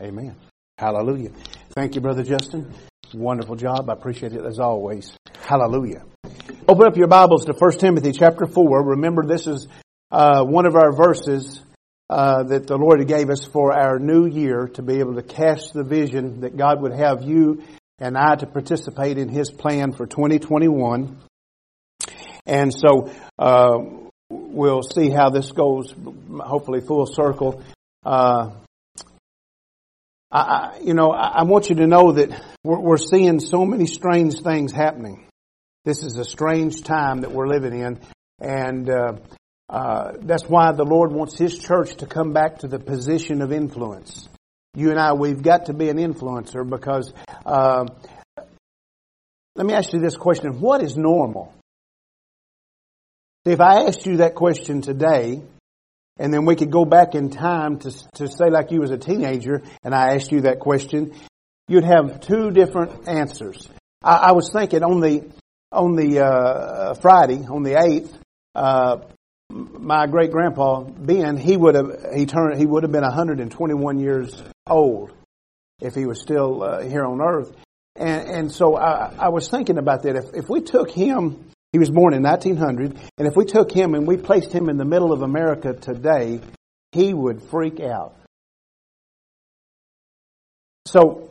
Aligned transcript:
Amen. 0.00 0.34
Hallelujah. 0.76 1.30
Thank 1.70 1.94
you, 1.94 2.00
Brother 2.00 2.24
Justin. 2.24 2.74
Wonderful 3.12 3.54
job. 3.54 3.88
I 3.88 3.92
appreciate 3.92 4.32
it 4.32 4.44
as 4.44 4.58
always. 4.58 5.16
Hallelujah. 5.40 6.02
Open 6.66 6.86
up 6.86 6.96
your 6.96 7.06
Bibles 7.06 7.44
to 7.44 7.52
1 7.52 7.78
Timothy 7.78 8.10
chapter 8.10 8.46
4. 8.46 8.82
Remember, 8.82 9.24
this 9.24 9.46
is 9.46 9.68
uh, 10.10 10.42
one 10.42 10.66
of 10.66 10.74
our 10.74 10.92
verses 10.92 11.62
uh, 12.10 12.42
that 12.42 12.66
the 12.66 12.76
Lord 12.76 13.06
gave 13.06 13.30
us 13.30 13.44
for 13.44 13.72
our 13.72 14.00
new 14.00 14.26
year 14.26 14.68
to 14.74 14.82
be 14.82 14.98
able 14.98 15.14
to 15.14 15.22
cast 15.22 15.72
the 15.74 15.84
vision 15.84 16.40
that 16.40 16.56
God 16.56 16.82
would 16.82 16.92
have 16.92 17.22
you 17.22 17.62
and 18.00 18.18
I 18.18 18.34
to 18.34 18.46
participate 18.46 19.16
in 19.16 19.28
His 19.28 19.52
plan 19.52 19.92
for 19.92 20.06
2021. 20.06 21.18
And 22.46 22.74
so 22.74 23.12
uh, 23.38 23.78
we'll 24.28 24.82
see 24.82 25.10
how 25.10 25.30
this 25.30 25.52
goes, 25.52 25.94
hopefully 26.40 26.80
full 26.80 27.06
circle. 27.06 27.62
Uh, 28.04 28.50
I, 30.34 30.80
you 30.82 30.94
know, 30.94 31.12
I 31.12 31.44
want 31.44 31.70
you 31.70 31.76
to 31.76 31.86
know 31.86 32.12
that 32.12 32.42
we're, 32.64 32.80
we're 32.80 32.96
seeing 32.96 33.38
so 33.38 33.64
many 33.64 33.86
strange 33.86 34.40
things 34.40 34.72
happening. 34.72 35.26
This 35.84 36.02
is 36.02 36.16
a 36.16 36.24
strange 36.24 36.82
time 36.82 37.20
that 37.20 37.30
we're 37.30 37.46
living 37.46 37.78
in, 37.78 38.00
and 38.40 38.90
uh, 38.90 39.12
uh, 39.68 40.12
that's 40.20 40.44
why 40.44 40.72
the 40.72 40.84
Lord 40.84 41.12
wants 41.12 41.38
His 41.38 41.58
church 41.58 41.96
to 41.96 42.06
come 42.06 42.32
back 42.32 42.58
to 42.58 42.68
the 42.68 42.78
position 42.78 43.42
of 43.42 43.52
influence. 43.52 44.28
You 44.74 44.90
and 44.90 44.98
I, 44.98 45.12
we've 45.12 45.42
got 45.42 45.66
to 45.66 45.74
be 45.74 45.88
an 45.88 45.98
influencer 45.98 46.68
because. 46.68 47.12
Uh, 47.46 47.86
let 49.56 49.66
me 49.66 49.74
ask 49.74 49.92
you 49.92 50.00
this 50.00 50.16
question: 50.16 50.60
What 50.60 50.82
is 50.82 50.96
normal? 50.96 51.54
If 53.44 53.60
I 53.60 53.84
asked 53.86 54.04
you 54.04 54.16
that 54.16 54.34
question 54.34 54.80
today, 54.80 55.42
and 56.18 56.32
then 56.32 56.44
we 56.44 56.56
could 56.56 56.70
go 56.70 56.84
back 56.84 57.14
in 57.14 57.30
time 57.30 57.78
to, 57.80 57.90
to 58.14 58.28
say 58.28 58.50
like 58.50 58.70
you 58.70 58.80
was 58.80 58.90
a 58.90 58.98
teenager 58.98 59.62
and 59.82 59.94
I 59.94 60.14
asked 60.14 60.30
you 60.32 60.42
that 60.42 60.60
question, 60.60 61.12
you'd 61.68 61.84
have 61.84 62.20
two 62.20 62.50
different 62.50 63.08
answers. 63.08 63.68
I, 64.02 64.16
I 64.16 64.32
was 64.32 64.50
thinking 64.52 64.82
on 64.82 65.00
the, 65.00 65.30
on 65.72 65.96
the, 65.96 66.24
uh, 66.24 66.94
Friday, 66.94 67.44
on 67.46 67.62
the 67.62 67.72
8th, 67.72 68.12
uh, 68.54 68.98
my 69.50 70.06
great 70.06 70.30
grandpa 70.30 70.82
Ben, 70.82 71.36
he 71.36 71.56
would 71.56 71.74
have 71.74 72.14
he 72.14 72.26
turned 72.26 72.58
he 72.58 72.66
would 72.66 72.82
have 72.82 72.92
been 72.92 73.02
121 73.02 73.98
years 73.98 74.42
old 74.66 75.12
if 75.80 75.94
he 75.94 76.06
was 76.06 76.20
still 76.20 76.62
uh, 76.62 76.82
here 76.82 77.04
on 77.04 77.20
earth. 77.20 77.54
And, 77.96 78.28
and 78.28 78.52
so 78.52 78.76
I, 78.76 79.12
I 79.18 79.28
was 79.28 79.48
thinking 79.48 79.78
about 79.78 80.02
that. 80.02 80.16
If, 80.16 80.34
if 80.34 80.48
we 80.48 80.60
took 80.60 80.90
him 80.90 81.50
he 81.74 81.78
was 81.80 81.90
born 81.90 82.14
in 82.14 82.22
1900, 82.22 82.96
and 83.18 83.26
if 83.26 83.34
we 83.34 83.44
took 83.44 83.72
him 83.72 83.94
and 83.94 84.06
we 84.06 84.16
placed 84.16 84.52
him 84.52 84.68
in 84.68 84.76
the 84.76 84.84
middle 84.84 85.12
of 85.12 85.22
America 85.22 85.72
today, 85.72 86.40
he 86.92 87.12
would 87.12 87.42
freak 87.42 87.80
out. 87.80 88.14
So, 90.86 91.30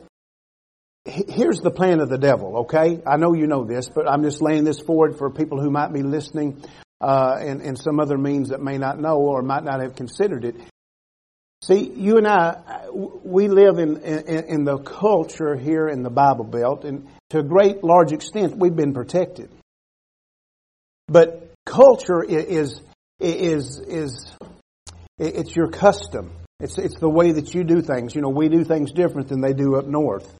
here's 1.06 1.60
the 1.60 1.70
plan 1.70 2.00
of 2.00 2.10
the 2.10 2.18
devil, 2.18 2.58
okay? 2.64 3.00
I 3.06 3.16
know 3.16 3.32
you 3.32 3.46
know 3.46 3.64
this, 3.64 3.88
but 3.88 4.06
I'm 4.06 4.22
just 4.22 4.42
laying 4.42 4.64
this 4.64 4.78
forward 4.78 5.16
for 5.16 5.30
people 5.30 5.62
who 5.62 5.70
might 5.70 5.94
be 5.94 6.02
listening 6.02 6.62
uh, 7.00 7.38
in, 7.40 7.62
in 7.62 7.74
some 7.74 7.98
other 7.98 8.18
means 8.18 8.50
that 8.50 8.60
may 8.60 8.76
not 8.76 9.00
know 9.00 9.16
or 9.16 9.40
might 9.40 9.64
not 9.64 9.80
have 9.80 9.96
considered 9.96 10.44
it. 10.44 10.56
See, 11.62 11.90
you 11.90 12.18
and 12.18 12.28
I, 12.28 12.90
we 12.92 13.48
live 13.48 13.78
in, 13.78 13.96
in, 14.02 14.44
in 14.44 14.64
the 14.64 14.76
culture 14.76 15.56
here 15.56 15.88
in 15.88 16.02
the 16.02 16.10
Bible 16.10 16.44
Belt, 16.44 16.84
and 16.84 17.08
to 17.30 17.38
a 17.38 17.42
great 17.42 17.82
large 17.82 18.12
extent, 18.12 18.58
we've 18.58 18.76
been 18.76 18.92
protected. 18.92 19.48
But 21.08 21.52
culture 21.66 22.22
is, 22.22 22.80
is, 23.20 23.78
is, 23.80 24.32
it's 25.18 25.54
your 25.54 25.68
custom. 25.68 26.32
It's, 26.60 26.78
it's 26.78 26.98
the 26.98 27.08
way 27.08 27.32
that 27.32 27.54
you 27.54 27.64
do 27.64 27.82
things. 27.82 28.14
You 28.14 28.22
know, 28.22 28.30
we 28.30 28.48
do 28.48 28.64
things 28.64 28.92
different 28.92 29.28
than 29.28 29.40
they 29.40 29.52
do 29.52 29.76
up 29.76 29.86
north. 29.86 30.30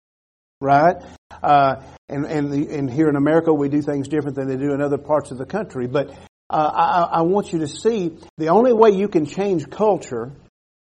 Right? 0.61 0.97
Uh, 1.43 1.83
and, 2.09 2.25
and, 2.25 2.51
the, 2.51 2.75
and 2.75 2.91
here 2.91 3.09
in 3.09 3.17
America, 3.17 3.53
we 3.53 3.69
do 3.69 3.83
things 3.83 4.09
different 4.09 4.37
than 4.37 4.49
they 4.49 4.57
do 4.57 4.73
in 4.73 4.81
other 4.81 4.99
parts 4.99 5.31
of 5.31 5.39
the 5.39 5.45
country. 5.45 5.87
But 5.87 6.11
uh, 6.49 6.71
I, 7.11 7.19
I 7.19 7.23
want 7.23 7.53
you 7.53 7.61
to 7.61 7.69
see 7.69 8.17
the 8.39 8.49
only 8.49 8.73
way 8.73 8.91
you 8.91 9.09
can 9.09 9.27
change 9.27 9.69
culture 9.69 10.33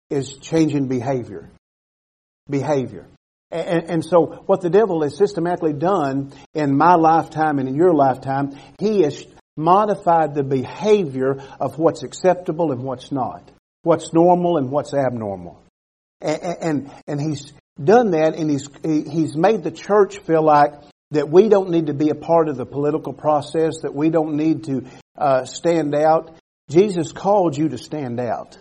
is 0.09 0.37
changing 0.37 0.87
behavior. 0.87 1.49
Behavior. 2.49 3.07
And, 3.51 3.89
and, 3.89 4.05
so 4.05 4.43
what 4.45 4.61
the 4.61 4.69
devil 4.69 5.03
has 5.03 5.17
systematically 5.17 5.73
done 5.73 6.31
in 6.53 6.77
my 6.77 6.95
lifetime 6.95 7.59
and 7.59 7.67
in 7.67 7.75
your 7.75 7.93
lifetime, 7.93 8.57
he 8.79 9.01
has 9.01 9.25
modified 9.57 10.33
the 10.33 10.43
behavior 10.43 11.41
of 11.59 11.77
what's 11.77 12.03
acceptable 12.03 12.71
and 12.71 12.83
what's 12.83 13.11
not, 13.11 13.49
what's 13.83 14.13
normal 14.13 14.57
and 14.57 14.69
what's 14.69 14.93
abnormal. 14.93 15.61
And, 16.21 16.41
and, 16.61 16.91
and 17.07 17.21
he's 17.21 17.53
done 17.81 18.11
that 18.11 18.35
and 18.35 18.49
he's, 18.49 18.69
he's 18.83 19.35
made 19.35 19.63
the 19.63 19.71
church 19.71 20.19
feel 20.19 20.43
like 20.43 20.73
that 21.11 21.29
we 21.29 21.49
don't 21.49 21.69
need 21.69 21.87
to 21.87 21.93
be 21.93 22.09
a 22.09 22.15
part 22.15 22.47
of 22.47 22.55
the 22.55 22.65
political 22.65 23.13
process, 23.13 23.81
that 23.81 23.93
we 23.93 24.09
don't 24.09 24.35
need 24.35 24.65
to 24.65 24.85
uh, 25.17 25.45
stand 25.45 25.93
out. 25.93 26.37
Jesus 26.69 27.11
called 27.11 27.57
you 27.57 27.69
to 27.69 27.77
stand 27.77 28.19
out. 28.19 28.57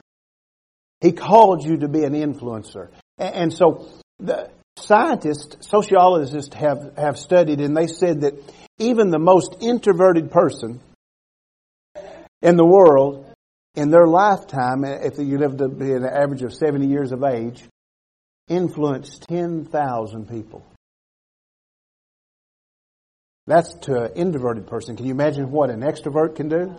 He 1.01 1.13
called 1.13 1.65
you 1.65 1.79
to 1.79 1.89
be 1.89 2.05
an 2.05 2.13
influencer. 2.13 2.89
And, 3.19 3.35
and 3.35 3.53
so 3.53 3.89
the 4.19 4.51
scientists, 4.77 5.69
sociologists 5.69 6.55
have, 6.55 6.93
have 6.97 7.19
studied 7.19 7.61
and 7.61 7.77
they 7.77 7.87
said 7.87 8.23
that 8.23 8.35
even 8.81 9.11
the 9.11 9.19
most 9.19 9.57
introverted 9.61 10.31
person 10.31 10.81
in 12.43 12.57
the 12.57 12.65
world, 12.65 13.27
in 13.75 13.91
their 13.91 14.07
lifetime, 14.07 14.85
if 14.85 15.19
you 15.19 15.39
live 15.39 15.59
to 15.59 15.69
be 15.69 15.93
an 15.93 16.05
average 16.05 16.43
of 16.43 16.55
70 16.55 16.87
years 16.87 17.13
of 17.13 17.23
age, 17.23 17.63
influenced 18.49 19.23
10,000 19.29 20.29
people. 20.29 20.65
That's 23.47 23.75
to 23.83 24.05
an 24.05 24.13
introverted 24.15 24.67
person. 24.67 24.97
Can 24.97 25.07
you 25.07 25.13
imagine 25.13 25.51
what 25.51 25.71
an 25.71 25.81
extrovert 25.81 26.37
can 26.37 26.49
do? 26.49 26.75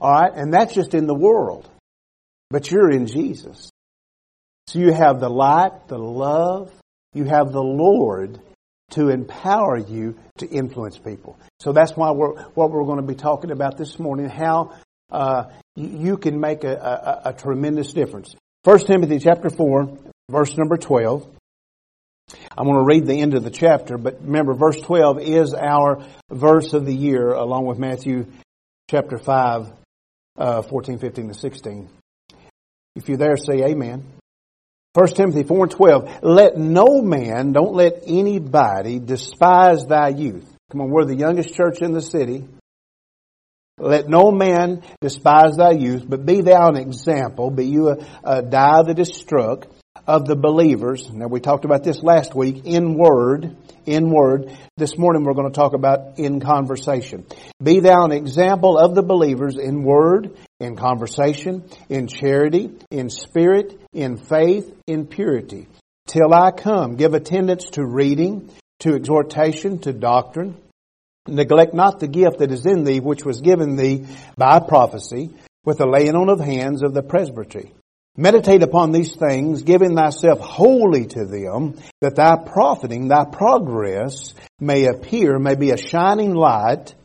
Alright, 0.00 0.32
and 0.34 0.52
that's 0.52 0.74
just 0.74 0.94
in 0.94 1.06
the 1.06 1.14
world. 1.14 1.68
But 2.50 2.70
you're 2.70 2.90
in 2.90 3.06
Jesus. 3.06 3.70
So 4.68 4.78
you 4.78 4.92
have 4.92 5.20
the 5.20 5.30
light, 5.30 5.88
the 5.88 5.98
love, 5.98 6.70
you 7.14 7.24
have 7.24 7.52
the 7.52 7.62
Lord 7.62 8.40
to 8.90 9.08
empower 9.08 9.76
you 9.76 10.16
to 10.38 10.48
influence 10.48 10.98
people. 10.98 11.38
So 11.60 11.72
that's 11.72 11.92
why 11.92 12.10
we're, 12.12 12.40
what 12.54 12.70
we're 12.70 12.84
going 12.84 13.00
to 13.00 13.06
be 13.06 13.14
talking 13.14 13.50
about 13.50 13.76
this 13.76 13.98
morning, 13.98 14.28
how 14.28 14.74
uh, 15.10 15.44
you 15.76 16.16
can 16.16 16.40
make 16.40 16.64
a, 16.64 16.74
a, 17.24 17.30
a 17.30 17.32
tremendous 17.32 17.92
difference. 17.92 18.34
1 18.64 18.78
Timothy 18.80 19.18
chapter 19.18 19.50
4, 19.50 19.98
verse 20.30 20.56
number 20.56 20.76
12. 20.76 21.26
I'm 22.56 22.64
going 22.66 22.76
to 22.78 22.84
read 22.84 23.06
the 23.06 23.20
end 23.20 23.34
of 23.34 23.44
the 23.44 23.50
chapter, 23.50 23.96
but 23.96 24.20
remember, 24.22 24.54
verse 24.54 24.78
12 24.80 25.20
is 25.20 25.54
our 25.54 26.04
verse 26.30 26.74
of 26.74 26.84
the 26.84 26.94
year, 26.94 27.32
along 27.32 27.66
with 27.66 27.78
Matthew 27.78 28.26
chapter 28.90 29.18
5, 29.18 29.72
uh, 30.36 30.62
14, 30.62 30.98
15, 30.98 31.24
and 31.26 31.36
16. 31.36 31.88
If 32.96 33.08
you're 33.08 33.16
there, 33.16 33.36
say 33.36 33.64
amen. 33.64 34.04
1 34.94 35.08
Timothy 35.08 35.42
4 35.42 35.64
and 35.64 35.70
12, 35.70 36.18
let 36.22 36.56
no 36.56 37.02
man, 37.02 37.52
don't 37.52 37.74
let 37.74 38.02
anybody 38.06 38.98
despise 38.98 39.86
thy 39.86 40.08
youth. 40.08 40.48
Come 40.70 40.80
on, 40.80 40.90
we're 40.90 41.04
the 41.04 41.16
youngest 41.16 41.54
church 41.54 41.82
in 41.82 41.92
the 41.92 42.02
city. 42.02 42.44
Let 43.78 44.08
no 44.08 44.30
man 44.30 44.82
despise 45.00 45.56
thy 45.56 45.70
youth, 45.70 46.04
but 46.08 46.26
be 46.26 46.40
thou 46.40 46.68
an 46.68 46.76
example, 46.76 47.50
be 47.50 47.66
you 47.66 47.90
a, 47.90 47.98
a 48.24 48.42
die 48.42 48.82
that 48.82 48.98
is 48.98 49.14
struck 49.14 49.66
of 50.08 50.26
the 50.26 50.36
believers. 50.36 51.10
Now 51.10 51.26
we 51.26 51.40
talked 51.40 51.64
about 51.64 51.84
this 51.84 52.02
last 52.02 52.34
week 52.34 52.62
in 52.64 52.94
word, 52.94 53.56
in 53.84 54.10
word. 54.10 54.50
This 54.76 54.96
morning 54.96 55.24
we're 55.24 55.34
going 55.34 55.50
to 55.50 55.54
talk 55.54 55.74
about 55.74 56.18
in 56.18 56.40
conversation. 56.40 57.26
Be 57.62 57.80
thou 57.80 58.04
an 58.04 58.12
example 58.12 58.78
of 58.78 58.94
the 58.94 59.02
believers 59.02 59.58
in 59.58 59.82
word, 59.82 60.36
in 60.60 60.76
conversation, 60.76 61.64
in 61.88 62.06
charity, 62.06 62.70
in 62.90 63.10
spirit, 63.10 63.78
in 63.92 64.16
faith, 64.16 64.74
in 64.86 65.06
purity. 65.06 65.68
Till 66.06 66.32
I 66.32 66.52
come, 66.52 66.96
give 66.96 67.12
attendance 67.12 67.64
to 67.72 67.84
reading, 67.84 68.50
to 68.80 68.94
exhortation, 68.94 69.78
to 69.80 69.92
doctrine. 69.92 70.56
Neglect 71.26 71.74
not 71.74 72.00
the 72.00 72.08
gift 72.08 72.38
that 72.38 72.50
is 72.50 72.64
in 72.64 72.84
thee, 72.84 73.00
which 73.00 73.26
was 73.26 73.42
given 73.42 73.76
thee 73.76 74.06
by 74.38 74.60
prophecy, 74.60 75.34
with 75.66 75.76
the 75.76 75.86
laying 75.86 76.14
on 76.14 76.30
of 76.30 76.40
hands 76.40 76.82
of 76.82 76.94
the 76.94 77.02
presbytery. 77.02 77.74
Meditate 78.20 78.64
upon 78.64 78.90
these 78.90 79.14
things, 79.14 79.62
giving 79.62 79.94
thyself 79.94 80.40
wholly 80.40 81.06
to 81.06 81.24
them, 81.24 81.78
that 82.00 82.16
thy 82.16 82.34
profiting, 82.34 83.06
thy 83.06 83.24
progress 83.24 84.34
may 84.58 84.86
appear, 84.86 85.38
may 85.38 85.54
be 85.54 85.70
a 85.70 85.76
shining 85.76 86.34
light. 86.34 86.96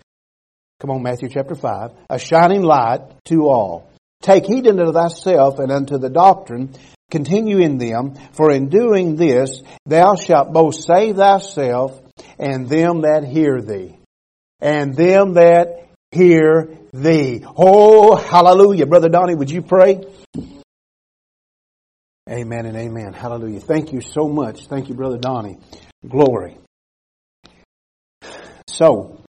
Come 0.81 0.89
on, 0.89 1.03
Matthew 1.03 1.29
chapter 1.29 1.53
5. 1.53 1.91
A 2.09 2.17
shining 2.17 2.63
light 2.63 3.01
to 3.25 3.47
all. 3.47 3.91
Take 4.23 4.47
heed 4.47 4.67
unto 4.67 4.91
thyself 4.91 5.59
and 5.59 5.71
unto 5.71 5.99
the 5.99 6.09
doctrine. 6.09 6.73
Continue 7.11 7.59
in 7.59 7.77
them, 7.77 8.15
for 8.31 8.51
in 8.51 8.69
doing 8.69 9.15
this 9.15 9.61
thou 9.85 10.15
shalt 10.15 10.51
both 10.51 10.73
save 10.73 11.17
thyself 11.17 12.01
and 12.39 12.67
them 12.67 13.01
that 13.01 13.23
hear 13.23 13.61
thee. 13.61 13.99
And 14.61 14.95
them 14.95 15.35
that 15.35 15.89
hear 16.09 16.75
thee. 16.91 17.45
Oh, 17.55 18.15
hallelujah. 18.15 18.87
Brother 18.87 19.09
Donnie, 19.09 19.35
would 19.35 19.51
you 19.51 19.61
pray? 19.61 20.07
Amen 22.33 22.65
and 22.65 22.75
amen. 22.75 23.13
Hallelujah. 23.13 23.59
Thank 23.59 23.93
you 23.93 24.01
so 24.01 24.27
much. 24.27 24.65
Thank 24.65 24.89
you, 24.89 24.95
Brother 24.95 25.19
Donnie. 25.19 25.59
Glory. 26.07 26.57
So, 28.67 29.21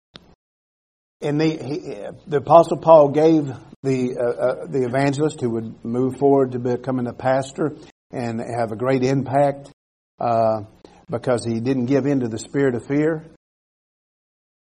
and 1.21 1.39
the 1.39 1.51
he, 1.51 2.07
the 2.27 2.39
Apostle 2.39 2.79
Paul 2.79 3.11
gave 3.11 3.53
the 3.83 4.17
uh, 4.17 4.23
uh, 4.23 4.67
the 4.69 4.85
evangelist 4.87 5.43
who 5.43 5.51
would 5.51 5.85
move 5.85 6.17
forward 6.17 6.53
to 6.53 6.59
becoming 6.59 7.07
a 7.07 7.13
pastor 7.13 7.77
and 8.11 8.41
have 8.41 8.73
a 8.73 8.77
great 8.77 9.03
impact 9.03 9.71
uh, 10.19 10.63
because 11.11 11.45
he 11.45 11.61
didn't 11.61 11.87
give 11.87 12.07
in 12.07 12.21
to 12.21 12.29
the 12.29 12.39
spirit 12.39 12.75
of 12.75 12.87
fear, 12.87 13.27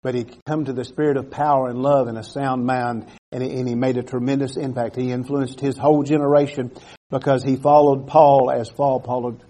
but 0.01 0.15
he 0.15 0.25
come 0.47 0.65
to 0.65 0.73
the 0.73 0.85
spirit 0.85 1.17
of 1.17 1.29
power 1.29 1.69
and 1.69 1.83
love 1.83 2.07
and 2.07 2.17
a 2.17 2.23
sound 2.23 2.65
mind, 2.65 3.05
and 3.31 3.43
he, 3.43 3.51
and 3.59 3.67
he 3.67 3.75
made 3.75 3.97
a 3.97 4.03
tremendous 4.03 4.57
impact. 4.57 4.95
He 4.95 5.11
influenced 5.11 5.59
his 5.59 5.77
whole 5.77 6.01
generation 6.01 6.71
because 7.13 7.43
he 7.43 7.55
followed 7.55 8.07
Paul 8.07 8.49
as 8.49 8.69
Paul 8.71 8.99
followed, 8.99 9.43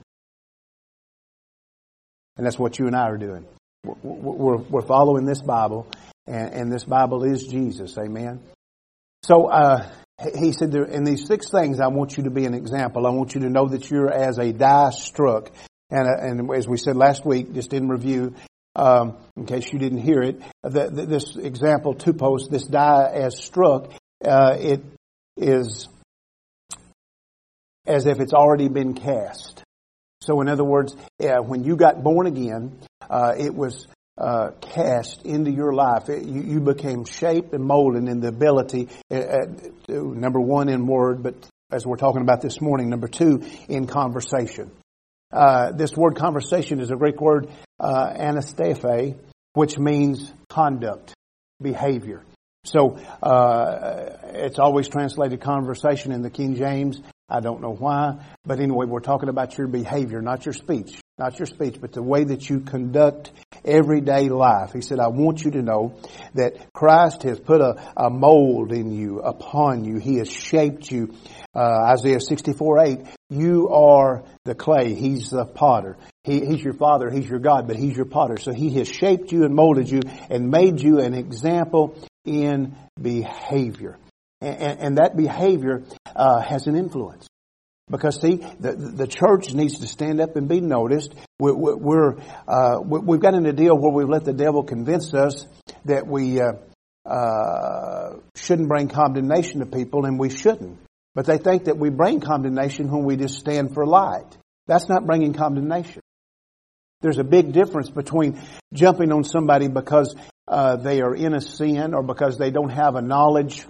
and 2.35 2.45
that's 2.45 2.59
what 2.59 2.77
you 2.77 2.87
and 2.87 2.95
I 2.95 3.03
are 3.03 3.17
doing. 3.17 3.45
We're, 3.83 4.57
we're 4.57 4.85
following 4.85 5.25
this 5.25 5.41
Bible, 5.41 5.87
and, 6.27 6.53
and, 6.53 6.71
this 6.71 6.83
Bible 6.83 7.23
is 7.23 7.45
Jesus. 7.45 7.97
Amen. 7.97 8.41
So 9.23 9.47
uh, 9.47 9.89
he 10.37 10.51
said, 10.51 10.75
in 10.75 11.05
these 11.05 11.25
six 11.25 11.49
things, 11.49 11.79
I 11.79 11.87
want 11.87 12.17
you 12.17 12.23
to 12.23 12.29
be 12.29 12.45
an 12.45 12.53
example. 12.53 13.07
I 13.07 13.11
want 13.11 13.33
you 13.33 13.41
to 13.41 13.49
know 13.49 13.67
that 13.69 13.89
you're 13.89 14.11
as 14.11 14.37
a 14.39 14.51
die 14.51 14.89
struck. 14.91 15.49
And, 15.89 16.07
uh, 16.07 16.21
and 16.21 16.53
as 16.53 16.67
we 16.67 16.77
said 16.77 16.97
last 16.97 17.25
week, 17.25 17.53
just 17.53 17.73
in 17.73 17.87
review, 17.87 18.35
um, 18.75 19.17
in 19.37 19.45
case 19.45 19.71
you 19.71 19.79
didn't 19.79 20.01
hear 20.01 20.21
it, 20.21 20.41
the, 20.63 20.89
the, 20.89 21.05
this 21.05 21.35
example, 21.37 21.95
tupos, 21.95 22.49
this 22.49 22.63
die 22.63 23.09
as 23.13 23.37
struck, 23.37 23.93
uh, 24.25 24.57
it 24.59 24.83
is 25.37 25.87
as 27.85 28.05
if 28.05 28.19
it's 28.19 28.33
already 28.33 28.67
been 28.67 28.93
cast. 28.93 29.63
So, 30.21 30.39
in 30.41 30.47
other 30.47 30.63
words, 30.63 30.95
uh, 31.21 31.41
when 31.41 31.63
you 31.63 31.75
got 31.75 32.01
born 32.01 32.27
again, 32.27 32.79
uh, 33.09 33.33
it 33.37 33.53
was 33.53 33.87
uh, 34.17 34.51
cast 34.61 35.25
into 35.25 35.51
your 35.51 35.73
life. 35.73 36.07
It, 36.07 36.23
you, 36.23 36.41
you, 36.41 36.59
became 36.61 37.03
shaped 37.03 37.53
and 37.53 37.63
molded 37.63 38.07
in 38.07 38.21
the 38.21 38.29
ability, 38.29 38.87
uh, 39.11 39.15
uh, 39.15 39.45
number 39.89 40.39
one, 40.39 40.69
in 40.69 40.85
word, 40.85 41.23
but 41.23 41.35
as 41.71 41.85
we're 41.85 41.97
talking 41.97 42.21
about 42.21 42.41
this 42.41 42.61
morning, 42.61 42.89
number 42.89 43.07
two, 43.07 43.43
in 43.67 43.87
conversation. 43.87 44.71
Uh, 45.31 45.71
this 45.71 45.97
word 45.97 46.15
conversation 46.15 46.79
is 46.79 46.91
a 46.91 46.95
Greek 46.95 47.19
word, 47.19 47.49
anastrophe, 47.81 49.15
which 49.53 49.79
means 49.79 50.31
conduct, 50.47 51.15
behavior. 51.59 52.23
So 52.65 52.99
it's 54.35 54.59
always 54.59 54.87
translated 54.87 55.41
conversation 55.41 56.11
in 56.11 56.21
the 56.21 56.29
King 56.29 56.55
James. 56.55 57.01
I 57.33 57.39
don't 57.39 57.61
know 57.61 57.73
why, 57.73 58.23
but 58.45 58.59
anyway, 58.59 58.85
we're 58.85 58.99
talking 58.99 59.27
about 59.27 59.57
your 59.57 59.65
behavior, 59.65 60.21
not 60.21 60.45
your 60.45 60.53
speech. 60.53 61.01
Not 61.17 61.37
your 61.37 61.45
speech, 61.45 61.77
but 61.79 61.91
the 61.91 62.01
way 62.01 62.23
that 62.23 62.49
you 62.49 62.59
conduct 62.59 63.31
everyday 63.63 64.29
life. 64.29 64.73
He 64.73 64.81
said, 64.81 64.99
I 64.99 65.09
want 65.09 65.43
you 65.43 65.51
to 65.51 65.61
know 65.61 65.99
that 66.33 66.73
Christ 66.73 67.21
has 67.23 67.39
put 67.39 67.61
a, 67.61 67.93
a 67.95 68.09
mold 68.09 68.71
in 68.71 68.91
you, 68.91 69.19
upon 69.19 69.83
you. 69.85 69.97
He 69.97 70.17
has 70.17 70.31
shaped 70.31 70.91
you. 70.91 71.13
Uh, 71.55 71.93
Isaiah 71.93 72.19
64, 72.19 72.79
8, 72.79 72.99
you 73.29 73.69
are 73.69 74.23
the 74.45 74.55
clay. 74.55 74.95
He's 74.95 75.29
the 75.29 75.45
potter. 75.45 75.97
He, 76.23 76.43
he's 76.45 76.63
your 76.63 76.73
father. 76.73 77.11
He's 77.11 77.29
your 77.29 77.39
God, 77.39 77.67
but 77.67 77.75
he's 77.75 77.95
your 77.95 78.05
potter. 78.05 78.37
So 78.37 78.51
he 78.51 78.71
has 78.79 78.87
shaped 78.87 79.31
you 79.31 79.43
and 79.43 79.53
molded 79.53 79.89
you 79.89 80.01
and 80.29 80.49
made 80.49 80.81
you 80.81 80.99
an 80.99 81.13
example 81.13 81.95
in 82.25 82.75
behavior. 82.99 83.97
And, 84.43 84.79
and 84.79 84.97
that 84.97 85.15
behavior 85.15 85.83
uh, 86.15 86.41
has 86.41 86.67
an 86.67 86.75
influence. 86.75 87.27
Because 87.89 88.19
see, 88.21 88.35
the, 88.59 88.73
the 88.73 89.07
church 89.07 89.53
needs 89.53 89.79
to 89.79 89.87
stand 89.87 90.21
up 90.21 90.35
and 90.35 90.47
be 90.47 90.61
noticed. 90.61 91.13
We're, 91.39 91.53
we're 91.53 92.15
uh, 92.47 92.79
we've 92.81 93.19
got 93.19 93.33
in 93.33 93.45
a 93.45 93.53
deal 93.53 93.77
where 93.77 93.91
we've 93.91 94.09
let 94.09 94.23
the 94.23 94.33
devil 94.33 94.63
convince 94.63 95.13
us 95.13 95.45
that 95.85 96.07
we 96.07 96.39
uh, 96.39 96.53
uh, 97.05 98.15
shouldn't 98.35 98.69
bring 98.69 98.87
condemnation 98.87 99.59
to 99.59 99.65
people, 99.65 100.05
and 100.05 100.17
we 100.17 100.29
shouldn't. 100.29 100.79
But 101.13 101.25
they 101.25 101.37
think 101.37 101.65
that 101.65 101.77
we 101.77 101.89
bring 101.89 102.21
condemnation 102.21 102.89
when 102.89 103.03
we 103.03 103.17
just 103.17 103.37
stand 103.37 103.73
for 103.73 103.85
light. 103.85 104.37
That's 104.67 104.87
not 104.87 105.05
bringing 105.05 105.33
condemnation. 105.33 106.01
There's 107.01 107.19
a 107.19 107.23
big 107.23 107.51
difference 107.51 107.89
between 107.89 108.41
jumping 108.73 109.11
on 109.11 109.25
somebody 109.25 109.67
because 109.67 110.15
uh, 110.47 110.77
they 110.77 111.01
are 111.01 111.13
in 111.13 111.33
a 111.33 111.41
sin 111.41 111.93
or 111.93 112.01
because 112.01 112.37
they 112.37 112.49
don't 112.49 112.69
have 112.69 112.95
a 112.95 113.01
knowledge 113.01 113.65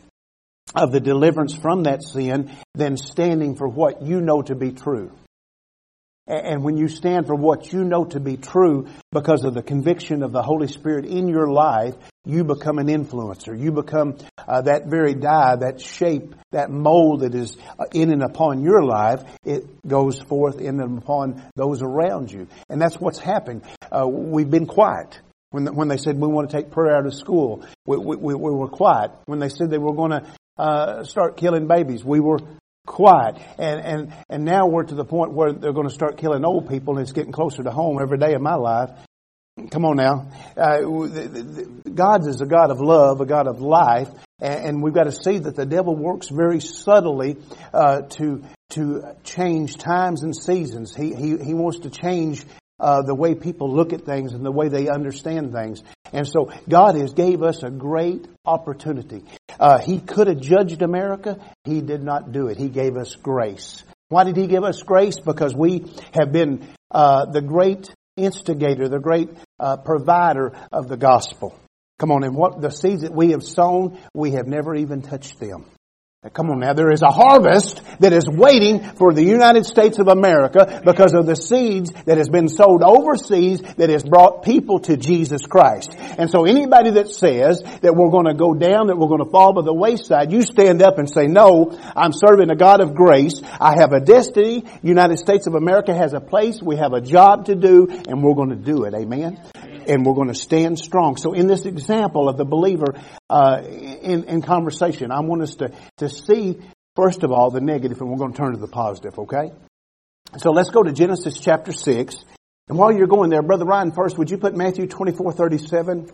of 0.76 0.92
the 0.92 1.00
deliverance 1.00 1.56
from 1.56 1.84
that 1.84 2.04
sin 2.04 2.52
than 2.74 2.98
standing 2.98 3.56
for 3.56 3.68
what 3.68 4.02
you 4.02 4.22
know 4.22 4.42
to 4.42 4.56
be 4.56 4.72
true. 4.72 5.12
And 6.26 6.64
when 6.64 6.78
you 6.78 6.88
stand 6.88 7.28
for 7.28 7.36
what 7.36 7.74
you 7.74 7.84
know 7.84 8.06
to 8.06 8.20
be 8.22 8.38
true 8.38 8.88
because 9.12 9.44
of 9.44 9.54
the 9.54 9.62
conviction 9.62 10.24
of 10.24 10.32
the 10.32 10.42
Holy 10.42 10.68
Spirit 10.68 11.04
in 11.06 11.28
your 11.28 11.52
life, 11.52 11.96
you 12.24 12.46
become 12.46 12.80
an 12.80 12.88
influencer. 12.88 13.60
You 13.60 13.74
become 13.74 14.16
uh, 14.38 14.62
that 14.62 14.86
very 14.86 15.16
die, 15.16 15.58
that 15.58 15.82
shape, 15.82 16.34
that 16.52 16.70
mold 16.70 17.22
that 17.22 17.36
is 17.36 17.58
uh, 17.78 17.84
in 17.94 18.10
and 18.10 18.24
upon 18.24 18.64
your 18.64 18.86
life. 18.86 19.22
It 19.44 19.86
goes 19.86 20.22
forth 20.22 20.62
in 20.62 20.80
and 20.80 21.00
upon 21.00 21.44
those 21.58 21.82
around 21.82 22.32
you. 22.32 22.48
And 22.70 22.82
that's 22.82 22.96
what's 22.96 23.20
happened. 23.20 23.64
Uh, 23.92 24.08
we've 24.08 24.50
been 24.50 24.66
quiet. 24.66 25.20
When, 25.50 25.76
when 25.76 25.90
they 25.90 25.98
said 25.98 26.18
we 26.18 26.30
want 26.30 26.50
to 26.50 26.56
take 26.56 26.72
prayer 26.72 26.96
out 26.96 27.06
of 27.06 27.14
school, 27.14 27.66
we, 27.86 27.98
we, 27.98 28.16
we 28.16 28.52
were 28.52 28.70
quiet. 28.70 29.12
When 29.26 29.40
they 29.40 29.50
said 29.50 29.70
they 29.70 29.78
were 29.78 29.94
going 29.94 30.12
to 30.12 30.26
uh, 30.58 31.04
start 31.04 31.38
killing 31.38 31.68
babies. 31.68 32.04
We 32.04 32.20
were 32.20 32.40
quiet. 32.86 33.38
And, 33.58 33.80
and, 33.80 34.14
and 34.30 34.46
now 34.46 34.68
we're 34.68 34.84
to 34.84 34.96
the 34.96 35.06
point 35.06 35.34
where 35.34 35.54
they're 35.54 35.74
going 35.74 35.88
to 35.88 35.94
start 35.94 36.18
killing 36.18 36.46
old 36.46 36.70
people 36.70 36.98
and 36.98 37.04
it's 37.04 37.14
getting 37.14 37.32
closer 37.32 37.64
to 37.64 37.72
home 37.72 38.00
every 38.02 38.18
day 38.18 38.34
of 38.34 38.42
my 38.42 38.56
life. 38.56 38.90
Come 39.70 39.86
on 39.86 39.98
now. 39.98 40.32
Uh, 40.58 40.82
God 41.94 42.28
is 42.28 42.42
a 42.42 42.46
God 42.46 42.72
of 42.72 42.82
love, 42.82 43.22
a 43.22 43.26
God 43.26 43.48
of 43.48 43.62
life, 43.62 44.10
and, 44.42 44.82
we've 44.82 44.96
got 44.96 45.04
to 45.04 45.12
see 45.12 45.38
that 45.38 45.56
the 45.56 45.66
devil 45.66 45.96
works 45.96 46.28
very 46.30 46.60
subtly 46.60 47.38
uh, 47.72 48.02
to 48.02 48.44
to 48.72 49.04
change 49.24 49.78
times 49.78 50.24
and 50.24 50.36
seasons. 50.36 50.96
He, 50.96 51.14
he, 51.14 51.38
he 51.38 51.54
wants 51.54 51.80
to 51.82 51.92
change 51.92 52.44
uh, 52.80 53.02
the 53.02 53.16
way 53.16 53.36
people 53.36 53.74
look 53.74 53.94
at 53.94 54.06
things 54.06 54.34
and 54.34 54.46
the 54.46 54.52
way 54.52 54.70
they 54.70 54.90
understand 54.90 55.54
things. 55.54 55.84
And 56.12 56.28
so 56.28 56.52
God 56.68 56.96
has 56.96 57.14
gave 57.14 57.42
us 57.42 57.64
a 57.64 57.70
great 57.70 58.28
opportunity. 58.46 59.24
Uh, 59.60 59.80
he 59.80 60.00
could 60.00 60.28
have 60.28 60.40
judged 60.40 60.82
America. 60.82 61.38
He 61.64 61.82
did 61.82 62.04
not 62.04 62.32
do 62.32 62.48
it. 62.48 62.58
He 62.58 62.70
gave 62.70 62.98
us 62.98 63.16
grace. 63.16 63.84
Why 64.10 64.24
did 64.26 64.38
He 64.38 64.48
give 64.48 64.64
us 64.64 64.82
grace? 64.84 65.20
Because 65.20 65.56
we 65.56 65.92
have 66.14 66.32
been 66.32 66.68
uh, 66.92 67.26
the 67.26 67.42
great 67.42 67.94
instigator, 68.16 68.88
the 68.88 69.00
great 69.00 69.30
uh, 69.60 69.78
provider 69.78 70.54
of 70.72 70.88
the 70.88 70.98
gospel. 70.98 71.58
Come 71.98 72.12
on, 72.12 72.24
and 72.24 72.36
what 72.36 72.62
the 72.62 72.70
seeds 72.70 73.02
that 73.02 73.14
we 73.14 73.32
have 73.32 73.44
sown, 73.44 73.98
we 74.14 74.32
have 74.32 74.48
never 74.48 74.76
even 74.76 75.02
touched 75.02 75.40
them. 75.40 75.66
Come 76.32 76.52
on 76.52 76.60
now, 76.60 76.72
there 76.72 76.90
is 76.90 77.02
a 77.02 77.12
harvest 77.12 77.82
that 78.00 78.14
is 78.14 78.30
waiting 78.30 78.82
for 78.96 79.14
the 79.14 79.24
United 79.24 79.66
States 79.66 80.00
of 80.00 80.08
America 80.08 80.82
because 80.86 81.14
of 81.14 81.26
the 81.26 81.36
seeds 81.36 81.92
that 82.06 82.18
has 82.18 82.30
been 82.30 82.48
sowed 82.48 82.82
overseas 82.82 83.62
that 83.76 83.90
has 83.90 84.04
brought 84.04 84.42
people 84.42 84.80
to 84.80 84.96
Jesus 84.96 85.46
Christ. 85.46 85.94
And 85.94 86.32
so 86.32 86.46
anybody 86.46 86.92
that 86.92 87.10
says 87.10 87.62
that 87.82 87.94
we're 87.94 88.10
going 88.10 88.28
to 88.28 88.34
go 88.34 88.54
down, 88.54 88.88
that 88.88 88.98
we're 88.98 89.10
going 89.10 89.26
to 89.26 89.30
fall 89.30 89.52
by 89.52 89.64
the 89.64 89.74
wayside, 89.74 90.32
you 90.32 90.44
stand 90.44 90.82
up 90.82 90.98
and 90.98 91.10
say, 91.10 91.28
no, 91.28 91.78
I'm 91.94 92.14
serving 92.14 92.50
a 92.50 92.56
God 92.56 92.80
of 92.80 92.96
grace. 92.96 93.42
I 93.60 93.76
have 93.76 93.92
a 93.92 94.00
destiny. 94.00 94.64
United 94.82 95.20
States 95.20 95.46
of 95.46 95.56
America 95.56 95.94
has 95.94 96.14
a 96.14 96.22
place. 96.22 96.62
We 96.62 96.78
have 96.78 96.94
a 96.94 97.02
job 97.02 97.48
to 97.48 97.56
do 97.56 97.88
and 98.08 98.24
we're 98.24 98.36
going 98.36 98.52
to 98.52 98.56
do 98.56 98.86
it. 98.86 98.94
Amen 98.94 99.42
and 99.88 100.06
we're 100.06 100.14
going 100.14 100.28
to 100.28 100.36
stand 100.36 100.80
strong. 100.80 101.18
So 101.18 101.34
in 101.34 101.48
this 101.48 101.66
example 101.66 102.30
of 102.30 102.38
the 102.38 102.46
believer 102.46 102.96
uh, 103.30 103.62
in, 103.64 104.26
in 104.26 104.42
conversation, 104.42 105.12
I 105.12 105.22
want 105.22 105.42
us 105.42 105.56
to, 105.56 105.72
to 105.98 106.10
see, 106.10 106.60
first 106.96 107.24
of 107.24 107.32
all, 107.32 107.52
the 107.52 107.62
negative, 107.62 108.02
and 108.02 108.10
we're 108.10 108.18
going 108.18 108.34
to 108.34 108.38
turn 108.38 108.54
to 108.54 108.60
the 108.60 108.68
positive, 108.68 109.18
okay? 109.20 109.52
So 110.38 110.52
let's 110.52 110.70
go 110.70 110.84
to 110.84 110.92
Genesis 110.92 111.40
chapter 111.40 111.72
6. 111.72 112.26
And 112.70 112.78
while 112.78 112.92
you're 112.92 113.08
going 113.08 113.30
there, 113.30 113.42
Brother 113.42 113.66
Ryan, 113.66 113.92
first, 113.92 114.18
would 114.18 114.32
you 114.32 114.38
put 114.38 114.56
Matthew 114.56 114.88
24, 114.88 115.34
37? 115.34 116.12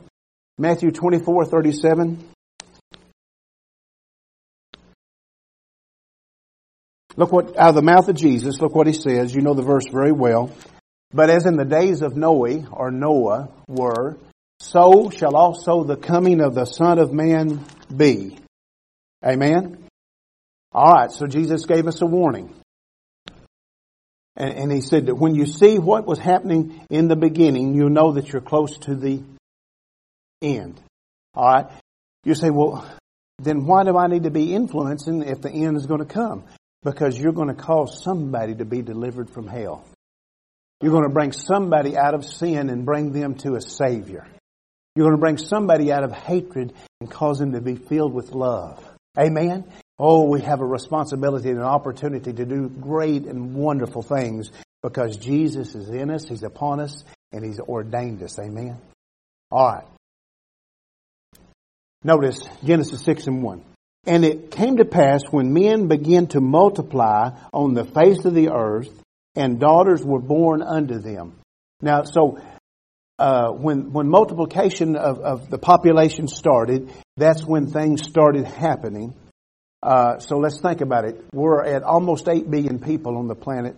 Matthew 0.58 0.92
24, 0.92 1.46
37. 1.46 2.30
Look 7.16 7.32
what, 7.32 7.58
out 7.58 7.70
of 7.70 7.76
the 7.76 7.82
mouth 7.82 8.08
of 8.08 8.16
Jesus, 8.16 8.62
look 8.62 8.76
what 8.76 8.88
he 8.88 8.94
says. 8.94 9.36
You 9.36 9.42
know 9.42 9.54
the 9.54 9.62
verse 9.62 9.86
very 9.92 10.12
well. 10.12 10.52
But 11.12 11.30
as 11.30 11.46
in 11.46 11.58
the 11.58 11.66
days 11.66 12.02
of 12.02 12.16
Noe, 12.16 12.68
or 12.72 12.92
Noah, 12.92 13.50
were, 13.68 14.18
so 14.60 15.10
shall 15.10 15.36
also 15.36 15.84
the 15.84 15.96
coming 15.96 16.42
of 16.42 16.54
the 16.54 16.66
Son 16.66 17.00
of 17.00 17.12
Man 17.12 17.66
be. 17.96 18.38
Amen? 19.26 19.86
Alright, 20.74 21.12
so 21.12 21.26
Jesus 21.26 21.66
gave 21.66 21.88
us 21.88 22.02
a 22.02 22.06
warning. 22.06 22.54
And, 24.36 24.54
and, 24.54 24.72
he 24.72 24.82
said 24.82 25.08
that 25.08 25.16
when 25.16 25.36
you 25.36 25.46
see 25.46 25.80
what 25.80 26.06
was 26.06 26.20
happening 26.20 26.86
in 26.90 27.08
the 27.08 27.16
beginning, 27.16 27.74
you 27.74 27.90
know 27.90 28.14
that 28.14 28.32
you're 28.32 28.42
close 28.42 28.78
to 28.80 28.96
the 28.96 29.22
end. 30.42 30.80
Alright? 31.36 31.66
You 32.24 32.36
say, 32.36 32.50
well, 32.50 32.90
then 33.40 33.66
why 33.66 33.84
do 33.84 33.98
I 33.98 34.08
need 34.08 34.24
to 34.24 34.32
be 34.32 34.54
influencing 34.54 35.24
if 35.24 35.42
the 35.42 35.52
end 35.52 35.76
is 35.76 35.88
going 35.88 36.00
to 36.00 36.06
come? 36.06 36.46
because 36.84 37.20
you're 37.20 37.34
going 37.34 37.50
to 37.50 37.54
cause 37.54 38.02
somebody 38.04 38.56
to 38.56 38.66
be 38.66 38.82
delivered 38.82 39.30
from 39.30 39.48
hell. 39.48 39.86
You're 40.82 40.92
going 40.92 41.04
to 41.04 41.14
bring 41.14 41.32
somebody 41.32 41.98
out 41.98 42.14
of 42.14 42.26
sin 42.26 42.70
and 42.70 42.86
bring 42.86 43.12
them 43.12 43.36
to 43.40 43.56
a 43.56 43.62
Savior. 43.62 44.26
You're 44.96 45.06
going 45.06 45.18
to 45.18 45.22
bring 45.22 45.38
somebody 45.38 45.92
out 45.92 46.04
of 46.04 46.12
hatred 46.12 46.74
and 47.00 47.12
cause 47.12 47.40
them 47.40 47.54
to 47.54 47.62
be 47.62 47.76
filled 47.76 48.14
with 48.14 48.32
love. 48.32 48.84
Amen? 49.18 49.66
Oh, 49.98 50.26
we 50.26 50.42
have 50.42 50.62
a 50.62 50.66
responsibility 50.66 51.50
and 51.50 51.60
an 51.60 51.66
opportunity 51.66 52.32
to 52.32 52.46
do 52.46 52.70
great 52.70 53.26
and 53.26 53.54
wonderful 53.54 54.02
things 54.02 54.52
because 54.82 55.18
Jesus 55.18 55.76
is 55.76 55.90
in 55.90 56.10
us, 56.10 56.28
He's 56.28 56.44
upon 56.44 56.80
us, 56.80 57.04
and 57.34 57.44
He's 57.44 57.60
ordained 57.60 58.24
us. 58.24 58.40
Amen? 58.40 58.78
All 59.52 59.74
right. 59.74 59.86
Notice 62.04 62.40
Genesis 62.64 63.02
6 63.04 63.28
and 63.28 63.44
1. 63.44 63.64
And 64.06 64.24
it 64.24 64.52
came 64.52 64.78
to 64.78 64.86
pass 64.86 65.22
when 65.32 65.54
men 65.54 65.88
began 65.88 66.28
to 66.28 66.40
multiply 66.40 67.32
on 67.52 67.74
the 67.74 67.84
face 67.84 68.24
of 68.24 68.34
the 68.34 68.50
earth, 68.50 68.90
and 69.36 69.60
daughters 69.60 70.04
were 70.04 70.22
born 70.22 70.62
unto 70.62 71.00
them. 71.00 71.40
Now, 71.82 72.04
so 72.04 72.40
uh, 73.18 73.52
when 73.52 73.92
when 73.92 74.10
multiplication 74.10 74.96
of, 74.96 75.20
of 75.20 75.50
the 75.50 75.58
population 75.58 76.28
started, 76.28 76.92
that's 77.18 77.44
when 77.44 77.68
things 77.68 78.04
started 78.04 78.46
happening. 78.46 79.14
Uh, 79.82 80.20
so 80.20 80.38
let's 80.38 80.60
think 80.62 80.82
about 80.82 81.06
it. 81.06 81.24
We're 81.34 81.64
at 81.64 81.84
almost 81.84 82.28
eight 82.28 82.50
billion 82.50 82.80
people 82.80 83.18
on 83.18 83.28
the 83.28 83.36
planet 83.36 83.76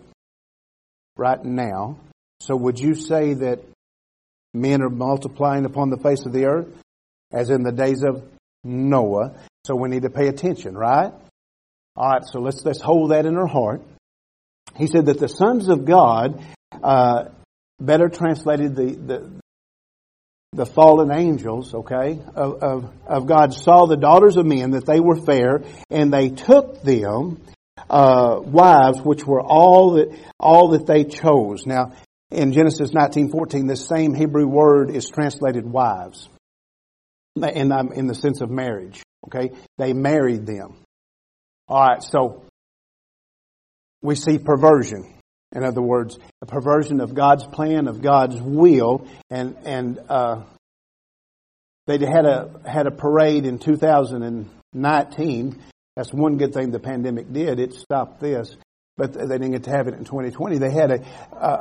right 1.16 1.42
now. 1.44 1.98
So 2.40 2.56
would 2.56 2.78
you 2.78 2.94
say 2.94 3.34
that 3.34 3.60
men 4.52 4.82
are 4.82 4.90
multiplying 4.90 5.64
upon 5.64 5.90
the 5.90 5.98
face 5.98 6.26
of 6.26 6.32
the 6.32 6.46
earth, 6.46 6.68
as 7.32 7.50
in 7.50 7.62
the 7.62 7.72
days 7.72 8.02
of 8.02 8.24
Noah? 8.64 9.34
So 9.64 9.76
we 9.76 9.88
need 9.88 10.02
to 10.02 10.10
pay 10.10 10.26
attention, 10.26 10.76
right? 10.76 11.12
All 11.96 12.10
right. 12.10 12.24
So 12.24 12.40
let's 12.40 12.64
let's 12.64 12.80
hold 12.80 13.12
that 13.12 13.26
in 13.26 13.36
our 13.36 13.46
heart. 13.46 13.82
He 14.76 14.86
said 14.86 15.06
that 15.06 15.18
the 15.18 15.28
sons 15.28 15.68
of 15.68 15.84
God, 15.84 16.42
uh, 16.82 17.24
better 17.80 18.08
translated 18.08 18.74
the, 18.74 18.94
the, 18.94 19.32
the 20.52 20.66
fallen 20.66 21.12
angels, 21.12 21.74
okay, 21.74 22.20
of, 22.34 22.62
of, 22.62 22.92
of, 23.06 23.26
God 23.26 23.54
saw 23.54 23.86
the 23.86 23.96
daughters 23.96 24.36
of 24.36 24.46
men 24.46 24.72
that 24.72 24.86
they 24.86 25.00
were 25.00 25.16
fair, 25.16 25.62
and 25.90 26.12
they 26.12 26.28
took 26.28 26.82
them 26.82 27.42
uh, 27.90 28.38
wives, 28.40 29.00
which 29.00 29.24
were 29.26 29.40
all 29.42 29.92
that 29.92 30.16
all 30.38 30.68
that 30.68 30.86
they 30.86 31.04
chose. 31.04 31.66
Now, 31.66 31.92
in 32.30 32.52
Genesis 32.52 32.92
nineteen 32.92 33.30
fourteen, 33.30 33.66
this 33.66 33.86
same 33.86 34.14
Hebrew 34.14 34.46
word 34.46 34.90
is 34.90 35.08
translated 35.08 35.66
wives, 35.66 36.28
and 37.36 37.72
um, 37.72 37.92
in 37.92 38.06
the 38.06 38.14
sense 38.14 38.40
of 38.40 38.50
marriage. 38.50 39.02
Okay, 39.26 39.52
they 39.78 39.92
married 39.92 40.46
them. 40.46 40.76
All 41.68 41.80
right, 41.80 42.02
so 42.02 42.44
we 44.02 44.16
see 44.16 44.38
perversion. 44.38 45.14
In 45.54 45.64
other 45.64 45.82
words, 45.82 46.18
a 46.40 46.46
perversion 46.46 47.00
of 47.00 47.14
God's 47.14 47.46
plan, 47.46 47.86
of 47.86 48.02
God's 48.02 48.40
will, 48.40 49.06
and 49.30 49.56
and 49.64 50.00
uh, 50.08 50.44
they 51.86 51.98
had 51.98 52.24
a 52.24 52.60
had 52.66 52.86
a 52.86 52.90
parade 52.90 53.44
in 53.44 53.58
2019. 53.58 55.62
That's 55.94 56.12
one 56.12 56.38
good 56.38 56.54
thing 56.54 56.70
the 56.70 56.80
pandemic 56.80 57.32
did. 57.32 57.60
It 57.60 57.74
stopped 57.74 58.18
this, 58.18 58.56
but 58.96 59.12
they 59.12 59.26
didn't 59.26 59.52
get 59.52 59.64
to 59.64 59.70
have 59.70 59.88
it 59.88 59.94
in 59.94 60.04
2020. 60.04 60.56
They 60.56 60.70
had 60.70 60.90
a 60.90 61.04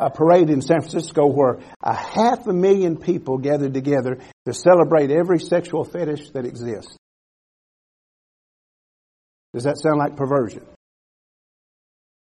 a 0.06 0.10
parade 0.10 0.50
in 0.50 0.62
San 0.62 0.80
Francisco 0.80 1.28
where 1.28 1.60
a 1.84 1.94
half 1.94 2.48
a 2.48 2.54
million 2.54 2.98
people 2.98 3.40
gathered 3.40 3.74
together 3.74 4.20
to 4.46 4.54
celebrate 4.54 5.12
every 5.12 5.40
sexual 5.40 5.84
fetish 5.84 6.30
that 6.32 6.46
exists. 6.46 6.96
Does 9.54 9.64
that 9.64 9.78
sound 9.78 9.98
like 9.98 10.16
perversion? 10.16 10.66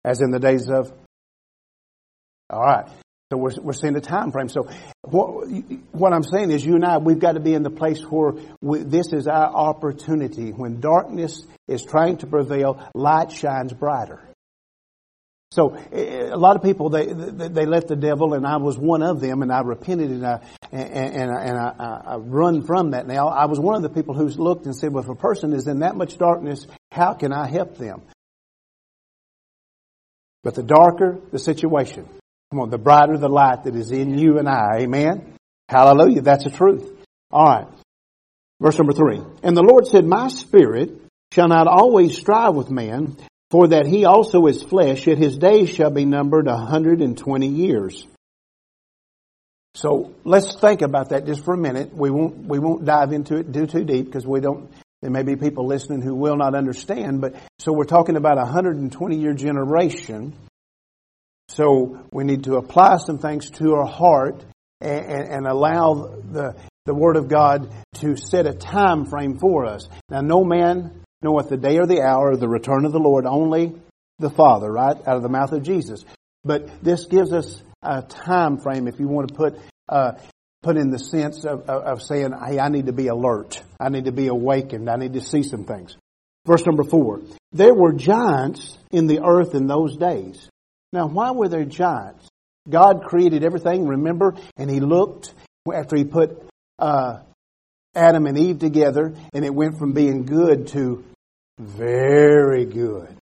As 0.06 0.20
in 0.22 0.30
the 0.30 0.38
days 0.38 0.70
of. 0.70 0.92
All 2.48 2.62
right. 2.62 2.88
So 3.32 3.38
we're, 3.38 3.50
we're 3.60 3.72
seeing 3.72 3.94
the 3.94 4.00
time 4.00 4.30
frame. 4.30 4.48
So 4.48 4.68
what, 5.02 5.48
what 5.90 6.12
I'm 6.12 6.22
saying 6.22 6.52
is 6.52 6.64
you 6.64 6.76
and 6.76 6.84
I, 6.84 6.98
we've 6.98 7.18
got 7.18 7.32
to 7.32 7.40
be 7.40 7.54
in 7.54 7.64
the 7.64 7.70
place 7.70 8.00
where 8.02 8.34
we, 8.60 8.84
this 8.84 9.12
is 9.12 9.26
our 9.26 9.52
opportunity. 9.52 10.50
When 10.52 10.78
darkness 10.78 11.44
is 11.66 11.82
trying 11.82 12.18
to 12.18 12.28
prevail, 12.28 12.80
light 12.94 13.32
shines 13.32 13.72
brighter. 13.72 14.20
So 15.50 15.74
eh, 15.92 16.28
a 16.30 16.36
lot 16.36 16.54
of 16.54 16.62
people 16.62 16.90
they 16.90 17.06
they 17.06 17.66
let 17.66 17.88
the 17.88 17.96
devil, 17.96 18.34
and 18.34 18.46
I 18.46 18.58
was 18.58 18.76
one 18.76 19.02
of 19.02 19.20
them, 19.20 19.42
and 19.42 19.52
I 19.52 19.60
repented 19.60 20.10
and 20.10 20.26
I 20.26 20.40
and, 20.70 20.90
and, 20.90 21.30
I, 21.30 21.42
and 21.44 21.58
I, 21.58 22.02
I 22.04 22.16
run 22.16 22.62
from 22.62 22.90
that. 22.90 23.06
Now 23.06 23.28
I 23.28 23.46
was 23.46 23.58
one 23.58 23.76
of 23.76 23.82
the 23.82 23.88
people 23.88 24.14
who 24.14 24.26
looked 24.26 24.66
and 24.66 24.74
said, 24.74 24.92
"Well, 24.92 25.04
if 25.04 25.08
a 25.08 25.14
person 25.14 25.52
is 25.52 25.66
in 25.66 25.80
that 25.80 25.96
much 25.96 26.18
darkness, 26.18 26.66
how 26.90 27.14
can 27.14 27.32
I 27.32 27.48
help 27.48 27.76
them?" 27.76 28.02
But 30.46 30.54
the 30.54 30.62
darker 30.62 31.18
the 31.32 31.40
situation, 31.40 32.08
come 32.52 32.60
on, 32.60 32.70
the 32.70 32.78
brighter 32.78 33.18
the 33.18 33.28
light 33.28 33.64
that 33.64 33.74
is 33.74 33.90
in 33.90 34.16
you 34.16 34.38
and 34.38 34.48
I. 34.48 34.82
Amen? 34.82 35.34
Hallelujah. 35.68 36.22
That's 36.22 36.44
the 36.44 36.50
truth. 36.50 36.88
All 37.32 37.44
right. 37.44 37.66
Verse 38.60 38.78
number 38.78 38.92
three. 38.92 39.20
And 39.42 39.56
the 39.56 39.64
Lord 39.64 39.88
said, 39.88 40.06
My 40.06 40.28
spirit 40.28 41.00
shall 41.32 41.48
not 41.48 41.66
always 41.66 42.16
strive 42.16 42.54
with 42.54 42.70
man, 42.70 43.16
for 43.50 43.66
that 43.66 43.88
he 43.88 44.04
also 44.04 44.46
is 44.46 44.62
flesh, 44.62 45.08
yet 45.08 45.18
his 45.18 45.36
days 45.36 45.70
shall 45.70 45.90
be 45.90 46.04
numbered 46.04 46.46
a 46.46 46.56
hundred 46.56 47.02
and 47.02 47.18
twenty 47.18 47.48
years. 47.48 48.06
So 49.74 50.14
let's 50.22 50.54
think 50.60 50.80
about 50.80 51.08
that 51.08 51.26
just 51.26 51.44
for 51.44 51.54
a 51.54 51.58
minute. 51.58 51.92
We 51.92 52.10
won't 52.10 52.46
we 52.46 52.60
won't 52.60 52.84
dive 52.84 53.10
into 53.10 53.34
it 53.38 53.52
too 53.52 53.66
too 53.66 53.82
deep 53.82 54.04
because 54.04 54.24
we 54.24 54.38
don't 54.38 54.70
there 55.02 55.10
may 55.10 55.22
be 55.22 55.36
people 55.36 55.66
listening 55.66 56.00
who 56.00 56.14
will 56.14 56.36
not 56.36 56.54
understand, 56.54 57.20
but 57.20 57.34
so 57.58 57.72
we're 57.72 57.84
talking 57.84 58.16
about 58.16 58.38
a 58.38 58.42
120 58.42 59.16
year 59.16 59.34
generation. 59.34 60.34
So 61.48 62.00
we 62.12 62.24
need 62.24 62.44
to 62.44 62.56
apply 62.56 62.96
some 62.98 63.18
things 63.18 63.50
to 63.50 63.74
our 63.74 63.86
heart 63.86 64.44
and, 64.80 65.04
and, 65.06 65.28
and 65.28 65.46
allow 65.46 66.20
the, 66.32 66.56
the 66.86 66.94
Word 66.94 67.16
of 67.16 67.28
God 67.28 67.72
to 67.96 68.16
set 68.16 68.46
a 68.46 68.52
time 68.52 69.06
frame 69.06 69.38
for 69.38 69.66
us. 69.66 69.88
Now, 70.08 70.22
no 70.22 70.44
man 70.44 71.02
knoweth 71.22 71.48
the 71.48 71.56
day 71.56 71.78
or 71.78 71.86
the 71.86 72.02
hour 72.02 72.32
of 72.32 72.40
the 72.40 72.48
return 72.48 72.84
of 72.84 72.92
the 72.92 72.98
Lord, 72.98 73.26
only 73.26 73.74
the 74.18 74.30
Father, 74.30 74.70
right? 74.70 74.96
Out 75.06 75.16
of 75.16 75.22
the 75.22 75.28
mouth 75.28 75.52
of 75.52 75.62
Jesus. 75.62 76.04
But 76.44 76.82
this 76.82 77.06
gives 77.06 77.32
us 77.32 77.62
a 77.82 78.02
time 78.02 78.58
frame 78.58 78.88
if 78.88 78.98
you 78.98 79.08
want 79.08 79.28
to 79.28 79.34
put 79.34 79.58
uh, 79.88 80.12
put 80.66 80.76
in 80.76 80.90
the 80.90 80.98
sense 80.98 81.44
of, 81.44 81.70
of, 81.70 81.82
of 81.84 82.02
saying, 82.02 82.32
hey, 82.32 82.58
I 82.58 82.68
need 82.68 82.86
to 82.86 82.92
be 82.92 83.06
alert. 83.06 83.62
I 83.78 83.88
need 83.88 84.06
to 84.06 84.12
be 84.12 84.26
awakened. 84.26 84.90
I 84.90 84.96
need 84.96 85.12
to 85.12 85.20
see 85.20 85.44
some 85.44 85.62
things. 85.62 85.96
Verse 86.44 86.66
number 86.66 86.82
four. 86.82 87.20
There 87.52 87.72
were 87.72 87.92
giants 87.92 88.76
in 88.90 89.06
the 89.06 89.24
earth 89.24 89.54
in 89.54 89.68
those 89.68 89.96
days. 89.96 90.50
Now, 90.92 91.06
why 91.06 91.30
were 91.30 91.48
there 91.48 91.64
giants? 91.64 92.28
God 92.68 93.04
created 93.04 93.44
everything, 93.44 93.86
remember? 93.86 94.34
And 94.56 94.68
He 94.68 94.80
looked 94.80 95.32
after 95.72 95.96
He 95.96 96.02
put 96.02 96.42
uh, 96.80 97.18
Adam 97.94 98.26
and 98.26 98.36
Eve 98.36 98.58
together, 98.58 99.14
and 99.32 99.44
it 99.44 99.54
went 99.54 99.78
from 99.78 99.92
being 99.92 100.24
good 100.24 100.66
to 100.68 101.04
very 101.60 102.64
good. 102.64 103.16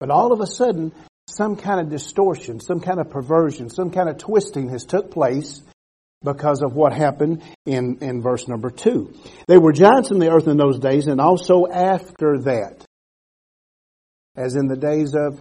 But 0.00 0.10
all 0.10 0.32
of 0.32 0.40
a 0.40 0.46
sudden, 0.46 0.92
some 1.28 1.54
kind 1.54 1.80
of 1.80 1.88
distortion, 1.88 2.58
some 2.58 2.80
kind 2.80 2.98
of 2.98 3.10
perversion, 3.10 3.70
some 3.70 3.92
kind 3.92 4.08
of 4.08 4.18
twisting 4.18 4.70
has 4.70 4.84
took 4.84 5.12
place 5.12 5.62
because 6.22 6.62
of 6.62 6.74
what 6.74 6.92
happened 6.92 7.42
in, 7.66 7.98
in 8.02 8.20
verse 8.20 8.46
number 8.46 8.70
two. 8.70 9.14
They 9.46 9.58
were 9.58 9.72
giants 9.72 10.10
in 10.10 10.18
the 10.18 10.30
earth 10.30 10.46
in 10.46 10.56
those 10.56 10.78
days 10.78 11.06
and 11.06 11.20
also 11.20 11.66
after 11.66 12.38
that. 12.42 12.84
As 14.36 14.54
in 14.54 14.68
the 14.68 14.76
days 14.76 15.14
of 15.14 15.40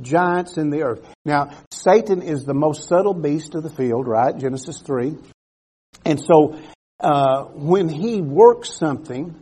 giants 0.00 0.58
in 0.58 0.70
the 0.70 0.82
earth. 0.82 1.00
Now, 1.24 1.50
Satan 1.70 2.22
is 2.22 2.44
the 2.44 2.54
most 2.54 2.88
subtle 2.88 3.14
beast 3.14 3.54
of 3.54 3.62
the 3.62 3.70
field, 3.70 4.06
right? 4.06 4.36
Genesis 4.36 4.80
3. 4.80 5.16
And 6.04 6.20
so, 6.20 6.58
uh, 7.00 7.44
when 7.44 7.88
he 7.88 8.20
works 8.20 8.74
something, 8.74 9.34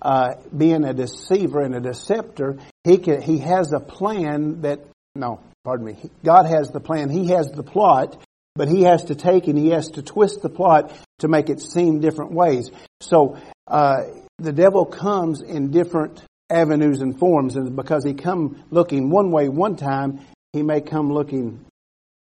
uh, 0.00 0.34
being 0.56 0.84
a 0.84 0.92
deceiver 0.92 1.60
and 1.60 1.74
a 1.74 1.80
deceptor, 1.80 2.58
he 2.82 2.98
can, 2.98 3.22
he 3.22 3.38
has 3.38 3.72
a 3.72 3.80
plan 3.80 4.62
that, 4.62 4.80
no, 5.14 5.40
pardon 5.64 5.86
me, 5.86 5.96
God 6.24 6.46
has 6.46 6.70
the 6.70 6.80
plan, 6.80 7.08
he 7.08 7.28
has 7.28 7.50
the 7.50 7.62
plot, 7.62 8.22
but 8.54 8.68
he 8.68 8.82
has 8.82 9.04
to 9.04 9.14
take 9.14 9.48
and 9.48 9.58
he 9.58 9.68
has 9.68 9.90
to 9.90 10.02
twist 10.02 10.42
the 10.42 10.48
plot 10.48 10.92
to 11.18 11.28
make 11.28 11.50
it 11.50 11.60
seem 11.60 12.00
different 12.00 12.32
ways. 12.32 12.70
So 13.00 13.36
uh, 13.66 14.04
the 14.38 14.52
devil 14.52 14.84
comes 14.86 15.42
in 15.42 15.70
different 15.70 16.22
avenues 16.50 17.00
and 17.00 17.18
forms, 17.18 17.56
and 17.56 17.74
because 17.74 18.04
he 18.04 18.14
come 18.14 18.62
looking 18.70 19.10
one 19.10 19.30
way 19.30 19.48
one 19.48 19.76
time, 19.76 20.20
he 20.52 20.62
may 20.62 20.80
come 20.80 21.12
looking 21.12 21.64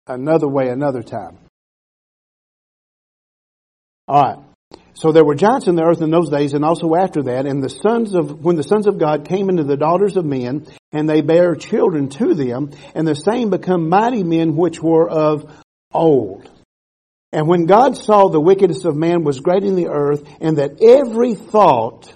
another 0.07 0.47
way 0.47 0.69
another 0.69 1.03
time. 1.03 1.37
All 4.07 4.21
right. 4.21 4.37
So 4.93 5.11
there 5.11 5.25
were 5.25 5.35
giants 5.35 5.67
in 5.67 5.75
the 5.75 5.83
earth 5.83 6.01
in 6.01 6.11
those 6.11 6.29
days, 6.29 6.53
and 6.53 6.63
also 6.63 6.95
after 6.95 7.23
that. 7.23 7.45
And 7.45 7.63
the 7.63 7.69
sons 7.69 8.13
of 8.13 8.43
when 8.43 8.55
the 8.55 8.63
sons 8.63 8.87
of 8.87 8.99
God 8.99 9.27
came 9.27 9.49
into 9.49 9.63
the 9.63 9.77
daughters 9.77 10.15
of 10.15 10.25
men, 10.25 10.67
and 10.91 11.09
they 11.09 11.21
bare 11.21 11.55
children 11.55 12.09
to 12.09 12.33
them, 12.35 12.71
and 12.93 13.07
the 13.07 13.15
same 13.15 13.49
become 13.49 13.89
mighty 13.89 14.23
men 14.23 14.55
which 14.55 14.81
were 14.81 15.09
of 15.09 15.51
old. 15.93 16.49
And 17.31 17.47
when 17.47 17.65
God 17.65 17.97
saw 17.97 18.27
the 18.27 18.41
wickedness 18.41 18.83
of 18.85 18.95
man 18.95 19.23
was 19.23 19.39
great 19.39 19.63
in 19.63 19.75
the 19.75 19.87
earth, 19.87 20.23
and 20.41 20.57
that 20.57 20.81
every 20.81 21.33
thought 21.33 22.13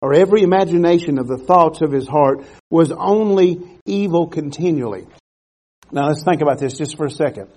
or 0.00 0.14
every 0.14 0.42
imagination 0.42 1.18
of 1.18 1.26
the 1.26 1.38
thoughts 1.38 1.80
of 1.80 1.90
his 1.90 2.06
heart 2.06 2.44
was 2.70 2.92
only 2.92 3.60
evil 3.84 4.28
continually. 4.28 5.06
Now 5.90 6.08
let's 6.08 6.22
think 6.22 6.40
about 6.40 6.58
this 6.58 6.78
just 6.78 6.96
for 6.96 7.06
a 7.06 7.10
second. 7.10 7.48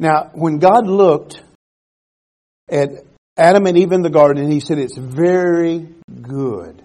Now, 0.00 0.30
when 0.32 0.58
God 0.58 0.86
looked 0.86 1.42
at 2.68 2.90
Adam 3.36 3.66
and 3.66 3.78
Eve 3.78 3.92
in 3.92 4.02
the 4.02 4.10
garden, 4.10 4.50
he 4.50 4.60
said, 4.60 4.78
it's 4.78 4.96
very 4.96 5.88
good. 6.22 6.82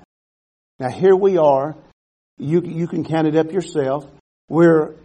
Now 0.80 0.90
here 0.90 1.16
we 1.16 1.38
are. 1.38 1.76
You, 2.38 2.62
you 2.62 2.88
can 2.88 3.04
count 3.04 3.28
it 3.28 3.36
up 3.36 3.52
yourself. 3.52 4.06
We're 4.50 4.96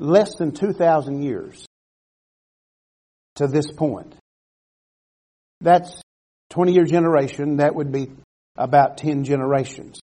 less 0.00 0.34
than 0.36 0.52
2,000 0.52 1.22
years 1.22 1.66
to 3.36 3.46
this 3.46 3.70
point. 3.70 4.14
That's 5.60 6.00
20 6.50 6.72
year 6.72 6.84
generation. 6.84 7.56
That 7.56 7.74
would 7.74 7.92
be 7.92 8.10
about 8.56 8.98
10 8.98 9.24
generations. 9.24 10.00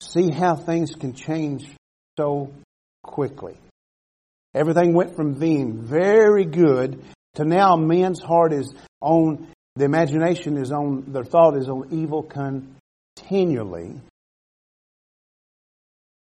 See 0.00 0.30
how 0.30 0.56
things 0.56 0.94
can 0.94 1.14
change 1.14 1.68
so 2.16 2.52
quickly. 3.02 3.56
Everything 4.54 4.94
went 4.94 5.16
from 5.16 5.34
being 5.34 5.82
very 5.82 6.44
good 6.44 7.02
to 7.34 7.44
now 7.44 7.76
man's 7.76 8.20
heart 8.20 8.52
is 8.52 8.72
on, 9.00 9.48
the 9.76 9.84
imagination 9.84 10.56
is 10.56 10.70
on, 10.70 11.04
their 11.08 11.24
thought 11.24 11.56
is 11.56 11.68
on 11.68 11.88
evil 11.90 12.22
continually. 12.22 14.00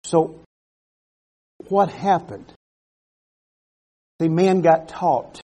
So, 0.04 0.42
what 1.70 1.92
happened? 1.92 2.52
See, 4.22 4.30
man 4.30 4.62
got 4.62 4.88
taught. 4.88 5.42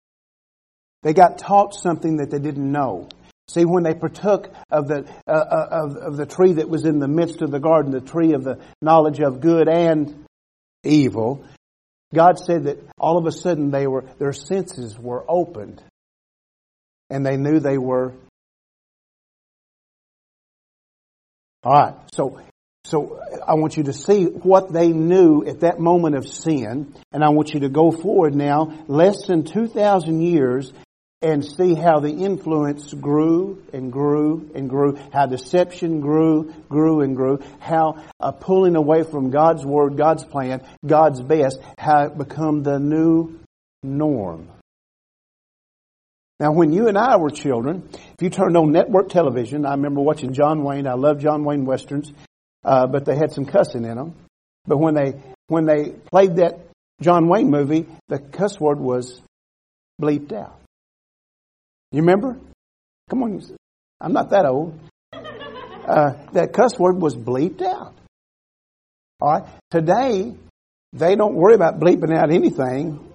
They 1.03 1.13
got 1.13 1.39
taught 1.39 1.75
something 1.75 2.17
that 2.19 2.31
they 2.31 2.39
didn't 2.39 2.71
know. 2.71 3.09
See, 3.49 3.65
when 3.65 3.85
they 3.85 3.95
partook 3.95 4.53
of 4.71 4.89
the, 4.89 5.09
uh, 5.27 5.31
uh, 5.31 5.69
of, 5.71 5.97
of 5.97 6.17
the 6.17 6.27
tree 6.27 6.55
that 6.55 6.69
was 6.69 6.85
in 6.85 6.99
the 6.99 7.09
midst 7.09 7.43
of 7.43 7.51
the 7.51 7.61
garden, 7.61 7.93
the 7.93 8.01
tree 8.01 8.33
of 8.33 8.43
the 8.43 8.59
knowledge 8.83 9.21
of 9.21 9.41
good 9.41 9.69
and 9.69 10.27
evil, 10.83 11.45
God 12.13 12.39
said 12.39 12.65
that 12.65 12.79
all 12.99 13.19
of 13.19 13.27
a 13.27 13.33
sudden 13.33 13.71
they 13.71 13.87
were, 13.87 14.05
their 14.19 14.33
senses 14.33 14.99
were 14.99 15.25
opened 15.29 15.83
and 17.09 17.25
they 17.25 17.37
knew 17.37 17.61
they 17.61 17.79
were. 17.79 18.15
Alright, 21.65 21.95
so, 22.13 22.41
so 22.87 23.21
I 23.45 23.55
want 23.55 23.77
you 23.77 23.83
to 23.85 23.93
see 23.93 24.27
what 24.27 24.73
they 24.73 24.89
knew 24.89 25.45
at 25.45 25.61
that 25.61 25.81
moment 25.81 26.15
of 26.15 26.29
sin 26.29 26.95
and 27.11 27.25
I 27.25 27.31
want 27.31 27.53
you 27.53 27.61
to 27.61 27.69
go 27.69 27.91
forward 27.91 28.35
now 28.35 28.85
less 28.87 29.27
than 29.27 29.43
2,000 29.43 30.21
years 30.21 30.73
and 31.21 31.45
see 31.45 31.75
how 31.75 31.99
the 31.99 32.13
influence 32.13 32.95
grew 32.95 33.61
and 33.73 33.91
grew 33.91 34.51
and 34.55 34.71
grew, 34.71 34.97
how 35.13 35.27
deception 35.27 36.01
grew, 36.01 36.55
grew 36.69 37.01
and 37.01 37.17
grew, 37.17 37.41
how 37.59 38.05
pulling 38.41 38.77
away 38.77 39.03
from 39.03 39.31
God's 39.31 39.65
Word, 39.67 39.97
God's 39.97 40.25
plan, 40.25 40.63
God's 40.87 41.21
best, 41.21 41.59
how 41.79 42.05
it 42.05 42.17
become 42.17 42.63
the 42.63 42.79
new 42.79 43.41
norm. 43.83 44.49
Now, 46.39 46.53
when 46.53 46.71
you 46.71 46.87
and 46.87 46.99
I 46.99 47.17
were 47.17 47.31
children, 47.31 47.89
if 47.93 48.23
you 48.23 48.29
turned 48.29 48.59
on 48.59 48.71
network 48.71 49.09
television, 49.09 49.65
I 49.65 49.71
remember 49.71 50.03
watching 50.03 50.35
John 50.35 50.63
Wayne. 50.63 50.87
I 50.87 50.93
love 50.93 51.19
John 51.19 51.45
Wayne 51.45 51.65
westerns, 51.65 52.13
uh, 52.67 52.87
but 52.89 53.05
they 53.05 53.17
had 53.17 53.33
some 53.33 53.47
cussing 53.47 53.85
in 53.85 53.97
them. 53.97 54.15
But 54.67 54.79
when 54.79 54.95
they 54.95 55.15
when 55.47 55.65
they 55.65 55.91
played 56.11 56.37
that 56.37 56.59
John 57.01 57.29
Wayne 57.29 57.51
movie, 57.51 57.87
the 58.09 58.19
cuss 58.19 58.59
word 58.59 58.81
was 58.81 59.23
bleeped 60.03 60.33
out. 60.33 60.61
You 61.93 62.01
remember? 62.01 62.37
Come 63.09 63.23
on, 63.23 63.41
I'm 64.01 64.13
not 64.13 64.31
that 64.31 64.45
old. 64.45 64.79
Uh, 65.87 66.15
that 66.33 66.53
cuss 66.53 66.77
word 66.81 67.01
was 67.01 67.15
bleeped 67.15 67.63
out. 67.63 67.95
All 69.21 69.39
right. 69.39 69.49
Today, 69.71 70.35
they 70.93 71.15
don't 71.15 71.37
worry 71.37 71.55
about 71.55 71.79
bleeping 71.79 72.13
out 72.13 72.33
anything, 72.33 73.15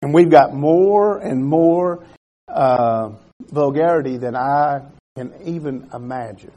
and 0.00 0.14
we've 0.14 0.30
got 0.30 0.54
more 0.54 1.18
and 1.18 1.44
more 1.44 2.04
uh, 2.46 3.10
vulgarity 3.40 4.16
than 4.16 4.36
I 4.36 4.82
can 5.16 5.34
even 5.44 5.90
imagine. 5.92 6.52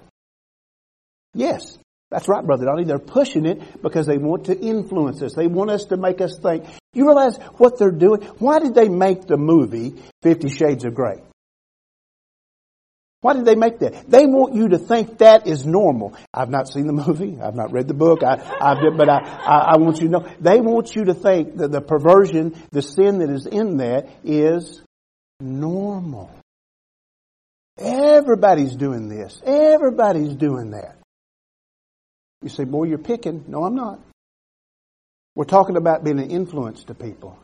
Yes, 1.33 1.77
that's 2.09 2.27
right, 2.27 2.45
Brother 2.45 2.65
Donnie. 2.65 2.85
They're 2.85 2.99
pushing 2.99 3.45
it 3.45 3.81
because 3.81 4.07
they 4.07 4.17
want 4.17 4.45
to 4.45 4.59
influence 4.59 5.21
us. 5.21 5.33
They 5.33 5.47
want 5.47 5.69
us 5.69 5.85
to 5.85 5.97
make 5.97 6.21
us 6.21 6.39
think. 6.41 6.65
You 6.93 7.05
realize 7.05 7.37
what 7.57 7.77
they're 7.77 7.91
doing? 7.91 8.21
Why 8.39 8.59
did 8.59 8.73
they 8.73 8.89
make 8.89 9.27
the 9.27 9.37
movie 9.37 10.01
Fifty 10.23 10.49
Shades 10.49 10.85
of 10.85 10.95
Grey? 10.95 11.21
Why 13.21 13.33
did 13.33 13.43
they 13.43 13.55
make 13.55 13.79
that? 13.79 14.09
They 14.09 14.25
want 14.25 14.55
you 14.55 14.69
to 14.69 14.77
think 14.77 15.17
that 15.17 15.45
is 15.45 15.65
normal. 15.65 16.15
I've 16.33 16.49
not 16.49 16.69
seen 16.69 16.87
the 16.87 16.93
movie. 17.07 17.37
I've 17.41 17.55
not 17.55 17.73
read 17.73 17.87
the 17.87 17.93
book. 17.93 18.23
I, 18.23 18.35
I, 18.35 18.75
but 18.95 19.09
I, 19.09 19.17
I, 19.17 19.73
I 19.73 19.77
want 19.77 19.97
you 19.97 20.07
to 20.07 20.11
know. 20.11 20.27
They 20.39 20.61
want 20.61 20.95
you 20.95 21.05
to 21.05 21.13
think 21.13 21.57
that 21.57 21.71
the 21.71 21.81
perversion, 21.81 22.55
the 22.71 22.81
sin 22.81 23.19
that 23.19 23.29
is 23.29 23.45
in 23.45 23.77
that 23.77 24.09
is 24.23 24.81
normal. 25.41 26.31
Everybody's 27.77 28.75
doing 28.75 29.09
this. 29.09 29.41
Everybody's 29.45 30.35
doing 30.35 30.71
that. 30.71 30.98
You 32.41 32.49
say, 32.49 32.63
boy, 32.63 32.85
you're 32.85 32.97
picking. 32.97 33.45
No, 33.47 33.63
I'm 33.63 33.75
not. 33.75 33.99
We're 35.35 35.45
talking 35.45 35.77
about 35.77 36.03
being 36.03 36.19
an 36.19 36.31
influence 36.31 36.83
to 36.85 36.93
people. 36.93 37.37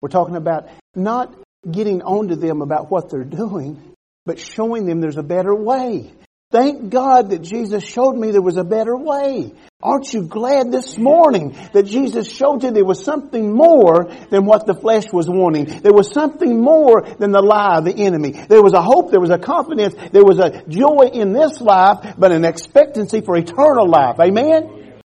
We're 0.00 0.08
talking 0.08 0.36
about 0.36 0.68
not 0.94 1.34
getting 1.70 2.02
on 2.02 2.28
to 2.28 2.36
them 2.36 2.62
about 2.62 2.90
what 2.90 3.10
they're 3.10 3.24
doing, 3.24 3.80
but 4.26 4.38
showing 4.38 4.86
them 4.86 5.00
there's 5.00 5.16
a 5.16 5.22
better 5.22 5.54
way. 5.54 6.12
Thank 6.52 6.90
God 6.90 7.30
that 7.30 7.40
Jesus 7.40 7.82
showed 7.82 8.12
me 8.12 8.30
there 8.30 8.42
was 8.42 8.58
a 8.58 8.64
better 8.64 8.94
way. 8.94 9.54
Aren't 9.82 10.12
you 10.12 10.24
glad 10.24 10.70
this 10.70 10.98
morning 10.98 11.56
that 11.72 11.86
Jesus 11.86 12.30
showed 12.30 12.62
you 12.62 12.70
there 12.70 12.84
was 12.84 13.02
something 13.02 13.54
more 13.54 14.12
than 14.28 14.44
what 14.44 14.66
the 14.66 14.74
flesh 14.74 15.06
was 15.10 15.30
wanting? 15.30 15.64
There 15.64 15.94
was 15.94 16.12
something 16.12 16.60
more 16.60 17.00
than 17.18 17.32
the 17.32 17.40
lie 17.40 17.78
of 17.78 17.86
the 17.86 17.94
enemy. 17.94 18.32
There 18.32 18.62
was 18.62 18.74
a 18.74 18.82
hope, 18.82 19.10
there 19.10 19.18
was 19.18 19.30
a 19.30 19.38
confidence, 19.38 19.94
there 20.12 20.24
was 20.24 20.38
a 20.38 20.62
joy 20.68 21.10
in 21.10 21.32
this 21.32 21.58
life, 21.62 22.16
but 22.18 22.32
an 22.32 22.44
expectancy 22.44 23.22
for 23.22 23.34
eternal 23.34 23.88
life. 23.88 24.20
Amen? 24.20 25.00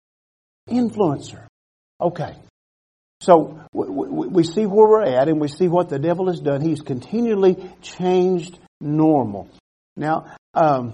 Influencer. 0.69 1.45
Okay. 1.99 2.35
So 3.19 3.59
we 3.73 4.45
see 4.45 4.65
where 4.65 4.87
we're 4.87 5.03
at 5.03 5.27
and 5.27 5.41
we 5.41 5.49
see 5.49 5.67
what 5.67 5.89
the 5.89 5.99
devil 5.99 6.27
has 6.27 6.39
done. 6.39 6.61
He's 6.61 6.81
continually 6.81 7.69
changed 7.81 8.57
normal. 8.79 9.49
Now, 9.97 10.35
um, 10.53 10.93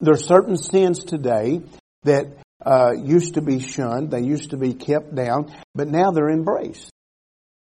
there 0.00 0.14
are 0.14 0.18
certain 0.18 0.56
sins 0.56 1.04
today 1.04 1.62
that 2.04 2.26
uh, 2.64 2.92
used 2.92 3.34
to 3.34 3.42
be 3.42 3.60
shunned, 3.60 4.10
they 4.10 4.22
used 4.22 4.50
to 4.50 4.56
be 4.56 4.74
kept 4.74 5.14
down, 5.14 5.52
but 5.74 5.88
now 5.88 6.10
they're 6.10 6.30
embraced. 6.30 6.90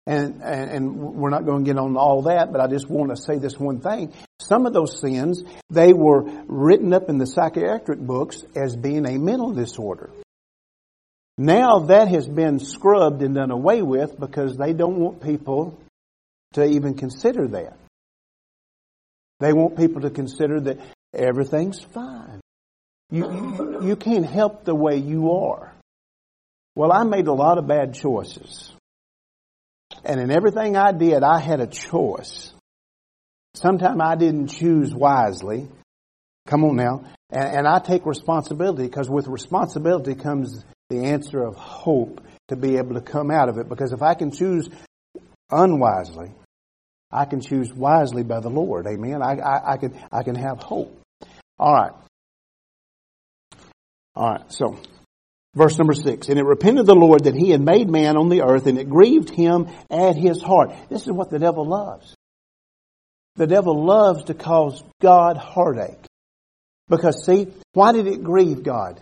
And, 0.06 0.42
and, 0.42 0.72
and 0.72 0.96
we're 0.96 1.30
not 1.30 1.46
going 1.46 1.64
to 1.64 1.72
get 1.72 1.78
on 1.78 1.96
all 1.96 2.24
that, 2.24 2.52
but 2.52 2.62
I 2.62 2.68
just 2.68 2.90
want 2.90 3.12
to 3.12 3.22
say 3.22 3.38
this 3.38 3.60
one 3.60 3.80
thing. 3.80 4.12
Some 4.40 4.66
of 4.66 4.74
those 4.74 5.00
sins, 5.00 5.44
they 5.70 5.94
were 5.94 6.24
written 6.48 6.94
up 6.94 7.10
in 7.10 7.20
the 7.20 7.28
psychiatric 7.28 8.00
books 8.00 8.44
as 8.56 8.76
being 8.76 9.06
a 9.06 9.20
mental 9.20 9.54
disorder. 9.54 10.10
Now 11.38 11.80
that 11.88 12.10
has 12.10 12.28
been 12.28 12.60
scrubbed 12.60 13.22
and 13.22 13.36
done 13.36 13.52
away 13.52 13.82
with 13.82 14.20
because 14.20 14.58
they 14.58 14.74
don't 14.74 14.98
want 14.98 15.22
people 15.22 15.80
to 16.54 16.66
even 16.66 16.96
consider 16.96 17.48
that. 17.50 17.78
They 19.40 19.54
want 19.54 19.78
people 19.78 20.02
to 20.02 20.10
consider 20.10 20.60
that 20.62 20.80
everything's 21.14 21.82
fine. 21.82 22.42
You, 23.12 23.80
you, 23.82 23.96
can't 23.96 24.26
help 24.26 24.66
the 24.66 24.76
way 24.76 24.98
you 24.98 25.32
are. 25.32 25.74
Well, 26.76 26.92
I 26.92 27.04
made 27.04 27.28
a 27.28 27.34
lot 27.34 27.58
of 27.58 27.68
bad 27.68 27.96
choices. 27.96 28.72
And 30.06 30.20
in 30.20 30.32
everything 30.32 30.78
I 30.78 30.92
did, 30.92 31.24
I 31.24 31.40
had 31.40 31.60
a 31.60 31.68
choice. 31.68 32.54
Sometimes 33.56 34.00
I 34.02 34.16
didn't 34.16 34.50
choose 34.50 34.94
wisely. 34.94 35.68
Come 36.48 36.64
on 36.64 36.76
now. 36.76 37.06
And, 37.32 37.58
and 37.58 37.68
I 37.68 37.80
take 37.80 38.06
responsibility 38.06 38.84
because 38.84 39.10
with 39.10 39.28
responsibility 39.28 40.14
comes 40.14 40.64
the 40.90 41.06
answer 41.06 41.44
of 41.44 41.56
hope 41.56 42.22
to 42.50 42.56
be 42.56 42.78
able 42.78 42.96
to 42.96 43.02
come 43.02 43.32
out 43.32 43.50
of 43.50 43.58
it. 43.58 43.68
Because 43.68 43.92
if 43.92 44.04
I 44.04 44.14
can 44.14 44.32
choose 44.32 44.70
unwisely, 45.52 46.32
I 47.12 47.26
can 47.26 47.42
choose 47.42 47.74
wisely 47.74 48.24
by 48.24 48.40
the 48.40 48.50
Lord. 48.50 48.86
Amen. 48.86 49.22
I, 49.22 49.40
I, 49.40 49.74
I 49.74 49.78
can 49.78 50.00
I 50.12 50.24
can 50.24 50.36
have 50.36 50.60
hope. 50.60 51.00
All 51.58 51.74
right. 51.74 51.92
All 54.16 54.32
right. 54.32 54.52
So, 54.52 54.80
verse 55.56 55.78
number 55.78 55.94
six. 55.94 56.30
And 56.30 56.38
it 56.38 56.46
repented 56.46 56.86
the 56.86 56.96
Lord 56.96 57.24
that 57.24 57.36
he 57.36 57.50
had 57.50 57.62
made 57.62 57.90
man 57.90 58.16
on 58.16 58.30
the 58.30 58.44
earth, 58.44 58.68
and 58.68 58.78
it 58.78 58.90
grieved 58.90 59.30
him 59.30 59.68
at 59.90 60.16
his 60.16 60.42
heart. 60.42 60.72
This 60.90 61.02
is 61.02 61.12
what 61.12 61.32
the 61.32 61.40
devil 61.40 61.66
loves. 61.66 62.16
The 63.36 63.48
devil 63.48 63.86
loves 63.86 64.26
to 64.26 64.34
cause 64.34 64.84
God 65.02 65.38
heartache. 65.38 66.06
Because 66.90 67.26
see, 67.26 67.48
why 67.74 67.92
did 67.92 68.08
it 68.08 68.24
grieve 68.24 68.64
God? 68.64 69.00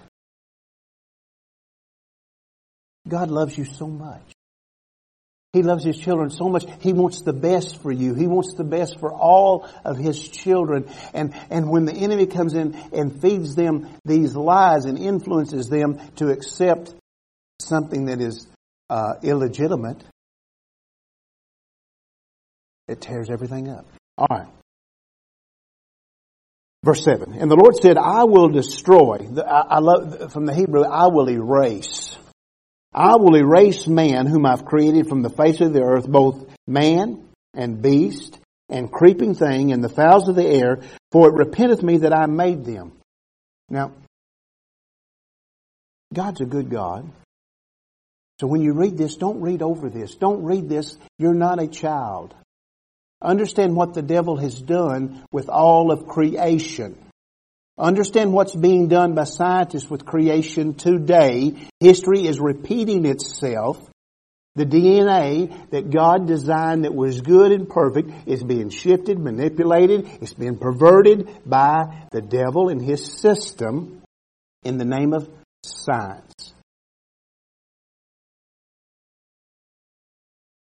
God 3.07 3.29
loves 3.29 3.57
you 3.57 3.65
so 3.65 3.87
much. 3.87 4.36
He 5.53 5.63
loves 5.63 5.83
His 5.83 5.97
children 5.97 6.29
so 6.29 6.49
much. 6.49 6.65
He 6.81 6.93
wants 6.93 7.21
the 7.21 7.33
best 7.33 7.81
for 7.81 7.91
you. 7.91 8.13
He 8.13 8.27
wants 8.27 8.53
the 8.53 8.63
best 8.63 8.99
for 8.99 9.11
all 9.11 9.67
of 9.85 9.97
His 9.97 10.27
children. 10.27 10.89
And, 11.13 11.33
and 11.49 11.69
when 11.69 11.85
the 11.85 11.93
enemy 11.93 12.25
comes 12.25 12.53
in 12.53 12.75
and 12.93 13.21
feeds 13.21 13.55
them 13.55 13.89
these 14.05 14.35
lies 14.35 14.85
and 14.85 14.97
influences 14.97 15.67
them 15.69 15.99
to 16.17 16.29
accept 16.29 16.93
something 17.59 18.05
that 18.05 18.21
is 18.21 18.47
uh, 18.89 19.15
illegitimate, 19.23 20.03
it 22.87 23.01
tears 23.01 23.29
everything 23.29 23.69
up. 23.69 23.85
All 24.17 24.27
right. 24.29 24.47
Verse 26.83 27.03
7. 27.03 27.33
And 27.33 27.49
the 27.49 27.55
Lord 27.55 27.75
said, 27.75 27.97
I 27.97 28.23
will 28.25 28.49
destroy. 28.49 29.27
I, 29.45 29.61
I 29.69 29.79
love, 29.79 30.31
from 30.31 30.45
the 30.45 30.53
Hebrew, 30.53 30.83
I 30.83 31.07
will 31.07 31.29
erase. 31.29 32.17
I 32.93 33.15
will 33.17 33.35
erase 33.35 33.87
man 33.87 34.25
whom 34.25 34.45
I've 34.45 34.65
created 34.65 35.07
from 35.07 35.21
the 35.21 35.29
face 35.29 35.61
of 35.61 35.73
the 35.73 35.83
earth, 35.83 36.07
both 36.07 36.47
man 36.65 37.27
and 37.53 37.81
beast 37.81 38.39
and 38.69 38.91
creeping 38.91 39.35
thing 39.35 39.71
and 39.71 39.83
the 39.83 39.89
fowls 39.89 40.27
of 40.27 40.35
the 40.35 40.45
air, 40.45 40.79
for 41.11 41.29
it 41.29 41.33
repenteth 41.33 41.83
me 41.83 41.97
that 41.99 42.13
I 42.13 42.25
made 42.25 42.65
them. 42.65 42.93
Now, 43.69 43.91
God's 46.13 46.41
a 46.41 46.45
good 46.45 46.69
God. 46.69 47.09
So 48.39 48.47
when 48.47 48.61
you 48.61 48.73
read 48.73 48.97
this, 48.97 49.15
don't 49.15 49.41
read 49.41 49.61
over 49.61 49.89
this. 49.89 50.15
Don't 50.15 50.43
read 50.43 50.69
this. 50.69 50.97
You're 51.17 51.33
not 51.33 51.61
a 51.61 51.67
child. 51.67 52.35
Understand 53.21 53.75
what 53.75 53.93
the 53.93 54.03
devil 54.03 54.37
has 54.37 54.61
done 54.61 55.23
with 55.31 55.49
all 55.49 55.91
of 55.91 56.07
creation. 56.07 56.97
Understand 57.79 58.33
what's 58.33 58.55
being 58.55 58.87
done 58.87 59.13
by 59.13 59.25
scientists 59.25 59.89
with 59.89 60.05
creation 60.05 60.73
today. 60.73 61.53
History 61.79 62.25
is 62.25 62.39
repeating 62.39 63.05
itself. 63.05 63.79
The 64.55 64.65
DNA 64.65 65.69
that 65.69 65.91
God 65.91 66.25
designed 66.25 66.85
that 66.85 66.95
was 66.95 67.21
good 67.21 67.51
and 67.51 67.69
perfect 67.69 68.09
is 68.27 68.43
being 68.43 68.69
shifted, 68.71 69.19
manipulated, 69.19 70.09
it's 70.19 70.33
being 70.33 70.57
perverted 70.57 71.29
by 71.45 72.07
the 72.11 72.21
devil 72.21 72.69
and 72.69 72.81
his 72.81 73.19
system 73.19 74.01
in 74.63 74.79
the 74.79 74.85
name 74.85 75.13
of 75.13 75.29
science. 75.63 76.53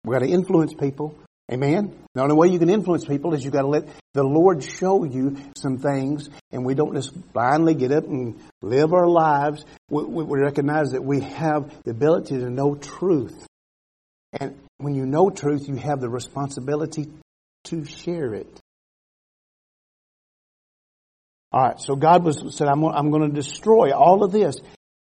We've 0.04 0.12
got 0.12 0.24
to 0.24 0.30
influence 0.30 0.72
people. 0.74 1.18
Amen? 1.52 1.96
The 2.14 2.22
only 2.22 2.36
way 2.36 2.48
you 2.48 2.58
can 2.58 2.70
influence 2.70 3.04
people 3.04 3.34
is 3.34 3.44
you've 3.44 3.52
got 3.52 3.62
to 3.62 3.68
let 3.68 3.88
the 4.14 4.22
Lord 4.22 4.62
show 4.62 5.04
you 5.04 5.36
some 5.56 5.78
things, 5.78 6.30
and 6.52 6.64
we 6.64 6.74
don't 6.74 6.94
just 6.94 7.32
blindly 7.32 7.74
get 7.74 7.90
up 7.90 8.04
and 8.04 8.40
live 8.62 8.92
our 8.92 9.08
lives. 9.08 9.64
We, 9.88 10.04
we 10.04 10.40
recognize 10.40 10.92
that 10.92 11.02
we 11.02 11.20
have 11.20 11.72
the 11.84 11.90
ability 11.90 12.38
to 12.38 12.50
know 12.50 12.76
truth. 12.76 13.46
And 14.32 14.56
when 14.78 14.94
you 14.94 15.06
know 15.06 15.30
truth, 15.30 15.68
you 15.68 15.74
have 15.76 16.00
the 16.00 16.08
responsibility 16.08 17.08
to 17.64 17.84
share 17.84 18.32
it. 18.34 18.60
All 21.52 21.62
right, 21.62 21.80
so 21.80 21.96
God 21.96 22.22
was 22.22 22.56
said, 22.56 22.68
I'm, 22.68 22.84
I'm 22.84 23.10
going 23.10 23.28
to 23.28 23.34
destroy 23.34 23.92
all 23.92 24.22
of 24.22 24.30
this. 24.30 24.56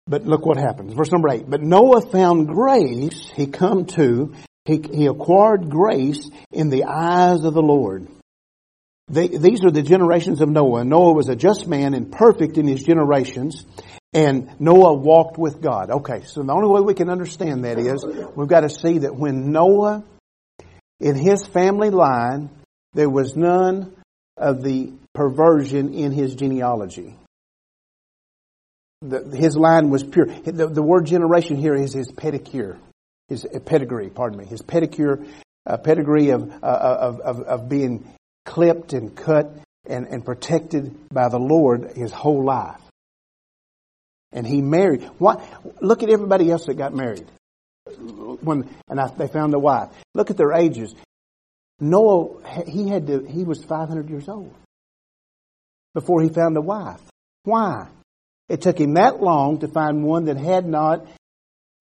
But 0.08 0.26
look 0.26 0.46
what 0.46 0.58
happens. 0.58 0.94
Verse 0.94 1.12
number 1.12 1.30
eight. 1.30 1.48
But 1.48 1.62
Noah 1.62 2.02
found 2.02 2.48
grace. 2.48 3.30
He 3.36 3.46
come 3.46 3.86
to 3.88 4.34
he, 4.70 4.82
he 4.94 5.06
acquired 5.08 5.70
grace 5.70 6.30
in 6.52 6.70
the 6.70 6.84
eyes 6.84 7.44
of 7.44 7.54
the 7.56 7.62
Lord. 7.62 8.08
They, 9.08 9.28
these 9.28 9.66
are 9.66 9.72
the 9.72 9.82
generations 9.82 10.42
of 10.42 10.50
Noah. 10.50 10.84
Noah 10.84 11.14
was 11.14 11.30
a 11.30 11.36
just 11.36 11.68
man 11.68 11.96
and 11.96 12.12
perfect 12.12 12.58
in 12.60 12.68
his 12.68 12.84
generations. 12.84 13.66
And 14.14 14.50
Noah 14.60 14.94
walked 14.94 15.40
with 15.40 15.60
God. 15.62 15.90
Okay, 15.90 16.22
so 16.26 16.44
the 16.44 16.54
only 16.54 16.70
way 16.70 16.82
we 16.82 16.94
can 16.94 17.10
understand 17.10 17.66
that 17.66 17.80
is 17.80 18.06
we've 18.36 18.48
got 18.48 18.62
to 18.62 18.70
see 18.70 19.00
that 19.00 19.16
when 19.16 19.52
Noah, 19.52 20.04
in 21.00 21.16
his 21.16 21.46
family 21.48 21.90
line, 21.90 22.50
there 22.94 23.10
was 23.10 23.36
none 23.36 23.96
of 24.38 24.64
the 24.64 24.94
perversion 25.16 25.94
in 25.94 26.12
his 26.12 26.36
genealogy. 26.36 27.16
The, 29.02 29.36
his 29.36 29.56
line 29.56 29.90
was 29.90 30.04
pure. 30.04 30.26
The, 30.26 30.68
the 30.68 30.84
word 30.84 31.06
generation 31.06 31.56
here 31.56 31.74
is 31.74 31.94
his 31.94 32.12
pedicure 32.12 32.78
his 33.30 33.48
pedigree, 33.66 34.10
pardon 34.10 34.40
me, 34.40 34.46
his 34.46 34.62
pedicure, 34.62 35.26
uh, 35.66 35.78
pedigree 35.78 36.32
of, 36.32 36.52
uh, 36.64 36.66
of, 36.66 37.20
of, 37.22 37.40
of, 37.42 37.70
being 37.70 38.12
clipped 38.44 38.94
and 38.94 39.16
cut 39.16 39.56
and, 39.88 40.08
and 40.08 40.26
protected 40.26 40.96
by 41.10 41.30
the 41.30 41.38
Lord 41.38 41.92
his 41.96 42.12
whole 42.12 42.44
life. 42.44 42.82
And 44.32 44.46
he 44.46 44.62
married. 44.62 45.04
What? 45.18 45.42
Look 45.82 46.04
at 46.04 46.10
everybody 46.10 46.52
else 46.52 46.66
that 46.66 46.76
got 46.76 46.94
married. 46.94 47.26
When 48.42 48.70
and 48.88 49.00
I, 49.00 49.08
they 49.08 49.28
found 49.28 49.54
a 49.54 49.60
wife. 49.60 49.90
Look 50.14 50.30
at 50.30 50.38
their 50.38 50.54
ages. 50.54 50.94
Noah, 51.80 52.64
he 52.68 52.88
had 52.88 53.08
to. 53.08 53.26
He 53.26 53.44
was 53.44 53.64
500 53.64 54.10
years 54.10 54.28
old 54.28 54.54
before 55.94 56.22
he 56.22 56.30
found 56.30 56.58
a 56.58 56.62
wife. 56.62 57.02
Why? 57.44 57.88
It 58.48 58.62
took 58.62 58.80
him 58.80 58.96
that 58.96 59.22
long 59.22 59.60
to 59.60 59.68
find 59.68 60.04
one 60.04 60.26
that 60.26 60.38
had 60.38 60.66
not 60.66 61.06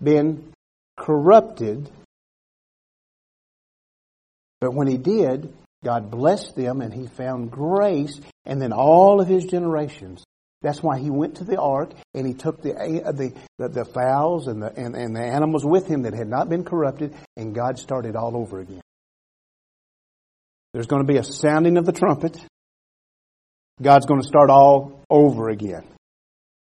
been 0.03 0.53
corrupted. 0.99 1.91
But 4.61 4.75
when 4.75 4.89
he 4.89 4.99
did, 4.99 5.55
God 5.85 6.11
blessed 6.11 6.57
them 6.57 6.81
and 6.81 6.93
he 6.93 7.07
found 7.07 7.51
grace 7.51 8.21
and 8.45 8.61
then 8.61 8.73
all 8.73 9.21
of 9.21 9.29
his 9.29 9.45
generations. 9.45 10.25
That's 10.61 10.83
why 10.83 10.99
he 10.99 11.09
went 11.09 11.37
to 11.37 11.45
the 11.45 11.61
ark 11.61 11.93
and 12.15 12.27
he 12.27 12.35
took 12.35 12.63
the, 12.63 12.75
uh, 12.75 13.13
the, 13.13 13.33
the, 13.59 13.69
the 13.69 13.85
fowls 13.85 14.49
and 14.49 14.61
the, 14.61 14.73
and, 14.77 14.97
and 14.97 15.15
the 15.15 15.23
animals 15.23 15.65
with 15.65 15.87
him 15.87 16.03
that 16.03 16.15
had 16.15 16.27
not 16.27 16.49
been 16.49 16.65
corrupted 16.65 17.15
and 17.37 17.55
God 17.55 17.79
started 17.79 18.17
all 18.17 18.37
over 18.37 18.59
again. 18.59 18.81
There's 20.75 20.89
going 20.89 21.07
to 21.07 21.13
be 21.13 21.19
a 21.19 21.25
sounding 21.25 21.77
of 21.77 21.87
the 21.87 21.93
trumpet. 21.93 22.37
God's 23.81 24.07
going 24.07 24.21
to 24.21 24.27
start 24.27 24.51
all 24.51 25.05
over 25.09 25.49
again. 25.49 25.85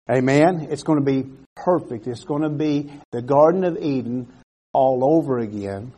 Amen. 0.09 0.67
It's 0.69 0.83
going 0.83 0.99
to 0.99 1.05
be 1.05 1.29
perfect. 1.55 2.07
It's 2.07 2.23
going 2.23 2.43
to 2.43 2.49
be 2.49 2.91
the 3.11 3.21
Garden 3.21 3.63
of 3.63 3.77
Eden 3.77 4.31
all 4.73 5.03
over 5.03 5.39
again. 5.39 5.93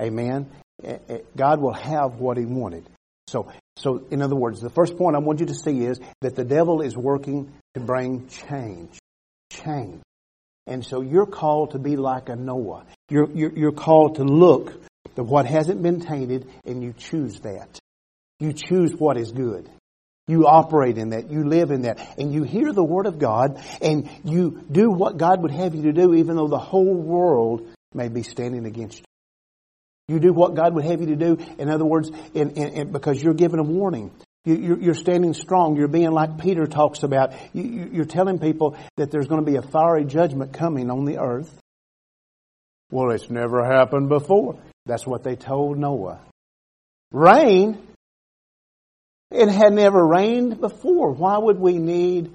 Amen. 0.00 0.50
Eh, 0.82 0.98
eh, 1.08 1.18
God 1.36 1.60
will 1.60 1.74
have 1.74 2.16
what 2.16 2.36
He 2.36 2.44
wanted. 2.44 2.88
So, 3.26 3.52
so 3.76 4.06
in 4.10 4.22
other 4.22 4.36
words, 4.36 4.60
the 4.60 4.70
first 4.70 4.96
point 4.96 5.14
I 5.14 5.18
want 5.18 5.40
you 5.40 5.46
to 5.46 5.54
see 5.54 5.84
is 5.84 6.00
that 6.22 6.34
the 6.34 6.44
devil 6.44 6.80
is 6.80 6.96
working 6.96 7.52
to 7.74 7.80
bring 7.80 8.28
change. 8.28 8.98
Change. 9.50 10.00
And 10.66 10.84
so 10.84 11.00
you're 11.00 11.26
called 11.26 11.72
to 11.72 11.78
be 11.78 11.96
like 11.96 12.28
a 12.28 12.36
Noah. 12.36 12.86
You're, 13.08 13.30
you're, 13.30 13.52
you're 13.56 13.72
called 13.72 14.16
to 14.16 14.24
look 14.24 14.82
at 15.16 15.24
what 15.24 15.46
hasn't 15.46 15.82
been 15.82 16.00
tainted 16.00 16.48
and 16.64 16.82
you 16.82 16.92
choose 16.92 17.40
that. 17.40 17.78
You 18.40 18.52
choose 18.52 18.94
what 18.94 19.16
is 19.16 19.32
good. 19.32 19.68
You 20.28 20.46
operate 20.46 20.98
in 20.98 21.10
that. 21.10 21.30
You 21.30 21.48
live 21.48 21.70
in 21.70 21.82
that. 21.82 22.16
And 22.18 22.32
you 22.32 22.44
hear 22.44 22.72
the 22.72 22.84
Word 22.84 23.06
of 23.06 23.18
God 23.18 23.60
and 23.80 24.08
you 24.22 24.62
do 24.70 24.90
what 24.90 25.16
God 25.16 25.42
would 25.42 25.50
have 25.50 25.74
you 25.74 25.82
to 25.84 25.92
do 25.92 26.14
even 26.14 26.36
though 26.36 26.48
the 26.48 26.58
whole 26.58 26.94
world 26.94 27.66
may 27.94 28.08
be 28.08 28.22
standing 28.22 28.66
against 28.66 28.98
you. 28.98 29.04
You 30.08 30.20
do 30.20 30.32
what 30.32 30.54
God 30.54 30.74
would 30.74 30.84
have 30.84 31.00
you 31.00 31.06
to 31.08 31.16
do. 31.16 31.38
In 31.58 31.68
other 31.68 31.84
words, 31.84 32.10
in, 32.34 32.50
in, 32.52 32.68
in, 32.68 32.92
because 32.92 33.22
you're 33.22 33.34
given 33.34 33.58
a 33.58 33.62
warning. 33.62 34.10
You, 34.44 34.90
are 34.90 34.94
standing 34.94 35.34
strong. 35.34 35.76
You're 35.76 35.88
being 35.88 36.10
like 36.10 36.38
Peter 36.38 36.66
talks 36.66 37.02
about. 37.02 37.34
You, 37.52 37.90
you're 37.92 38.04
telling 38.06 38.38
people 38.38 38.76
that 38.96 39.10
there's 39.10 39.26
going 39.26 39.44
to 39.44 39.50
be 39.50 39.56
a 39.56 39.62
fiery 39.62 40.04
judgment 40.04 40.52
coming 40.54 40.90
on 40.90 41.04
the 41.04 41.18
earth. 41.18 41.52
Well, 42.90 43.10
it's 43.10 43.28
never 43.28 43.64
happened 43.64 44.08
before. 44.08 44.58
That's 44.86 45.06
what 45.06 45.22
they 45.22 45.36
told 45.36 45.78
Noah. 45.78 46.20
Rain? 47.12 47.87
It 49.30 49.48
had 49.48 49.72
never 49.72 50.06
rained 50.06 50.60
before. 50.60 51.12
Why 51.12 51.38
would 51.38 51.58
we 51.58 51.78
need 51.78 52.32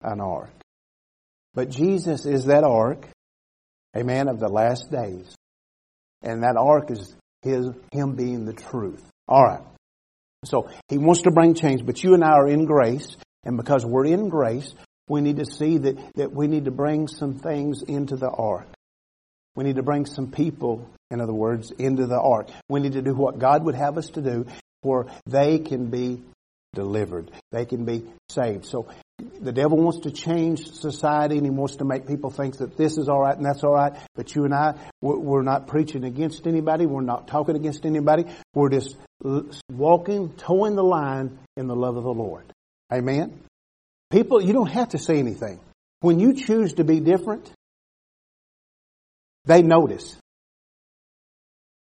an 0.00 0.20
ark? 0.20 0.50
But 1.54 1.68
Jesus 1.68 2.24
is 2.24 2.46
that 2.46 2.64
ark, 2.64 3.06
a 3.94 4.02
man 4.02 4.28
of 4.28 4.40
the 4.40 4.48
last 4.48 4.90
days. 4.90 5.34
And 6.22 6.42
that 6.42 6.56
ark 6.56 6.90
is 6.90 7.14
his, 7.42 7.68
him 7.92 8.14
being 8.14 8.44
the 8.46 8.54
truth. 8.54 9.02
All 9.28 9.44
right. 9.44 9.62
So 10.44 10.70
he 10.88 10.98
wants 10.98 11.22
to 11.22 11.30
bring 11.30 11.54
change, 11.54 11.84
but 11.84 12.02
you 12.02 12.14
and 12.14 12.24
I 12.24 12.30
are 12.30 12.48
in 12.48 12.64
grace. 12.64 13.16
And 13.44 13.56
because 13.56 13.84
we're 13.84 14.06
in 14.06 14.28
grace, 14.28 14.72
we 15.08 15.20
need 15.20 15.36
to 15.36 15.44
see 15.44 15.78
that, 15.78 15.98
that 16.14 16.32
we 16.32 16.46
need 16.46 16.64
to 16.64 16.70
bring 16.70 17.08
some 17.08 17.38
things 17.38 17.82
into 17.82 18.16
the 18.16 18.30
ark. 18.30 18.68
We 19.54 19.64
need 19.64 19.76
to 19.76 19.82
bring 19.82 20.06
some 20.06 20.30
people, 20.30 20.88
in 21.10 21.20
other 21.20 21.34
words, 21.34 21.70
into 21.72 22.06
the 22.06 22.18
ark. 22.18 22.48
We 22.68 22.80
need 22.80 22.92
to 22.92 23.02
do 23.02 23.14
what 23.14 23.38
God 23.38 23.64
would 23.64 23.74
have 23.74 23.98
us 23.98 24.08
to 24.10 24.22
do 24.22 24.46
for 24.82 25.06
they 25.26 25.58
can 25.58 25.86
be 25.86 26.22
delivered. 26.74 27.30
They 27.50 27.66
can 27.66 27.84
be 27.84 28.04
saved. 28.28 28.66
So 28.66 28.88
the 29.40 29.52
devil 29.52 29.78
wants 29.78 30.00
to 30.00 30.10
change 30.10 30.72
society 30.72 31.36
and 31.36 31.44
he 31.44 31.50
wants 31.50 31.76
to 31.76 31.84
make 31.84 32.06
people 32.06 32.30
think 32.30 32.58
that 32.58 32.76
this 32.76 32.96
is 32.96 33.08
all 33.08 33.20
right 33.20 33.36
and 33.36 33.44
that's 33.44 33.62
all 33.62 33.74
right. 33.74 33.92
But 34.14 34.34
you 34.34 34.44
and 34.44 34.54
I, 34.54 34.74
we're 35.00 35.42
not 35.42 35.66
preaching 35.66 36.04
against 36.04 36.46
anybody. 36.46 36.86
We're 36.86 37.02
not 37.02 37.28
talking 37.28 37.56
against 37.56 37.84
anybody. 37.84 38.24
We're 38.54 38.70
just 38.70 38.96
walking, 39.70 40.32
toeing 40.34 40.74
the 40.74 40.82
line 40.82 41.38
in 41.56 41.66
the 41.66 41.76
love 41.76 41.96
of 41.96 42.04
the 42.04 42.12
Lord. 42.12 42.52
Amen. 42.92 43.40
People, 44.10 44.42
you 44.42 44.52
don't 44.52 44.70
have 44.70 44.90
to 44.90 44.98
say 44.98 45.18
anything. 45.18 45.60
When 46.00 46.18
you 46.18 46.34
choose 46.34 46.74
to 46.74 46.84
be 46.84 47.00
different, 47.00 47.50
they 49.44 49.62
notice. 49.62 50.16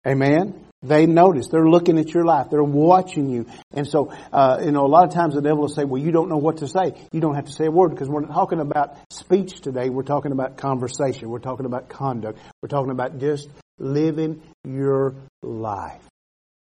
Amen. 0.07 0.65
They 0.81 1.05
notice. 1.05 1.49
They're 1.49 1.67
looking 1.67 1.99
at 1.99 2.13
your 2.13 2.23
life. 2.23 2.47
They're 2.49 2.63
watching 2.63 3.29
you. 3.29 3.47
And 3.73 3.85
so, 3.85 4.13
uh, 4.31 4.61
you 4.63 4.71
know, 4.71 4.85
a 4.85 4.87
lot 4.87 5.05
of 5.05 5.13
times 5.13 5.35
the 5.35 5.41
devil 5.41 5.59
will 5.59 5.67
say, 5.67 5.83
well, 5.83 6.01
you 6.01 6.11
don't 6.11 6.29
know 6.29 6.37
what 6.37 6.57
to 6.57 6.67
say. 6.67 6.93
You 7.11 7.19
don't 7.19 7.35
have 7.35 7.45
to 7.45 7.51
say 7.51 7.65
a 7.65 7.71
word 7.71 7.89
because 7.89 8.07
we're 8.07 8.21
not 8.21 8.31
talking 8.31 8.61
about 8.61 8.97
speech 9.11 9.59
today. 9.59 9.89
We're 9.89 10.03
talking 10.03 10.31
about 10.31 10.55
conversation. 10.55 11.29
We're 11.29 11.39
talking 11.39 11.65
about 11.65 11.89
conduct. 11.89 12.39
We're 12.61 12.69
talking 12.69 12.91
about 12.91 13.19
just 13.19 13.49
living 13.77 14.41
your 14.63 15.15
life. 15.41 16.01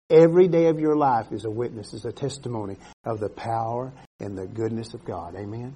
Every 0.10 0.48
day 0.48 0.68
of 0.68 0.80
your 0.80 0.96
life 0.96 1.32
is 1.32 1.46
a 1.46 1.52
witness, 1.52 1.94
is 1.94 2.06
a 2.06 2.12
testimony 2.12 2.78
of 3.04 3.20
the 3.20 3.30
power 3.30 3.92
and 4.20 4.38
the 4.38 4.48
goodness 4.48 4.94
of 4.94 5.04
God. 5.04 5.36
Amen. 5.36 5.76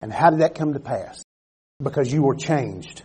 And 0.00 0.12
how 0.12 0.30
did 0.30 0.40
that 0.40 0.54
come 0.54 0.72
to 0.72 0.80
pass? 0.80 1.22
Because 1.82 2.12
you 2.12 2.22
were 2.22 2.34
changed. 2.34 3.02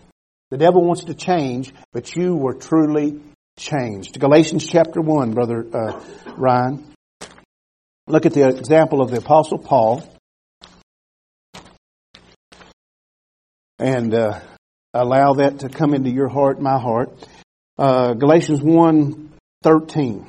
The 0.50 0.58
devil 0.58 0.84
wants 0.84 1.06
to 1.06 1.14
change, 1.14 1.74
but 1.94 2.16
you 2.16 2.36
were 2.36 2.56
truly 2.56 3.22
changed. 3.58 4.20
Galatians 4.20 4.66
chapter 4.66 5.02
1, 5.02 5.32
Brother 5.32 5.66
uh, 5.74 6.04
Ryan. 6.38 6.94
Look 8.08 8.26
at 8.26 8.34
the 8.34 8.48
example 8.48 9.02
of 9.02 9.12
the 9.12 9.18
Apostle 9.18 9.58
Paul. 9.58 10.04
And 13.80 14.14
uh, 14.14 14.40
allow 14.94 15.34
that 15.34 15.60
to 15.60 15.70
come 15.70 15.94
into 15.94 16.10
your 16.10 16.30
heart, 16.30 16.62
my 16.62 16.80
heart. 16.80 17.10
Uh, 17.78 18.14
Galatians 18.14 18.62
1 18.62 19.32
13. 19.64 20.28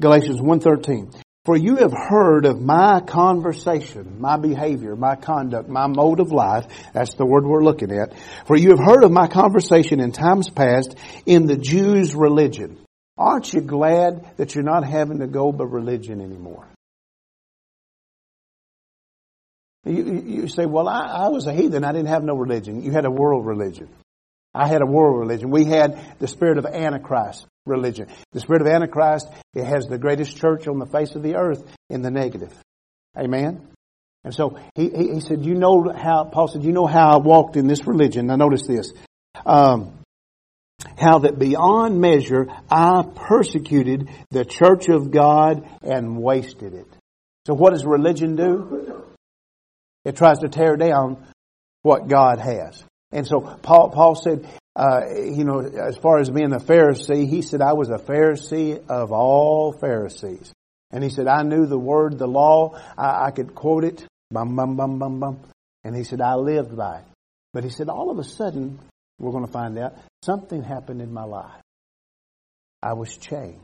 Galatians 0.00 0.40
1.13. 0.40 1.14
For 1.48 1.56
you 1.56 1.76
have 1.76 1.94
heard 1.94 2.44
of 2.44 2.60
my 2.60 3.00
conversation, 3.00 4.20
my 4.20 4.36
behavior, 4.36 4.94
my 4.94 5.16
conduct, 5.16 5.66
my 5.66 5.86
mode 5.86 6.20
of 6.20 6.30
life. 6.30 6.66
That's 6.92 7.14
the 7.14 7.24
word 7.24 7.46
we're 7.46 7.64
looking 7.64 7.90
at. 7.90 8.12
For 8.46 8.54
you 8.54 8.68
have 8.68 8.78
heard 8.78 9.02
of 9.02 9.10
my 9.10 9.28
conversation 9.28 9.98
in 9.98 10.12
times 10.12 10.50
past 10.50 10.94
in 11.24 11.46
the 11.46 11.56
Jews' 11.56 12.14
religion. 12.14 12.78
Aren't 13.16 13.50
you 13.54 13.62
glad 13.62 14.36
that 14.36 14.54
you're 14.54 14.62
not 14.62 14.84
having 14.84 15.20
to 15.20 15.26
go 15.26 15.50
by 15.50 15.64
religion 15.64 16.20
anymore? 16.20 16.68
You, 19.86 20.22
you 20.26 20.48
say, 20.48 20.66
well, 20.66 20.86
I, 20.86 21.06
I 21.06 21.28
was 21.28 21.46
a 21.46 21.54
heathen. 21.54 21.82
I 21.82 21.92
didn't 21.92 22.08
have 22.08 22.24
no 22.24 22.34
religion. 22.34 22.82
You 22.82 22.90
had 22.90 23.06
a 23.06 23.10
world 23.10 23.46
religion. 23.46 23.88
I 24.54 24.68
had 24.68 24.82
a 24.82 24.86
world 24.86 25.18
religion. 25.18 25.48
We 25.48 25.64
had 25.64 25.98
the 26.18 26.28
spirit 26.28 26.58
of 26.58 26.66
Antichrist 26.66 27.46
religion. 27.68 28.08
The 28.32 28.40
spirit 28.40 28.62
of 28.62 28.68
Antichrist, 28.68 29.28
it 29.54 29.64
has 29.64 29.86
the 29.86 29.98
greatest 29.98 30.36
church 30.36 30.66
on 30.66 30.78
the 30.78 30.86
face 30.86 31.14
of 31.14 31.22
the 31.22 31.36
earth 31.36 31.64
in 31.90 32.02
the 32.02 32.10
negative. 32.10 32.52
Amen? 33.16 33.68
And 34.24 34.34
so 34.34 34.58
he, 34.74 34.90
he, 34.90 35.14
he 35.14 35.20
said, 35.20 35.44
you 35.44 35.54
know 35.54 35.92
how, 35.96 36.24
Paul 36.24 36.48
said, 36.48 36.64
you 36.64 36.72
know 36.72 36.86
how 36.86 37.10
I 37.10 37.16
walked 37.18 37.56
in 37.56 37.66
this 37.66 37.86
religion. 37.86 38.26
Now 38.26 38.36
notice 38.36 38.66
this. 38.66 38.92
Um, 39.46 39.94
how 40.96 41.20
that 41.20 41.38
beyond 41.38 42.00
measure 42.00 42.48
I 42.70 43.02
persecuted 43.14 44.08
the 44.30 44.44
church 44.44 44.88
of 44.88 45.10
God 45.10 45.68
and 45.82 46.18
wasted 46.18 46.74
it. 46.74 46.86
So 47.46 47.54
what 47.54 47.72
does 47.72 47.84
religion 47.84 48.36
do? 48.36 49.04
It 50.04 50.16
tries 50.16 50.40
to 50.40 50.48
tear 50.48 50.76
down 50.76 51.24
what 51.82 52.08
God 52.08 52.38
has. 52.38 52.82
And 53.12 53.26
so 53.26 53.40
Paul, 53.40 53.90
Paul 53.90 54.14
said, 54.14 54.46
uh, 54.78 55.00
you 55.12 55.44
know, 55.44 55.58
as 55.58 55.96
far 55.96 56.20
as 56.20 56.30
being 56.30 56.52
a 56.52 56.60
Pharisee, 56.60 57.28
he 57.28 57.42
said, 57.42 57.60
I 57.60 57.72
was 57.72 57.90
a 57.90 57.98
Pharisee 57.98 58.88
of 58.88 59.10
all 59.10 59.72
Pharisees. 59.72 60.52
And 60.92 61.02
he 61.02 61.10
said, 61.10 61.26
I 61.26 61.42
knew 61.42 61.66
the 61.66 61.78
word, 61.78 62.16
the 62.16 62.28
law, 62.28 62.78
I, 62.96 63.26
I 63.26 63.30
could 63.32 63.56
quote 63.56 63.84
it, 63.84 64.06
bum, 64.30 64.54
bum, 64.54 64.76
bum, 64.76 64.98
bum, 65.00 65.18
bum. 65.18 65.40
And 65.82 65.96
he 65.96 66.04
said, 66.04 66.20
I 66.20 66.34
lived 66.34 66.76
by 66.76 66.98
it. 66.98 67.04
But 67.52 67.64
he 67.64 67.70
said, 67.70 67.88
all 67.88 68.10
of 68.10 68.18
a 68.18 68.24
sudden, 68.24 68.78
we're 69.18 69.32
going 69.32 69.46
to 69.46 69.52
find 69.52 69.76
out, 69.78 69.96
something 70.22 70.62
happened 70.62 71.02
in 71.02 71.12
my 71.12 71.24
life. 71.24 71.60
I 72.80 72.92
was 72.92 73.16
changed. 73.16 73.60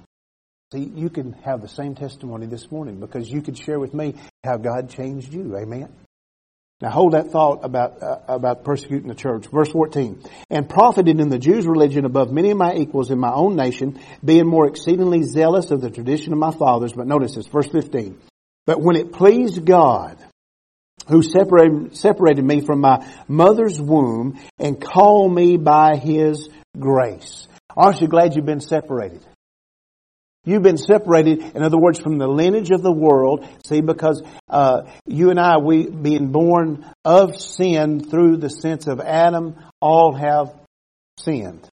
See, 0.73 0.91
you 0.97 1.11
can 1.11 1.35
have 1.45 1.61
the 1.61 1.69
same 1.69 1.95
testimony 1.95 2.47
this 2.47 2.73
morning 2.73 2.99
because 2.99 3.31
you 3.31 3.41
could 3.41 3.57
share 3.57 3.79
with 3.79 3.95
me 3.95 4.17
how 4.43 4.57
God 4.57 4.91
changed 4.91 5.33
you. 5.33 5.57
Amen. 5.57 5.95
Now 6.85 6.91
hold 6.91 7.15
that 7.15 7.31
thought 7.31 7.65
about, 7.65 8.03
uh, 8.03 8.19
about 8.29 8.63
persecuting 8.63 9.09
the 9.09 9.15
church. 9.15 9.47
Verse 9.47 9.71
14. 9.71 10.23
And 10.51 10.69
profited 10.69 11.19
in 11.19 11.31
the 11.31 11.39
Jews' 11.39 11.67
religion 11.67 12.05
above 12.05 12.31
many 12.31 12.51
of 12.51 12.59
my 12.59 12.75
equals 12.75 13.11
in 13.11 13.19
my 13.19 13.33
own 13.33 13.57
nation, 13.57 13.99
being 14.23 14.47
more 14.47 14.67
exceedingly 14.67 15.23
zealous 15.23 15.71
of 15.71 15.81
the 15.81 15.89
tradition 15.89 16.35
of 16.35 16.39
my 16.39 16.51
fathers. 16.51 16.93
But 16.93 17.07
notice 17.07 17.37
this, 17.37 17.47
verse 17.47 17.69
15. 17.69 18.19
But 18.67 18.83
when 18.83 18.97
it 18.97 19.15
pleased 19.15 19.65
God, 19.65 20.19
who 21.09 21.23
separated, 21.23 21.97
separated 21.97 22.45
me 22.45 22.61
from 22.61 22.83
my 22.83 23.11
mother's 23.29 23.81
womb 23.81 24.39
and 24.59 24.79
called 24.79 25.35
me 25.35 25.57
by 25.57 25.97
his 25.97 26.51
grace. 26.79 27.49
Aren't 27.75 28.03
you 28.03 28.09
glad 28.09 28.37
you've 28.37 28.45
been 28.45 28.61
separated? 28.61 29.25
You've 30.45 30.63
been 30.63 30.77
separated, 30.77 31.43
in 31.55 31.63
other 31.63 31.79
words, 31.79 31.99
from 31.99 32.19
the 32.19 32.29
lineage 32.29 32.71
of 32.71 32.83
the 32.83 32.93
world. 32.93 33.47
See, 33.67 33.81
because 33.81 34.23
uh, 34.49 34.83
you 35.07 35.31
and 35.31 35.41
I, 35.41 35.57
we 35.57 35.89
being 35.89 36.33
born 36.33 36.85
of 37.05 37.41
sin 37.41 38.05
through 38.05 38.37
the 38.39 38.51
sense 38.51 38.87
of 38.87 39.01
Adam, 39.01 39.57
all 39.81 40.13
have 40.13 40.55
sinned. 41.19 41.67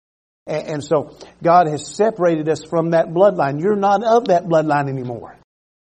And, 0.46 0.68
and 0.68 0.84
so 0.84 1.16
God 1.42 1.66
has 1.66 1.86
separated 1.86 2.48
us 2.48 2.64
from 2.64 2.90
that 2.90 3.08
bloodline. 3.08 3.60
You're 3.60 3.76
not 3.76 4.02
of 4.02 4.28
that 4.28 4.44
bloodline 4.44 4.88
anymore. 4.88 5.36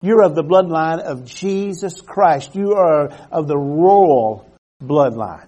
You're 0.01 0.23
of 0.23 0.35
the 0.35 0.43
bloodline 0.43 0.99
of 0.99 1.25
Jesus 1.25 1.99
Christ. 2.01 2.55
You 2.55 2.73
are 2.73 3.09
of 3.31 3.47
the 3.47 3.57
royal 3.57 4.49
bloodline. 4.81 5.47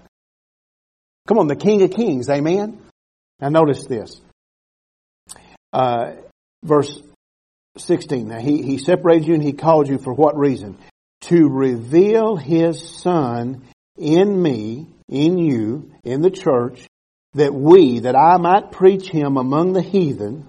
Come 1.28 1.38
on, 1.38 1.48
the 1.48 1.56
King 1.56 1.84
of 1.84 1.92
Kings. 1.92 2.30
Amen? 2.30 2.82
Now 3.40 3.50
notice 3.50 3.86
this. 3.86 4.20
Uh, 5.72 6.14
verse 6.64 7.00
16. 7.78 8.28
Now, 8.28 8.40
he, 8.40 8.62
he 8.62 8.78
separated 8.78 9.28
you 9.28 9.34
and 9.36 9.44
he 9.44 9.54
called 9.54 9.88
you 9.88 9.98
for 9.98 10.14
what 10.14 10.38
reason? 10.38 10.78
To 11.22 11.48
reveal 11.48 12.36
his 12.36 13.02
son 13.02 13.64
in 13.98 14.42
me, 14.42 14.88
in 15.08 15.38
you, 15.38 15.92
in 16.04 16.22
the 16.22 16.32
church, 16.32 16.88
that 17.34 17.54
we, 17.54 18.00
that 18.00 18.16
I 18.16 18.38
might 18.38 18.72
preach 18.72 19.10
him 19.10 19.38
among 19.38 19.74
the 19.74 19.82
heathen. 19.82 20.48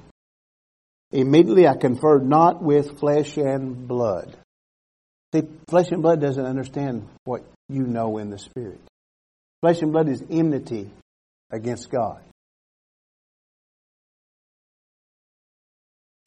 Immediately 1.13 1.67
I 1.67 1.77
conferred 1.77 2.27
not 2.27 2.63
with 2.63 2.99
flesh 2.99 3.37
and 3.37 3.87
blood. 3.87 4.37
See, 5.35 5.43
flesh 5.69 5.91
and 5.91 6.03
blood 6.03 6.21
doesn't 6.21 6.45
understand 6.45 7.09
what 7.25 7.45
you 7.69 7.83
know 7.83 8.19
in 8.19 8.31
the 8.31 8.39
Spirit. 8.39 8.81
Flesh 9.61 9.83
and 9.83 9.93
blood 9.93 10.09
is 10.09 10.25
enmity 10.31 10.91
against 11.51 11.91
God. 11.91 12.23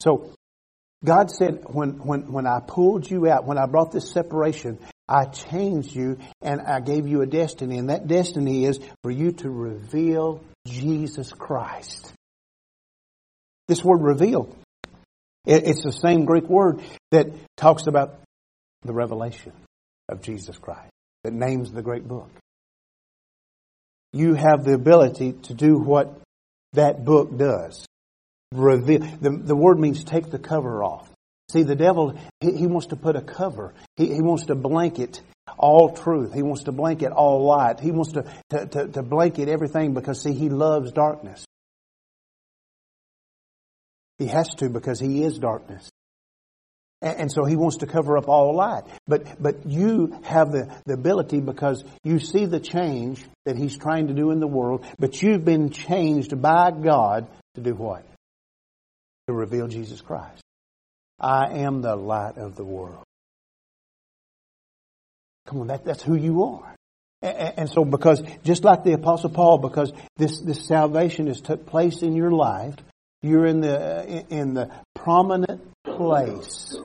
So, 0.00 0.34
God 1.04 1.30
said, 1.30 1.64
when, 1.66 1.98
when, 1.98 2.32
when 2.32 2.46
I 2.46 2.60
pulled 2.66 3.10
you 3.10 3.28
out, 3.28 3.44
when 3.44 3.58
I 3.58 3.66
brought 3.66 3.92
this 3.92 4.10
separation, 4.10 4.78
I 5.06 5.26
changed 5.26 5.94
you 5.94 6.18
and 6.40 6.62
I 6.62 6.80
gave 6.80 7.06
you 7.06 7.20
a 7.20 7.26
destiny. 7.26 7.78
And 7.78 7.90
that 7.90 8.06
destiny 8.06 8.64
is 8.64 8.80
for 9.02 9.10
you 9.10 9.32
to 9.32 9.50
reveal 9.50 10.42
Jesus 10.66 11.30
Christ. 11.30 12.12
This 13.68 13.84
word 13.84 14.02
reveal, 14.02 14.56
it's 15.46 15.84
the 15.84 15.92
same 15.92 16.24
Greek 16.24 16.48
word 16.48 16.80
that 17.10 17.28
talks 17.56 17.86
about 17.86 18.20
the 18.82 18.92
revelation 18.94 19.52
of 20.08 20.22
Jesus 20.22 20.56
Christ, 20.56 20.90
that 21.22 21.32
names 21.32 21.70
the 21.70 21.82
great 21.82 22.06
book. 22.06 22.30
You 24.12 24.34
have 24.34 24.64
the 24.64 24.74
ability 24.74 25.32
to 25.44 25.54
do 25.54 25.76
what 25.76 26.18
that 26.72 27.04
book 27.04 27.36
does 27.36 27.86
reveal. 28.52 29.00
The, 29.20 29.30
the 29.30 29.56
word 29.56 29.78
means 29.78 30.04
take 30.04 30.30
the 30.30 30.38
cover 30.38 30.82
off. 30.82 31.08
See, 31.50 31.62
the 31.62 31.76
devil, 31.76 32.18
he, 32.40 32.52
he 32.56 32.66
wants 32.66 32.88
to 32.88 32.96
put 32.96 33.16
a 33.16 33.20
cover. 33.20 33.74
He, 33.96 34.06
he 34.06 34.22
wants 34.22 34.46
to 34.46 34.54
blanket 34.54 35.20
all 35.58 35.94
truth. 35.94 36.32
He 36.32 36.42
wants 36.42 36.64
to 36.64 36.72
blanket 36.72 37.12
all 37.12 37.44
light. 37.44 37.80
He 37.80 37.90
wants 37.90 38.12
to, 38.12 38.24
to, 38.50 38.66
to, 38.66 38.88
to 38.88 39.02
blanket 39.02 39.48
everything 39.48 39.94
because, 39.94 40.22
see, 40.22 40.32
he 40.32 40.48
loves 40.48 40.92
darkness. 40.92 41.44
He 44.18 44.26
has 44.26 44.48
to 44.56 44.68
because 44.68 45.00
he 45.00 45.22
is 45.22 45.38
darkness. 45.38 45.90
And, 47.02 47.20
and 47.20 47.32
so 47.32 47.44
he 47.44 47.56
wants 47.56 47.78
to 47.78 47.86
cover 47.86 48.16
up 48.16 48.28
all 48.28 48.54
light. 48.54 48.84
But, 49.06 49.40
but 49.40 49.66
you 49.66 50.18
have 50.24 50.50
the, 50.50 50.74
the 50.86 50.94
ability 50.94 51.40
because 51.40 51.84
you 52.02 52.18
see 52.18 52.46
the 52.46 52.60
change 52.60 53.22
that 53.44 53.56
he's 53.56 53.76
trying 53.76 54.08
to 54.08 54.14
do 54.14 54.30
in 54.30 54.40
the 54.40 54.48
world, 54.48 54.86
but 54.98 55.20
you've 55.20 55.44
been 55.44 55.70
changed 55.70 56.40
by 56.40 56.70
God 56.70 57.28
to 57.54 57.60
do 57.60 57.74
what? 57.74 58.06
To 59.26 59.32
reveal 59.32 59.68
Jesus 59.68 60.00
Christ. 60.00 60.42
I 61.18 61.58
am 61.60 61.80
the 61.80 61.96
light 61.96 62.36
of 62.36 62.56
the 62.56 62.64
world. 62.64 63.04
Come 65.46 65.60
on, 65.60 65.66
that, 65.68 65.84
that's 65.84 66.02
who 66.02 66.14
you 66.14 66.44
are. 66.44 66.74
And, 67.22 67.70
so 67.70 67.86
because, 67.86 68.22
just 68.42 68.64
like 68.64 68.84
the 68.84 68.92
apostle 68.92 69.30
Paul, 69.30 69.56
because 69.56 69.92
this, 70.18 70.40
this 70.40 70.66
salvation 70.66 71.26
has 71.28 71.40
took 71.40 71.64
place 71.64 72.02
in 72.02 72.14
your 72.14 72.30
life, 72.30 72.74
you're 73.22 73.46
in 73.46 73.60
the, 73.60 73.78
uh, 73.78 74.22
in 74.28 74.52
the 74.52 74.70
prominent 74.94 75.62
place 75.84 76.76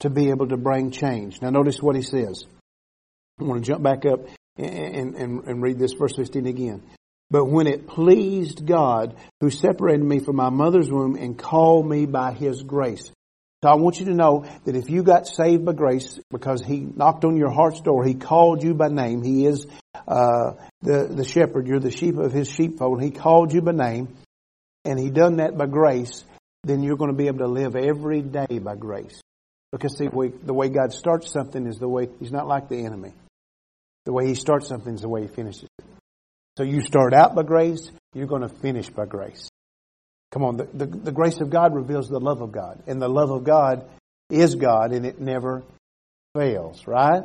to 0.00 0.10
be 0.10 0.30
able 0.30 0.48
to 0.48 0.56
bring 0.56 0.90
change. 0.90 1.40
Now 1.40 1.50
notice 1.50 1.80
what 1.80 1.94
he 1.94 2.02
says. 2.02 2.44
I 3.38 3.44
want 3.44 3.64
to 3.64 3.70
jump 3.70 3.84
back 3.84 4.04
up 4.04 4.26
and, 4.56 5.14
and, 5.14 5.44
and 5.44 5.62
read 5.62 5.78
this 5.78 5.92
verse 5.92 6.16
15 6.16 6.46
again. 6.46 6.82
But 7.30 7.44
when 7.46 7.66
it 7.66 7.86
pleased 7.86 8.66
God, 8.66 9.16
who 9.40 9.50
separated 9.50 10.04
me 10.04 10.20
from 10.20 10.36
my 10.36 10.50
mother's 10.50 10.90
womb 10.90 11.16
and 11.16 11.38
called 11.38 11.88
me 11.88 12.06
by 12.06 12.32
His 12.32 12.62
grace. 12.62 13.10
So 13.62 13.70
I 13.70 13.76
want 13.76 13.98
you 13.98 14.06
to 14.06 14.14
know 14.14 14.44
that 14.64 14.76
if 14.76 14.90
you 14.90 15.02
got 15.02 15.26
saved 15.26 15.64
by 15.64 15.72
grace 15.72 16.20
because 16.30 16.62
He 16.62 16.80
knocked 16.80 17.24
on 17.24 17.36
your 17.36 17.50
heart's 17.50 17.80
door, 17.80 18.04
He 18.04 18.14
called 18.14 18.62
you 18.62 18.74
by 18.74 18.88
name. 18.88 19.22
He 19.22 19.46
is 19.46 19.66
uh, 20.06 20.52
the 20.82 21.08
the 21.10 21.24
shepherd. 21.24 21.66
You're 21.66 21.80
the 21.80 21.90
sheep 21.90 22.16
of 22.16 22.32
His 22.32 22.48
sheepfold. 22.48 23.02
He 23.02 23.10
called 23.10 23.52
you 23.52 23.62
by 23.62 23.72
name, 23.72 24.14
and 24.84 24.98
He 24.98 25.10
done 25.10 25.36
that 25.36 25.56
by 25.56 25.66
grace. 25.66 26.24
Then 26.62 26.82
you're 26.82 26.96
going 26.96 27.10
to 27.10 27.16
be 27.16 27.28
able 27.28 27.38
to 27.38 27.48
live 27.48 27.76
every 27.76 28.22
day 28.22 28.58
by 28.60 28.76
grace. 28.76 29.20
Because 29.72 29.96
see, 29.96 30.08
we, 30.08 30.28
the 30.28 30.54
way 30.54 30.68
God 30.68 30.92
starts 30.92 31.32
something 31.32 31.66
is 31.66 31.78
the 31.78 31.88
way 31.88 32.08
He's 32.20 32.32
not 32.32 32.46
like 32.46 32.68
the 32.68 32.84
enemy. 32.84 33.14
The 34.04 34.12
way 34.12 34.26
He 34.26 34.34
starts 34.34 34.68
something 34.68 34.94
is 34.94 35.00
the 35.00 35.08
way 35.08 35.22
He 35.22 35.28
finishes 35.28 35.64
it. 35.64 35.95
So 36.56 36.64
you 36.64 36.80
start 36.80 37.12
out 37.12 37.34
by 37.34 37.42
grace, 37.42 37.90
you're 38.14 38.26
going 38.26 38.42
to 38.42 38.48
finish 38.48 38.88
by 38.88 39.04
grace. 39.04 39.48
Come 40.32 40.42
on, 40.42 40.56
the, 40.56 40.64
the, 40.64 40.86
the, 40.86 41.12
grace 41.12 41.40
of 41.40 41.50
God 41.50 41.74
reveals 41.74 42.08
the 42.08 42.18
love 42.18 42.40
of 42.40 42.52
God. 42.52 42.82
And 42.86 43.00
the 43.00 43.08
love 43.08 43.30
of 43.30 43.44
God 43.44 43.88
is 44.30 44.54
God 44.54 44.92
and 44.92 45.06
it 45.06 45.20
never 45.20 45.62
fails, 46.34 46.86
right? 46.86 47.22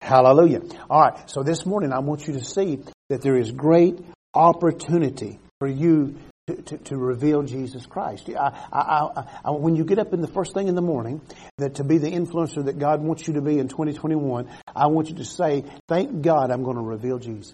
Hallelujah. 0.00 0.60
All 0.90 1.00
right, 1.00 1.30
so 1.30 1.42
this 1.42 1.64
morning 1.64 1.92
I 1.92 2.00
want 2.00 2.26
you 2.26 2.34
to 2.34 2.44
see 2.44 2.80
that 3.08 3.22
there 3.22 3.36
is 3.36 3.52
great 3.52 4.00
opportunity 4.34 5.38
for 5.58 5.68
you 5.68 6.16
to, 6.48 6.76
to, 6.78 6.96
reveal 6.96 7.42
Jesus 7.42 7.86
Christ. 7.86 8.28
I, 8.28 8.66
I, 8.72 9.24
I, 9.44 9.50
when 9.52 9.76
you 9.76 9.84
get 9.84 10.00
up 10.00 10.12
in 10.12 10.20
the 10.20 10.26
first 10.26 10.54
thing 10.54 10.66
in 10.66 10.74
the 10.74 10.82
morning, 10.82 11.20
that 11.58 11.76
to 11.76 11.84
be 11.84 11.98
the 11.98 12.10
influencer 12.10 12.64
that 12.64 12.80
God 12.80 13.00
wants 13.00 13.28
you 13.28 13.34
to 13.34 13.40
be 13.40 13.60
in 13.60 13.68
2021, 13.68 14.50
I 14.74 14.88
want 14.88 15.08
you 15.08 15.16
to 15.16 15.24
say, 15.24 15.64
thank 15.88 16.22
God 16.22 16.50
I'm 16.50 16.64
going 16.64 16.76
to 16.76 16.82
reveal 16.82 17.18
Jesus. 17.20 17.52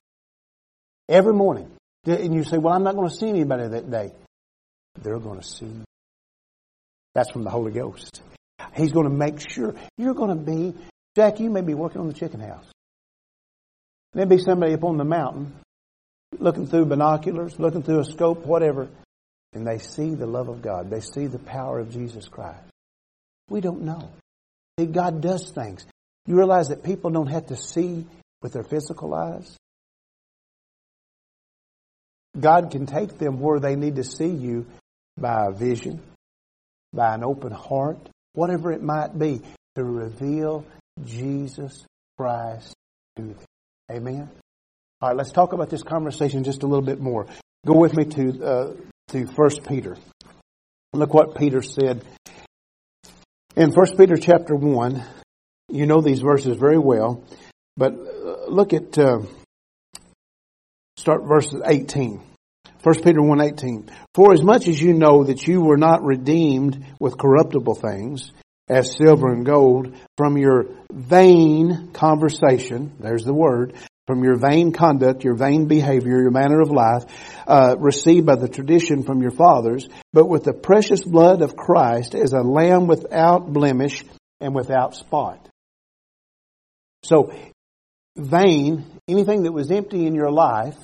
Every 1.09 1.33
morning. 1.33 1.71
And 2.07 2.35
you 2.35 2.44
say, 2.44 2.59
well, 2.59 2.75
I'm 2.75 2.85
not 2.85 2.94
going 2.94 3.09
to 3.09 3.14
see 3.14 3.29
anybody 3.29 3.68
that 3.68 3.90
day. 3.90 4.12
They're 5.01 5.18
going 5.18 5.40
to 5.40 5.47
see 5.47 5.66
you. 5.66 5.85
That's 7.14 7.31
from 7.31 7.44
the 7.44 7.51
Holy 7.51 7.73
Ghost. 7.73 8.23
He's 8.75 8.92
going 8.92 9.09
to 9.09 9.14
make 9.14 9.40
sure 9.40 9.75
you're 9.97 10.14
going 10.14 10.37
to 10.37 10.42
be, 10.42 10.75
Jack, 11.16 11.40
you 11.40 11.51
may 11.51 11.61
be 11.61 11.75
working 11.75 12.01
on 12.01 12.07
the 12.07 12.14
chicken 12.14 12.40
house. 12.40 12.66
There'll 14.12 14.29
be 14.29 14.38
somebody 14.38 14.75
up 14.75 14.85
on 14.85 14.97
the 14.97 15.05
mountain 15.05 15.55
looking 16.38 16.66
through 16.66 16.87
binoculars, 16.87 17.59
looking 17.59 17.83
through 17.83 18.01
a 18.01 18.05
scope, 18.05 18.44
whatever, 18.44 18.88
and 19.53 19.66
they 19.66 19.79
see 19.79 20.14
the 20.14 20.27
love 20.27 20.49
of 20.49 20.62
God. 20.62 20.90
They 20.90 21.01
see 21.01 21.27
the 21.27 21.38
power 21.38 21.79
of 21.79 21.90
Jesus 21.90 22.29
Christ. 22.29 22.62
We 23.49 23.61
don't 23.61 23.83
know. 23.83 24.11
See, 24.79 24.87
God 24.87 25.21
does 25.21 25.51
things. 25.51 25.87
You 26.27 26.37
realize 26.37 26.68
that 26.68 26.83
people 26.85 27.11
don't 27.11 27.29
have 27.31 27.47
to 27.47 27.57
see 27.57 28.07
with 28.42 28.53
their 28.53 28.62
physical 28.62 29.14
eyes. 29.14 29.57
God 32.38 32.70
can 32.70 32.87
take 32.87 33.18
them 33.18 33.40
where 33.40 33.61
they 33.61 33.77
need 33.77 33.96
to 33.96 34.05
see 34.05 34.29
you 34.29 34.66
by 35.16 35.46
a 35.46 35.53
vision, 35.53 36.01
by 36.92 37.14
an 37.14 37.24
open 37.24 37.53
heart, 37.53 37.98
whatever 38.35 38.72
it 38.72 38.83
might 38.83 39.18
be, 39.18 39.40
to 39.74 39.85
reveal 39.85 40.64
Jesus 41.05 41.85
Christ 42.16 42.74
to 43.16 43.22
them. 43.22 43.37
Amen? 43.90 44.31
All 45.01 45.09
right, 45.11 45.16
let's 45.16 45.33
talk 45.33 45.53
about 45.53 45.70
this 45.70 45.83
conversation 45.83 46.44
just 46.44 46.62
a 46.62 46.66
little 46.66 46.85
bit 46.85 47.01
more. 47.01 47.27
Go 47.66 47.74
with 47.74 47.96
me 47.96 48.05
to, 48.05 48.44
uh, 48.44 48.72
to 49.09 49.24
1 49.24 49.51
Peter. 49.68 49.96
Look 50.92 51.14
what 51.14 51.37
Peter 51.37 51.62
said. 51.62 52.03
In 53.57 53.70
1 53.72 53.96
Peter 53.96 54.16
chapter 54.16 54.55
1, 54.55 55.05
you 55.68 55.87
know 55.87 56.01
these 56.01 56.20
verses 56.20 56.57
very 56.57 56.79
well, 56.79 57.24
but 57.77 57.92
uh, 57.92 58.46
look 58.48 58.72
at, 58.72 58.98
uh, 58.98 59.20
start 60.96 61.24
verses 61.24 61.61
18. 61.64 62.28
1 62.88 63.03
Peter 63.03 63.20
1.18 63.20 63.90
For 64.14 64.33
as 64.33 64.42
much 64.42 64.66
as 64.66 64.81
you 64.81 64.94
know 64.94 65.24
that 65.24 65.46
you 65.46 65.61
were 65.61 65.77
not 65.77 66.03
redeemed 66.03 66.87
with 66.98 67.18
corruptible 67.18 67.74
things, 67.74 68.33
as 68.66 68.96
silver 68.96 69.31
and 69.31 69.44
gold, 69.44 69.94
from 70.16 70.38
your 70.38 70.68
vain 70.90 71.90
conversation, 71.92 72.94
there's 72.98 73.24
the 73.24 73.35
word, 73.35 73.74
from 74.07 74.24
your 74.24 74.37
vain 74.38 74.72
conduct, 74.72 75.22
your 75.22 75.35
vain 75.35 75.66
behavior, 75.66 76.22
your 76.22 76.31
manner 76.31 76.62
of 76.62 76.70
life, 76.70 77.05
uh, 77.46 77.77
received 77.79 78.24
by 78.24 78.37
the 78.37 78.48
tradition 78.48 79.03
from 79.03 79.20
your 79.20 79.33
fathers, 79.33 79.87
but 80.14 80.27
with 80.27 80.44
the 80.44 80.55
precious 80.55 81.03
blood 81.03 81.42
of 81.42 81.57
Christ 81.57 82.14
as 82.14 82.33
a 82.33 82.40
lamb 82.40 82.87
without 82.87 83.53
blemish 83.53 84.03
and 84.40 84.55
without 84.55 84.94
spot. 84.94 85.46
So, 87.03 87.35
vain, 88.16 88.87
anything 89.07 89.42
that 89.42 89.53
was 89.53 89.70
empty 89.70 90.07
in 90.07 90.14
your 90.14 90.31
life, 90.31 90.79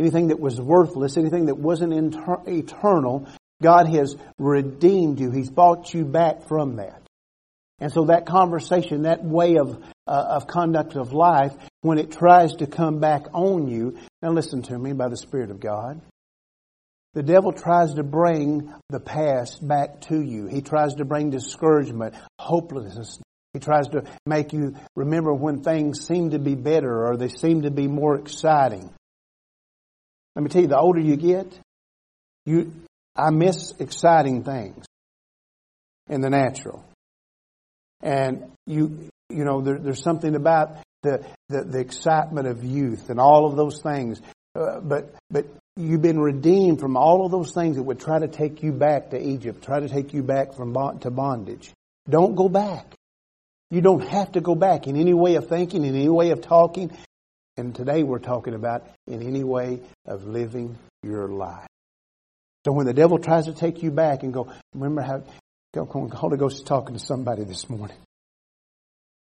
anything 0.00 0.28
that 0.28 0.40
was 0.40 0.60
worthless, 0.60 1.16
anything 1.16 1.46
that 1.46 1.58
wasn't 1.58 1.92
inter- 1.92 2.42
eternal, 2.46 3.28
God 3.62 3.86
has 3.88 4.16
redeemed 4.38 5.20
you. 5.20 5.30
He's 5.30 5.50
bought 5.50 5.92
you 5.92 6.04
back 6.04 6.48
from 6.48 6.76
that. 6.76 7.02
And 7.78 7.92
so 7.92 8.06
that 8.06 8.26
conversation, 8.26 9.02
that 9.02 9.24
way 9.24 9.56
of, 9.56 9.82
uh, 10.06 10.24
of 10.30 10.46
conduct 10.46 10.96
of 10.96 11.12
life, 11.12 11.52
when 11.82 11.98
it 11.98 12.10
tries 12.10 12.54
to 12.56 12.66
come 12.66 12.98
back 12.98 13.26
on 13.32 13.68
you, 13.68 13.98
now 14.22 14.32
listen 14.32 14.62
to 14.62 14.78
me 14.78 14.92
by 14.92 15.08
the 15.08 15.16
Spirit 15.16 15.50
of 15.50 15.60
God. 15.60 16.00
The 17.14 17.22
devil 17.22 17.52
tries 17.52 17.94
to 17.94 18.02
bring 18.02 18.72
the 18.88 19.00
past 19.00 19.66
back 19.66 20.02
to 20.02 20.20
you. 20.20 20.46
He 20.46 20.60
tries 20.60 20.94
to 20.94 21.04
bring 21.04 21.30
discouragement, 21.30 22.14
hopelessness. 22.38 23.18
He 23.52 23.58
tries 23.58 23.88
to 23.88 24.04
make 24.26 24.52
you 24.52 24.76
remember 24.94 25.34
when 25.34 25.62
things 25.62 26.06
seem 26.06 26.30
to 26.30 26.38
be 26.38 26.54
better 26.54 27.08
or 27.08 27.16
they 27.16 27.28
seem 27.28 27.62
to 27.62 27.70
be 27.70 27.88
more 27.88 28.16
exciting. 28.16 28.92
Let 30.36 30.42
me 30.42 30.48
tell 30.48 30.62
you, 30.62 30.68
the 30.68 30.78
older 30.78 31.00
you 31.00 31.16
get, 31.16 31.58
you, 32.46 32.72
I 33.16 33.30
miss 33.30 33.72
exciting 33.78 34.44
things 34.44 34.86
in 36.08 36.20
the 36.20 36.30
natural. 36.30 36.84
And 38.02 38.52
you, 38.66 39.08
you 39.28 39.44
know, 39.44 39.60
there, 39.60 39.78
there's 39.78 40.02
something 40.02 40.34
about 40.34 40.76
the, 41.02 41.24
the, 41.48 41.64
the, 41.64 41.78
excitement 41.80 42.46
of 42.46 42.64
youth 42.64 43.10
and 43.10 43.20
all 43.20 43.46
of 43.46 43.56
those 43.56 43.80
things. 43.82 44.20
Uh, 44.54 44.80
but, 44.80 45.14
but 45.30 45.46
you've 45.76 46.02
been 46.02 46.20
redeemed 46.20 46.80
from 46.80 46.96
all 46.96 47.24
of 47.24 47.30
those 47.30 47.52
things 47.52 47.76
that 47.76 47.82
would 47.82 48.00
try 48.00 48.18
to 48.18 48.28
take 48.28 48.62
you 48.62 48.72
back 48.72 49.10
to 49.10 49.20
Egypt, 49.20 49.64
try 49.64 49.80
to 49.80 49.88
take 49.88 50.12
you 50.12 50.22
back 50.22 50.54
from 50.54 50.72
bond, 50.72 51.02
to 51.02 51.10
bondage. 51.10 51.72
Don't 52.08 52.34
go 52.34 52.48
back. 52.48 52.94
You 53.70 53.80
don't 53.80 54.06
have 54.08 54.32
to 54.32 54.40
go 54.40 54.54
back 54.54 54.86
in 54.86 54.96
any 54.96 55.14
way 55.14 55.36
of 55.36 55.48
thinking, 55.48 55.84
in 55.84 55.94
any 55.94 56.08
way 56.08 56.30
of 56.30 56.40
talking. 56.40 56.90
And 57.60 57.74
today 57.74 58.02
we're 58.02 58.20
talking 58.20 58.54
about 58.54 58.86
in 59.06 59.22
any 59.22 59.44
way 59.44 59.80
of 60.06 60.24
living 60.24 60.78
your 61.02 61.28
life. 61.28 61.66
So 62.64 62.72
when 62.72 62.86
the 62.86 62.94
devil 62.94 63.18
tries 63.18 63.44
to 63.44 63.52
take 63.52 63.82
you 63.82 63.90
back 63.90 64.22
and 64.22 64.32
go, 64.32 64.50
remember 64.72 65.02
how 65.02 65.24
the 65.74 65.84
Holy 65.84 66.38
Ghost 66.38 66.56
is 66.56 66.62
talking 66.62 66.94
to 66.94 66.98
somebody 66.98 67.44
this 67.44 67.68
morning. 67.68 67.98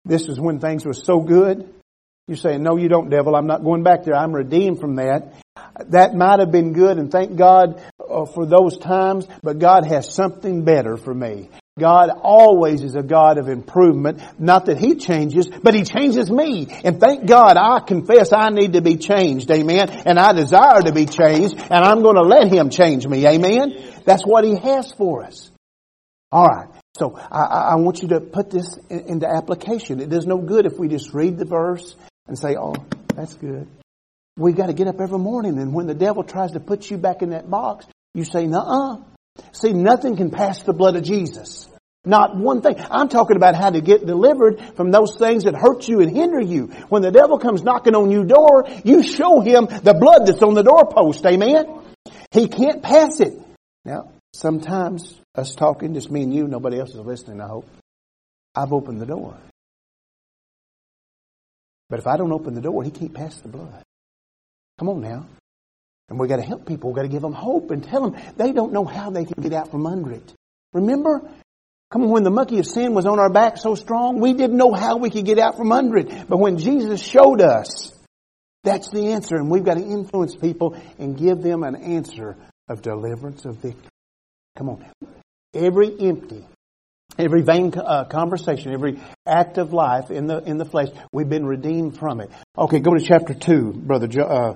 This 0.05 0.29
is 0.29 0.39
when 0.39 0.61
things 0.61 0.85
were 0.85 0.95
so 0.95 1.19
good. 1.19 1.69
You're 2.29 2.37
saying, 2.37 2.63
no, 2.63 2.77
you 2.77 2.89
don't, 2.89 3.11
devil. 3.11 3.35
I'm 3.35 3.49
not 3.49 3.65
going 3.65 3.83
back 3.83 4.05
there. 4.05 4.15
I'm 4.15 4.33
redeemed 4.33 4.79
from 4.79 4.95
that. 4.97 5.35
That 5.89 6.15
might 6.15 6.39
have 6.39 6.53
been 6.53 6.75
good, 6.75 6.99
and 6.99 7.11
thank 7.11 7.35
God 7.35 7.83
uh, 7.99 8.25
for 8.25 8.47
those 8.47 8.79
times, 8.79 9.27
but 9.43 9.59
God 9.59 9.85
has 9.85 10.15
something 10.15 10.63
better 10.63 10.97
for 10.97 11.13
me. 11.13 11.51
God 11.79 12.11
always 12.11 12.83
is 12.83 12.95
a 12.97 13.03
God 13.03 13.39
of 13.39 13.49
improvement. 13.49 14.21
Not 14.39 14.67
that 14.67 14.77
He 14.77 14.97
changes, 14.97 15.49
but 15.49 15.75
He 15.75 15.85
changes 15.85 16.31
me. 16.31 16.67
And 16.85 17.01
thank 17.01 17.27
God 17.27 17.57
I 17.57 17.81
confess 17.81 18.31
I 18.31 18.51
need 18.51 18.75
to 18.75 18.83
be 18.83 18.97
changed. 18.97 19.51
Amen. 19.51 19.89
And 19.89 20.19
I 20.19 20.35
desire 20.35 20.83
to 20.83 20.93
be 20.93 21.07
changed 21.07 21.57
and 21.57 21.73
I'm 21.85 22.03
going 22.03 22.17
to 22.17 22.23
let 22.23 22.53
Him 22.53 22.69
change 22.69 23.07
me. 23.07 23.27
Amen. 23.27 23.75
That's 24.05 24.23
what 24.23 24.45
He 24.45 24.55
has 24.57 24.93
for 24.93 25.25
us. 25.25 25.51
Alright. 26.31 26.69
So 26.99 27.17
I, 27.17 27.73
I, 27.73 27.77
want 27.77 28.03
you 28.03 28.09
to 28.09 28.21
put 28.21 28.51
this 28.51 28.79
in, 28.91 29.01
into 29.01 29.27
application. 29.27 30.01
It 30.01 30.11
does 30.11 30.27
no 30.27 30.37
good 30.37 30.67
if 30.67 30.79
we 30.79 30.89
just 30.89 31.15
read 31.15 31.39
the 31.39 31.47
verse 31.47 31.97
and 32.27 32.39
say, 32.39 32.55
oh, 32.59 32.75
that's 33.17 33.33
good. 33.35 33.67
We 34.37 34.53
got 34.53 34.67
to 34.67 34.75
get 34.75 34.89
up 34.89 35.01
every 35.01 35.19
morning 35.19 35.59
and 35.59 35.73
when 35.73 35.87
the 35.87 35.95
devil 35.95 36.23
tries 36.23 36.53
to 36.53 36.61
put 36.61 36.91
you 36.91 36.99
back 36.99 37.23
in 37.23 37.31
that 37.31 37.49
box, 37.49 37.87
you 38.15 38.25
say, 38.25 38.47
"Nuh-uh." 38.47 39.12
See, 39.53 39.73
nothing 39.73 40.17
can 40.17 40.31
pass 40.31 40.63
the 40.63 40.73
blood 40.73 40.97
of 40.97 41.05
Jesus. 41.05 41.69
Not 42.05 42.37
one 42.37 42.63
thing. 42.63 42.77
I'm 42.91 43.09
talking 43.09 43.37
about 43.37 43.55
how 43.55 43.71
to 43.71 43.81
get 43.81 44.05
delivered 44.05 44.61
from 44.75 44.91
those 44.91 45.17
things 45.17 45.45
that 45.45 45.55
hurt 45.55 45.87
you 45.87 46.01
and 46.01 46.11
hinder 46.11 46.41
you. 46.41 46.67
When 46.89 47.03
the 47.03 47.13
devil 47.13 47.39
comes 47.39 47.63
knocking 47.63 47.95
on 47.95 48.11
your 48.11 48.25
door, 48.25 48.65
you 48.85 49.05
show 49.05 49.41
him 49.41 49.67
the 49.67 49.95
blood 49.95 50.27
that's 50.27 50.43
on 50.43 50.55
the 50.55 50.65
doorpost. 50.65 51.25
Amen? 51.25 51.67
He 52.33 52.49
can't 52.49 52.83
pass 52.83 53.21
it. 53.21 53.35
Now, 53.85 54.11
sometimes 54.33 55.21
us 55.37 55.55
talking, 55.55 55.95
just 55.95 56.11
me 56.11 56.23
and 56.23 56.35
you, 56.35 56.49
nobody 56.49 56.81
else 56.81 56.91
is 56.91 56.97
listening, 56.97 57.41
I 57.41 57.47
hope. 57.47 57.69
I've 58.55 58.73
opened 58.73 59.01
the 59.01 59.07
door. 59.07 59.39
But 61.89 62.01
if 62.01 62.07
I 62.07 62.17
don't 62.17 62.33
open 62.33 62.55
the 62.55 62.61
door, 62.61 62.83
he 62.83 62.91
can't 62.91 63.15
pass 63.15 63.37
the 63.37 63.49
blood. 63.49 63.83
Come 64.79 64.89
on 64.89 65.01
now. 65.03 65.27
And 66.13 66.21
we've 66.21 66.29
got 66.29 66.37
to 66.37 66.43
help 66.43 66.67
people. 66.67 66.91
We've 66.91 66.97
got 66.97 67.03
to 67.03 67.09
give 67.09 67.23
them 67.23 67.33
hope 67.33 67.71
and 67.71 67.83
tell 67.83 68.09
them 68.09 68.23
they 68.37 68.53
don't 68.53 68.73
know 68.73 68.85
how 68.85 69.11
they 69.11 69.25
can 69.25 69.43
get 69.43 69.55
out 69.55 69.71
from 69.71 69.87
under 69.87 70.13
it. 70.13 70.35
Remember? 70.75 71.23
Come 71.91 72.03
on, 72.03 72.11
when 72.11 72.23
the 72.23 72.31
monkey 72.31 72.59
of 72.59 72.67
sin 72.67 72.95
was 72.95 73.07
on 73.07 73.19
our 73.19 73.31
back 73.31 73.57
so 73.57 73.75
strong, 73.75 74.21
we 74.21 74.35
didn't 74.35 74.57
know 74.57 74.73
how 74.73 74.99
we 74.99 75.11
could 75.11 75.25
get 75.25 75.39
out 75.39 75.57
from 75.57 75.73
under 75.73 75.97
it. 75.97 76.29
But 76.29 76.37
when 76.37 76.59
Jesus 76.59 77.03
showed 77.03 77.41
us, 77.41 77.93
That's 78.65 78.89
the 78.91 79.13
answer, 79.13 79.35
and 79.37 79.51
we've 79.51 79.65
got 79.65 79.75
to 79.75 79.85
influence 79.85 80.37
people 80.37 80.77
and 80.99 81.17
give 81.17 81.43
them 81.43 81.65
an 81.65 81.75
answer 81.75 82.37
of 82.69 82.81
deliverance, 82.81 83.45
of 83.45 83.57
victory. 83.57 83.89
Come 84.57 84.69
on. 84.69 84.87
Every 85.53 85.99
empty, 85.99 86.47
every 87.19 87.43
vain 87.43 87.73
uh, 87.77 88.05
conversation, 88.05 88.73
every 88.73 89.01
act 89.27 89.59
of 89.59 89.73
life 89.73 90.11
in 90.11 90.29
the 90.29 90.39
in 90.39 90.59
the 90.59 90.65
flesh, 90.65 90.89
we've 91.13 91.29
been 91.29 91.45
redeemed 91.45 91.99
from 91.99 92.21
it. 92.21 92.31
Okay, 92.57 92.79
go 92.79 92.95
to 92.95 93.05
chapter 93.05 93.35
two, 93.35 93.73
brother 93.73 94.09
uh, 94.23 94.55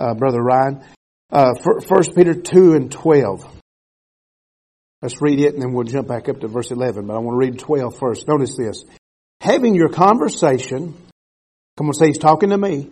uh, 0.00 0.14
brother 0.14 0.40
Ryan. 0.42 0.82
Uh, 1.30 1.54
First 1.86 2.16
Peter 2.16 2.34
two 2.34 2.74
and 2.74 2.90
twelve. 2.90 3.46
Let's 5.02 5.20
read 5.20 5.40
it, 5.40 5.54
and 5.54 5.62
then 5.62 5.72
we'll 5.72 5.84
jump 5.84 6.08
back 6.08 6.28
up 6.28 6.40
to 6.40 6.48
verse 6.48 6.70
eleven. 6.70 7.06
But 7.06 7.14
I 7.14 7.18
want 7.18 7.34
to 7.34 7.46
read 7.46 7.58
12 7.58 7.98
first. 7.98 8.26
Notice 8.26 8.56
this: 8.56 8.84
having 9.40 9.74
your 9.74 9.88
conversation. 9.88 10.94
Come 11.76 11.86
on, 11.86 11.94
say 11.94 12.08
he's 12.08 12.18
talking 12.18 12.50
to 12.50 12.58
me 12.58 12.90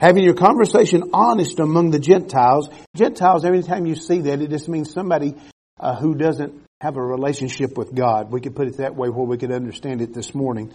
having 0.00 0.24
your 0.24 0.34
conversation 0.34 1.10
honest 1.12 1.58
among 1.58 1.90
the 1.90 1.98
Gentiles. 1.98 2.68
Gentiles, 2.94 3.44
every 3.44 3.62
time 3.62 3.86
you 3.86 3.94
see 3.94 4.20
that, 4.22 4.40
it 4.40 4.50
just 4.50 4.68
means 4.68 4.92
somebody 4.92 5.34
uh, 5.80 5.96
who 5.96 6.14
doesn't 6.14 6.62
have 6.80 6.96
a 6.96 7.02
relationship 7.02 7.78
with 7.78 7.94
God. 7.94 8.30
We 8.30 8.40
could 8.40 8.54
put 8.54 8.68
it 8.68 8.76
that 8.78 8.94
way 8.94 9.08
where 9.08 9.26
we 9.26 9.38
could 9.38 9.52
understand 9.52 10.02
it 10.02 10.12
this 10.12 10.34
morning. 10.34 10.72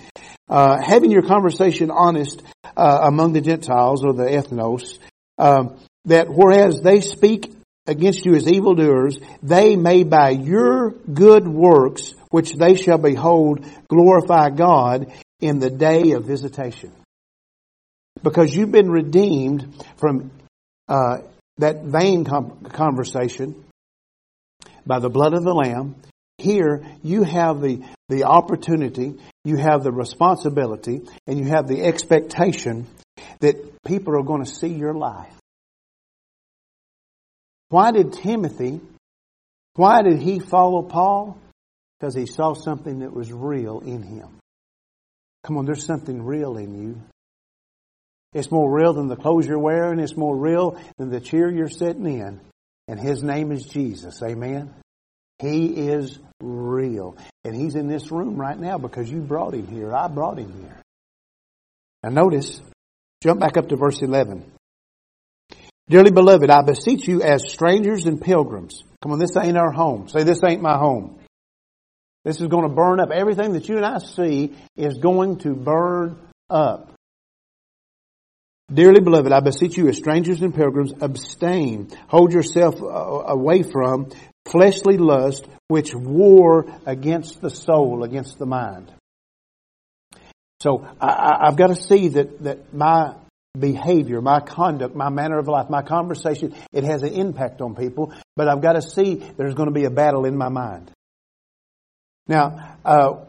Uh, 0.49 0.81
having 0.81 1.11
your 1.11 1.21
conversation 1.21 1.91
honest 1.91 2.41
uh, 2.75 3.01
among 3.03 3.33
the 3.33 3.41
Gentiles 3.41 4.03
or 4.03 4.13
the 4.13 4.23
ethnos, 4.23 4.97
um, 5.37 5.77
that 6.05 6.27
whereas 6.29 6.81
they 6.81 7.01
speak 7.01 7.53
against 7.85 8.25
you 8.25 8.33
as 8.33 8.47
evildoers, 8.47 9.19
they 9.43 9.75
may 9.75 10.03
by 10.03 10.31
your 10.31 10.91
good 10.91 11.47
works, 11.47 12.15
which 12.29 12.53
they 12.53 12.75
shall 12.75 12.97
behold, 12.97 13.63
glorify 13.87 14.49
God 14.49 15.11
in 15.39 15.59
the 15.59 15.69
day 15.69 16.11
of 16.11 16.25
visitation. 16.25 16.91
Because 18.23 18.55
you've 18.55 18.71
been 18.71 18.89
redeemed 18.89 19.83
from 19.97 20.31
uh, 20.87 21.19
that 21.57 21.83
vain 21.83 22.25
com- 22.25 22.65
conversation 22.65 23.63
by 24.85 24.99
the 24.99 25.09
blood 25.09 25.33
of 25.33 25.43
the 25.43 25.53
Lamb. 25.53 25.95
Here, 26.37 26.83
you 27.03 27.23
have 27.23 27.61
the, 27.61 27.83
the 28.09 28.23
opportunity, 28.23 29.15
you 29.43 29.57
have 29.57 29.83
the 29.83 29.91
responsibility, 29.91 31.01
and 31.27 31.37
you 31.37 31.45
have 31.45 31.67
the 31.67 31.83
expectation 31.83 32.87
that 33.41 33.83
people 33.85 34.17
are 34.17 34.23
going 34.23 34.43
to 34.43 34.49
see 34.49 34.69
your 34.69 34.93
life. 34.93 35.33
Why 37.69 37.91
did 37.91 38.13
Timothy, 38.13 38.81
why 39.75 40.01
did 40.01 40.19
he 40.19 40.39
follow 40.39 40.81
Paul? 40.81 41.37
Because 41.99 42.15
he 42.15 42.25
saw 42.25 42.53
something 42.53 42.99
that 42.99 43.13
was 43.13 43.31
real 43.31 43.79
in 43.79 44.01
him. 44.01 44.39
Come 45.43 45.57
on, 45.57 45.65
there's 45.65 45.85
something 45.85 46.23
real 46.23 46.57
in 46.57 46.81
you. 46.81 47.01
It's 48.33 48.51
more 48.51 48.71
real 48.71 48.93
than 48.93 49.07
the 49.07 49.15
clothes 49.15 49.45
you're 49.45 49.59
wearing. 49.59 49.99
It's 49.99 50.15
more 50.15 50.35
real 50.35 50.79
than 50.97 51.09
the 51.09 51.19
chair 51.19 51.51
you're 51.51 51.69
sitting 51.69 52.05
in. 52.05 52.39
And 52.87 52.99
His 52.99 53.23
name 53.23 53.51
is 53.51 53.63
Jesus. 53.63 54.21
Amen. 54.23 54.73
He 55.39 55.67
is 55.67 56.19
real. 56.41 57.17
And 57.43 57.55
He's 57.55 57.75
in 57.75 57.87
this 57.87 58.11
room 58.11 58.35
right 58.35 58.59
now 58.59 58.77
because 58.77 59.09
you 59.09 59.19
brought 59.19 59.53
Him 59.53 59.67
here. 59.67 59.93
I 59.95 60.07
brought 60.07 60.39
Him 60.39 60.53
here. 60.59 60.81
Now 62.03 62.09
notice, 62.09 62.61
jump 63.21 63.39
back 63.39 63.57
up 63.57 63.69
to 63.69 63.75
verse 63.75 64.01
11. 64.01 64.51
Dearly 65.89 66.11
beloved, 66.11 66.49
I 66.49 66.61
beseech 66.63 67.07
you 67.07 67.21
as 67.21 67.51
strangers 67.51 68.05
and 68.05 68.21
pilgrims. 68.21 68.83
Come 69.01 69.11
on, 69.11 69.19
this 69.19 69.35
ain't 69.35 69.57
our 69.57 69.71
home. 69.71 70.07
Say, 70.07 70.23
this 70.23 70.41
ain't 70.43 70.61
my 70.61 70.77
home. 70.77 71.19
This 72.23 72.39
is 72.39 72.47
going 72.47 72.67
to 72.67 72.73
burn 72.73 72.99
up. 72.99 73.09
Everything 73.11 73.53
that 73.53 73.67
you 73.67 73.77
and 73.77 73.85
I 73.85 73.97
see 73.97 74.53
is 74.77 74.99
going 74.99 75.39
to 75.39 75.53
burn 75.53 76.17
up. 76.49 76.93
Dearly 78.73 79.01
beloved, 79.01 79.31
I 79.31 79.41
beseech 79.41 79.77
you 79.77 79.89
as 79.89 79.97
strangers 79.97 80.41
and 80.41 80.55
pilgrims, 80.55 80.93
abstain, 81.01 81.89
hold 82.07 82.31
yourself 82.31 82.81
uh, 82.81 82.85
away 82.85 83.63
from 83.63 84.09
fleshly 84.45 84.97
lust, 84.97 85.45
which 85.67 85.93
war 85.93 86.65
against 86.85 87.41
the 87.41 87.49
soul, 87.49 88.03
against 88.03 88.39
the 88.39 88.45
mind. 88.45 88.91
So 90.61 90.87
I, 91.01 91.47
have 91.47 91.57
got 91.57 91.67
to 91.67 91.75
see 91.75 92.09
that, 92.09 92.43
that 92.43 92.73
my 92.73 93.15
behavior, 93.57 94.21
my 94.21 94.39
conduct, 94.39 94.95
my 94.95 95.09
manner 95.09 95.37
of 95.37 95.47
life, 95.47 95.69
my 95.69 95.81
conversation, 95.81 96.55
it 96.71 96.83
has 96.83 97.03
an 97.03 97.13
impact 97.13 97.61
on 97.61 97.75
people, 97.75 98.13
but 98.35 98.47
I've 98.47 98.61
got 98.61 98.73
to 98.73 98.81
see 98.81 99.15
there's 99.15 99.55
going 99.55 99.67
to 99.67 99.73
be 99.73 99.85
a 99.85 99.89
battle 99.89 100.25
in 100.25 100.37
my 100.37 100.49
mind. 100.49 100.91
Now, 102.27 102.77
uh, 102.85 103.25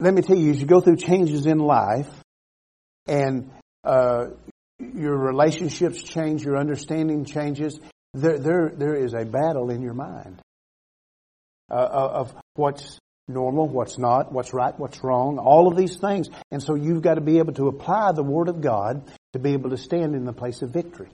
let 0.00 0.12
me 0.12 0.22
tell 0.22 0.36
you, 0.36 0.50
as 0.50 0.60
you 0.60 0.66
go 0.66 0.80
through 0.80 0.96
changes 0.96 1.46
in 1.46 1.58
life, 1.58 2.08
and 3.06 3.50
uh, 3.84 4.26
your 4.78 5.16
relationships 5.16 6.02
change, 6.02 6.42
your 6.42 6.56
understanding 6.56 7.24
changes. 7.24 7.78
There, 8.12 8.38
there, 8.38 8.72
there 8.74 8.94
is 8.94 9.14
a 9.14 9.24
battle 9.24 9.70
in 9.70 9.82
your 9.82 9.94
mind 9.94 10.40
uh, 11.70 11.74
uh, 11.74 12.10
of 12.14 12.34
what's 12.54 12.98
normal, 13.26 13.68
what's 13.68 13.98
not, 13.98 14.32
what's 14.32 14.52
right, 14.52 14.78
what's 14.78 15.02
wrong, 15.02 15.38
all 15.38 15.66
of 15.68 15.76
these 15.76 15.96
things. 15.96 16.28
And 16.50 16.62
so 16.62 16.74
you've 16.74 17.02
got 17.02 17.14
to 17.14 17.20
be 17.20 17.38
able 17.38 17.54
to 17.54 17.68
apply 17.68 18.12
the 18.12 18.22
Word 18.22 18.48
of 18.48 18.60
God 18.60 19.10
to 19.32 19.38
be 19.38 19.52
able 19.52 19.70
to 19.70 19.76
stand 19.76 20.14
in 20.14 20.24
the 20.24 20.32
place 20.32 20.62
of 20.62 20.70
victory. 20.70 21.08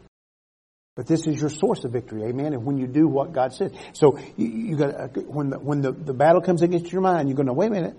But 0.97 1.07
this 1.07 1.27
is 1.27 1.41
your 1.41 1.51
source 1.51 1.85
of 1.85 1.93
victory, 1.93 2.25
amen. 2.25 2.53
And 2.53 2.65
when 2.65 2.77
you 2.77 2.87
do 2.87 3.07
what 3.07 3.33
God 3.33 3.55
said, 3.55 3.79
so 3.93 4.19
you, 4.37 4.47
you 4.49 4.77
got 4.77 4.95
uh, 4.95 5.07
when 5.23 5.51
the, 5.51 5.59
when 5.59 5.81
the, 5.81 5.93
the 5.93 6.13
battle 6.13 6.43
comes 6.43 6.63
against 6.63 6.93
your 6.93 7.01
mind, 7.01 7.29
you're 7.29 7.37
going 7.37 7.47
to 7.47 7.53
wait 7.53 7.69
a 7.69 7.71
minute. 7.71 7.97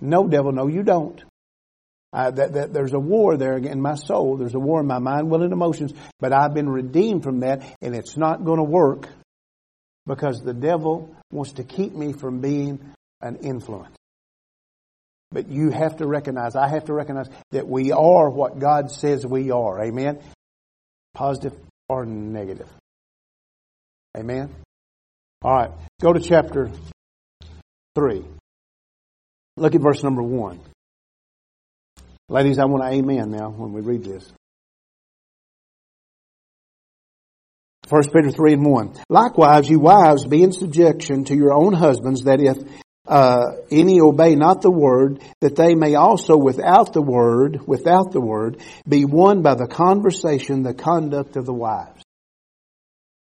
No, 0.00 0.26
devil, 0.26 0.52
no, 0.52 0.66
you 0.66 0.82
don't. 0.82 1.22
That, 2.12 2.52
that 2.52 2.72
there's 2.72 2.92
a 2.92 2.98
war 2.98 3.36
there 3.36 3.56
in 3.56 3.80
my 3.80 3.94
soul. 3.94 4.36
There's 4.36 4.54
a 4.54 4.60
war 4.60 4.80
in 4.80 4.86
my 4.86 4.98
mind, 4.98 5.30
will, 5.30 5.42
and 5.42 5.52
emotions. 5.52 5.94
But 6.20 6.32
I've 6.32 6.52
been 6.52 6.68
redeemed 6.68 7.22
from 7.22 7.40
that, 7.40 7.62
and 7.80 7.94
it's 7.94 8.16
not 8.16 8.44
going 8.44 8.58
to 8.58 8.64
work 8.64 9.08
because 10.06 10.42
the 10.42 10.52
devil 10.52 11.14
wants 11.30 11.54
to 11.54 11.64
keep 11.64 11.94
me 11.94 12.12
from 12.12 12.40
being 12.40 12.80
an 13.20 13.36
influence. 13.36 13.96
But 15.30 15.48
you 15.48 15.70
have 15.70 15.96
to 15.96 16.06
recognize, 16.06 16.54
I 16.54 16.68
have 16.68 16.84
to 16.86 16.92
recognize 16.92 17.28
that 17.52 17.66
we 17.66 17.90
are 17.92 18.28
what 18.28 18.58
God 18.58 18.90
says 18.90 19.24
we 19.24 19.50
are. 19.50 19.82
Amen? 19.82 20.20
Positive 21.14 21.58
or 21.88 22.04
negative. 22.04 22.68
Amen? 24.16 24.54
All 25.42 25.54
right. 25.54 25.70
Go 26.00 26.12
to 26.12 26.20
chapter 26.20 26.70
3. 27.94 28.24
Look 29.56 29.74
at 29.74 29.80
verse 29.80 30.02
number 30.02 30.22
1. 30.22 30.60
Ladies, 32.28 32.58
I 32.58 32.64
want 32.64 32.84
to 32.84 32.96
amen 32.96 33.30
now 33.30 33.50
when 33.50 33.72
we 33.72 33.80
read 33.80 34.04
this. 34.04 34.32
1 37.88 38.02
Peter 38.04 38.30
3 38.30 38.54
and 38.54 38.64
1. 38.64 38.94
Likewise, 39.08 39.68
you 39.68 39.78
wives, 39.78 40.24
be 40.24 40.42
in 40.42 40.52
subjection 40.52 41.24
to 41.24 41.34
your 41.34 41.52
own 41.52 41.74
husbands, 41.74 42.24
that 42.24 42.40
if 42.40 42.56
uh, 43.06 43.56
any 43.70 44.00
obey 44.00 44.34
not 44.34 44.62
the 44.62 44.70
word, 44.70 45.20
that 45.40 45.56
they 45.56 45.74
may 45.74 45.96
also 45.96 46.36
without 46.36 46.92
the 46.92 47.02
word, 47.02 47.60
without 47.66 48.12
the 48.12 48.20
word, 48.20 48.62
be 48.88 49.04
won 49.04 49.42
by 49.42 49.54
the 49.54 49.66
conversation, 49.66 50.62
the 50.62 50.72
conduct 50.72 51.36
of 51.36 51.44
the 51.44 51.52
wives. 51.52 52.02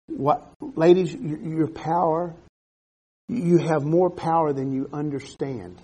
What, 0.06 0.52
ladies, 0.60 1.14
your 1.14 1.68
power, 1.68 2.34
you 3.28 3.58
have 3.58 3.82
more 3.82 4.10
power 4.10 4.52
than 4.52 4.72
you 4.72 4.88
understand. 4.92 5.80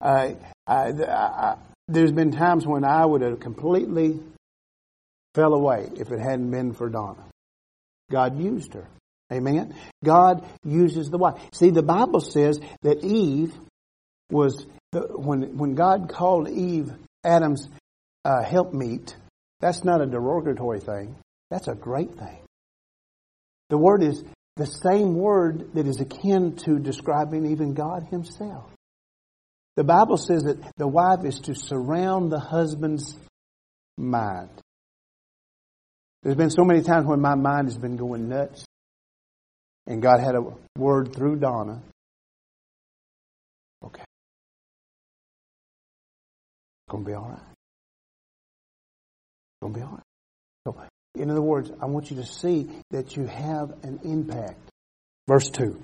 Uh, 0.00 0.34
I, 0.70 0.92
I, 0.92 1.56
there's 1.88 2.12
been 2.12 2.30
times 2.30 2.66
when 2.66 2.84
I 2.84 3.04
would 3.04 3.22
have 3.22 3.40
completely 3.40 4.20
fell 5.34 5.54
away 5.54 5.88
if 5.96 6.12
it 6.12 6.20
hadn't 6.20 6.50
been 6.50 6.72
for 6.72 6.88
Donna. 6.88 7.24
God 8.10 8.38
used 8.38 8.74
her. 8.74 8.88
Amen. 9.32 9.74
God 10.04 10.44
uses 10.64 11.08
the 11.08 11.18
wife. 11.18 11.40
See, 11.52 11.70
the 11.70 11.82
Bible 11.82 12.20
says 12.20 12.60
that 12.82 13.04
Eve 13.04 13.52
was 14.30 14.66
the, 14.92 15.00
when 15.00 15.56
when 15.56 15.74
God 15.74 16.08
called 16.08 16.48
Eve 16.48 16.92
Adam's 17.24 17.68
uh, 18.24 18.42
helpmeet. 18.42 19.14
That's 19.60 19.84
not 19.84 20.00
a 20.00 20.06
derogatory 20.06 20.80
thing. 20.80 21.16
That's 21.50 21.68
a 21.68 21.74
great 21.74 22.14
thing. 22.14 22.38
The 23.68 23.78
word 23.78 24.02
is 24.02 24.24
the 24.56 24.66
same 24.66 25.14
word 25.14 25.70
that 25.74 25.86
is 25.86 26.00
akin 26.00 26.56
to 26.64 26.78
describing 26.78 27.46
even 27.46 27.74
God 27.74 28.06
Himself. 28.10 28.70
The 29.80 29.84
Bible 29.84 30.18
says 30.18 30.42
that 30.42 30.58
the 30.76 30.86
wife 30.86 31.24
is 31.24 31.40
to 31.44 31.54
surround 31.54 32.30
the 32.30 32.38
husband's 32.38 33.16
mind. 33.96 34.50
There's 36.22 36.36
been 36.36 36.50
so 36.50 36.64
many 36.64 36.82
times 36.82 37.06
when 37.06 37.22
my 37.22 37.34
mind 37.34 37.68
has 37.68 37.78
been 37.78 37.96
going 37.96 38.28
nuts, 38.28 38.66
and 39.86 40.02
God 40.02 40.20
had 40.20 40.34
a 40.34 40.42
word 40.76 41.14
through 41.14 41.36
Donna. 41.36 41.80
Okay. 43.82 44.02
It's 44.02 44.10
going 46.90 47.04
to 47.04 47.08
be 47.08 47.14
all 47.14 47.30
right. 47.30 47.40
It's 49.48 49.60
going 49.62 49.72
to 49.72 49.78
be 49.78 49.82
all 49.82 49.92
right. 49.92 50.04
So, 50.66 50.76
in 51.14 51.30
other 51.30 51.40
words, 51.40 51.72
I 51.80 51.86
want 51.86 52.10
you 52.10 52.18
to 52.18 52.26
see 52.26 52.68
that 52.90 53.16
you 53.16 53.24
have 53.24 53.72
an 53.82 54.00
impact. 54.04 54.60
Verse 55.26 55.48
2. 55.48 55.82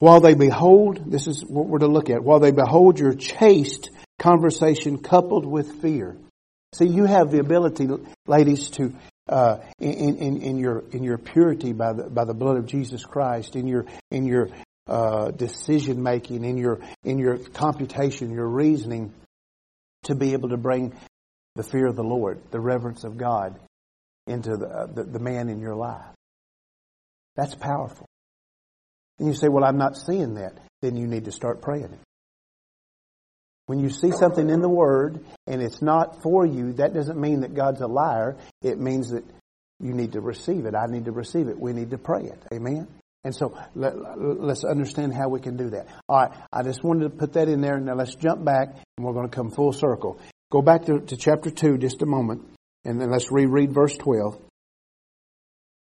While 0.00 0.20
they 0.20 0.34
behold, 0.34 1.10
this 1.10 1.26
is 1.26 1.44
what 1.44 1.66
we're 1.66 1.80
to 1.80 1.86
look 1.86 2.08
at, 2.08 2.24
while 2.24 2.40
they 2.40 2.52
behold 2.52 2.98
your 2.98 3.12
chaste 3.12 3.90
conversation 4.18 4.98
coupled 4.98 5.46
with 5.46 5.80
fear. 5.82 6.16
See, 6.72 6.86
you 6.86 7.04
have 7.04 7.30
the 7.30 7.38
ability, 7.38 7.86
ladies, 8.26 8.70
to 8.70 8.94
uh, 9.28 9.58
in, 9.78 10.16
in, 10.16 10.42
in 10.42 10.56
your 10.58 10.84
in 10.90 11.04
your 11.04 11.18
purity 11.18 11.72
by 11.72 11.92
the 11.92 12.04
by 12.04 12.24
the 12.24 12.34
blood 12.34 12.56
of 12.56 12.66
Jesus 12.66 13.04
Christ, 13.04 13.56
in 13.56 13.66
your 13.66 13.84
in 14.10 14.24
your 14.24 14.48
uh, 14.86 15.30
decision 15.32 16.02
making, 16.02 16.44
in 16.44 16.56
your 16.56 16.80
in 17.04 17.18
your 17.18 17.36
computation, 17.36 18.32
your 18.32 18.48
reasoning, 18.48 19.12
to 20.04 20.14
be 20.14 20.32
able 20.32 20.48
to 20.48 20.56
bring 20.56 20.94
the 21.56 21.62
fear 21.62 21.86
of 21.86 21.96
the 21.96 22.02
Lord, 22.02 22.40
the 22.50 22.60
reverence 22.60 23.04
of 23.04 23.18
God, 23.18 23.58
into 24.26 24.56
the, 24.56 24.66
uh, 24.66 24.86
the, 24.86 25.04
the 25.04 25.18
man 25.18 25.50
in 25.50 25.60
your 25.60 25.74
life. 25.74 26.06
That's 27.36 27.54
powerful. 27.54 28.09
And 29.20 29.28
you 29.28 29.34
say, 29.34 29.48
"Well, 29.48 29.62
I'm 29.62 29.78
not 29.78 29.96
seeing 29.96 30.34
that." 30.34 30.58
Then 30.82 30.96
you 30.96 31.06
need 31.06 31.26
to 31.26 31.32
start 31.32 31.62
praying 31.62 31.92
it. 31.92 32.00
When 33.66 33.78
you 33.78 33.88
see 33.88 34.10
something 34.10 34.50
in 34.50 34.62
the 34.62 34.68
Word 34.68 35.24
and 35.46 35.62
it's 35.62 35.80
not 35.80 36.22
for 36.24 36.44
you, 36.44 36.72
that 36.72 36.92
doesn't 36.92 37.20
mean 37.20 37.42
that 37.42 37.54
God's 37.54 37.80
a 37.80 37.86
liar. 37.86 38.36
It 38.62 38.80
means 38.80 39.10
that 39.10 39.22
you 39.78 39.92
need 39.92 40.14
to 40.14 40.20
receive 40.20 40.66
it. 40.66 40.74
I 40.74 40.86
need 40.86 41.04
to 41.04 41.12
receive 41.12 41.46
it. 41.46 41.56
We 41.56 41.72
need 41.72 41.90
to 41.90 41.98
pray 41.98 42.24
it. 42.24 42.42
Amen? 42.52 42.88
And 43.22 43.32
so 43.32 43.56
let, 43.76 43.94
us 43.94 44.64
understand 44.64 45.14
how 45.14 45.28
we 45.28 45.38
can 45.38 45.56
do 45.56 45.70
that. 45.70 45.86
All 46.08 46.16
right, 46.16 46.32
I 46.52 46.62
just 46.62 46.82
wanted 46.82 47.04
to 47.04 47.10
put 47.10 47.34
that 47.34 47.48
in 47.48 47.60
there. 47.60 47.76
And 47.76 47.86
now 47.86 47.94
let's 47.94 48.14
jump 48.16 48.44
back 48.44 48.74
and 48.96 49.06
we're 49.06 49.12
going 49.12 49.28
to 49.28 49.34
come 49.34 49.50
full 49.50 49.72
circle. 49.72 50.18
Go 50.50 50.62
back 50.62 50.86
to, 50.86 51.00
to 51.00 51.16
chapter 51.16 51.50
2 51.50 51.78
just 51.78 52.02
a 52.02 52.06
moment 52.06 52.42
and 52.84 53.00
then 53.00 53.10
let's 53.10 53.30
reread 53.30 53.72
verse 53.72 53.96
12. 53.96 54.36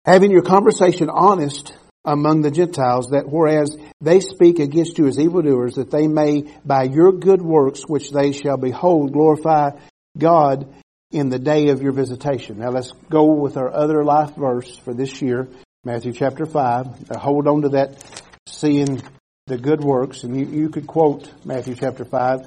Having 0.06 0.32
your 0.32 0.42
conversation 0.42 1.10
honest 1.10 1.78
among 2.10 2.42
the 2.42 2.52
Gentiles, 2.52 3.10
that 3.12 3.30
whereas 3.30 3.78
they 4.02 4.20
speak 4.20 4.60
against 4.60 4.98
you 4.98 5.08
as 5.08 5.20
evildoers, 5.20 5.76
that 5.76 5.92
they 5.92 6.08
may 6.08 6.42
by 6.66 6.84
your 6.84 7.12
good 7.12 7.42
works 7.42 7.84
which 7.88 8.12
they 8.12 8.32
shall 8.32 8.58
behold 8.58 9.14
glorify 9.14 9.72
God 10.18 10.74
in 11.12 11.30
the 11.30 11.40
day 11.40 11.70
of 11.70 11.82
your 11.82 11.92
visitation. 11.92 12.60
Now 12.60 12.70
let's 12.70 12.92
go 13.10 13.26
with 13.26 13.58
our 13.58 13.72
other 13.72 14.04
life 14.04 14.36
verse 14.36 14.76
for 14.80 14.94
this 14.94 15.22
year, 15.22 15.48
Matthew 15.84 16.14
chapter 16.14 16.46
5. 16.46 17.12
Now 17.12 17.20
hold 17.20 17.48
on 17.48 17.62
to 17.62 17.70
that, 17.70 18.04
seeing 18.48 19.02
the 19.46 19.58
good 19.58 19.84
works, 19.84 20.24
and 20.24 20.36
you, 20.40 20.46
you 20.46 20.70
could 20.70 20.88
quote 20.88 21.32
Matthew 21.46 21.76
chapter 21.76 22.06
5, 22.06 22.40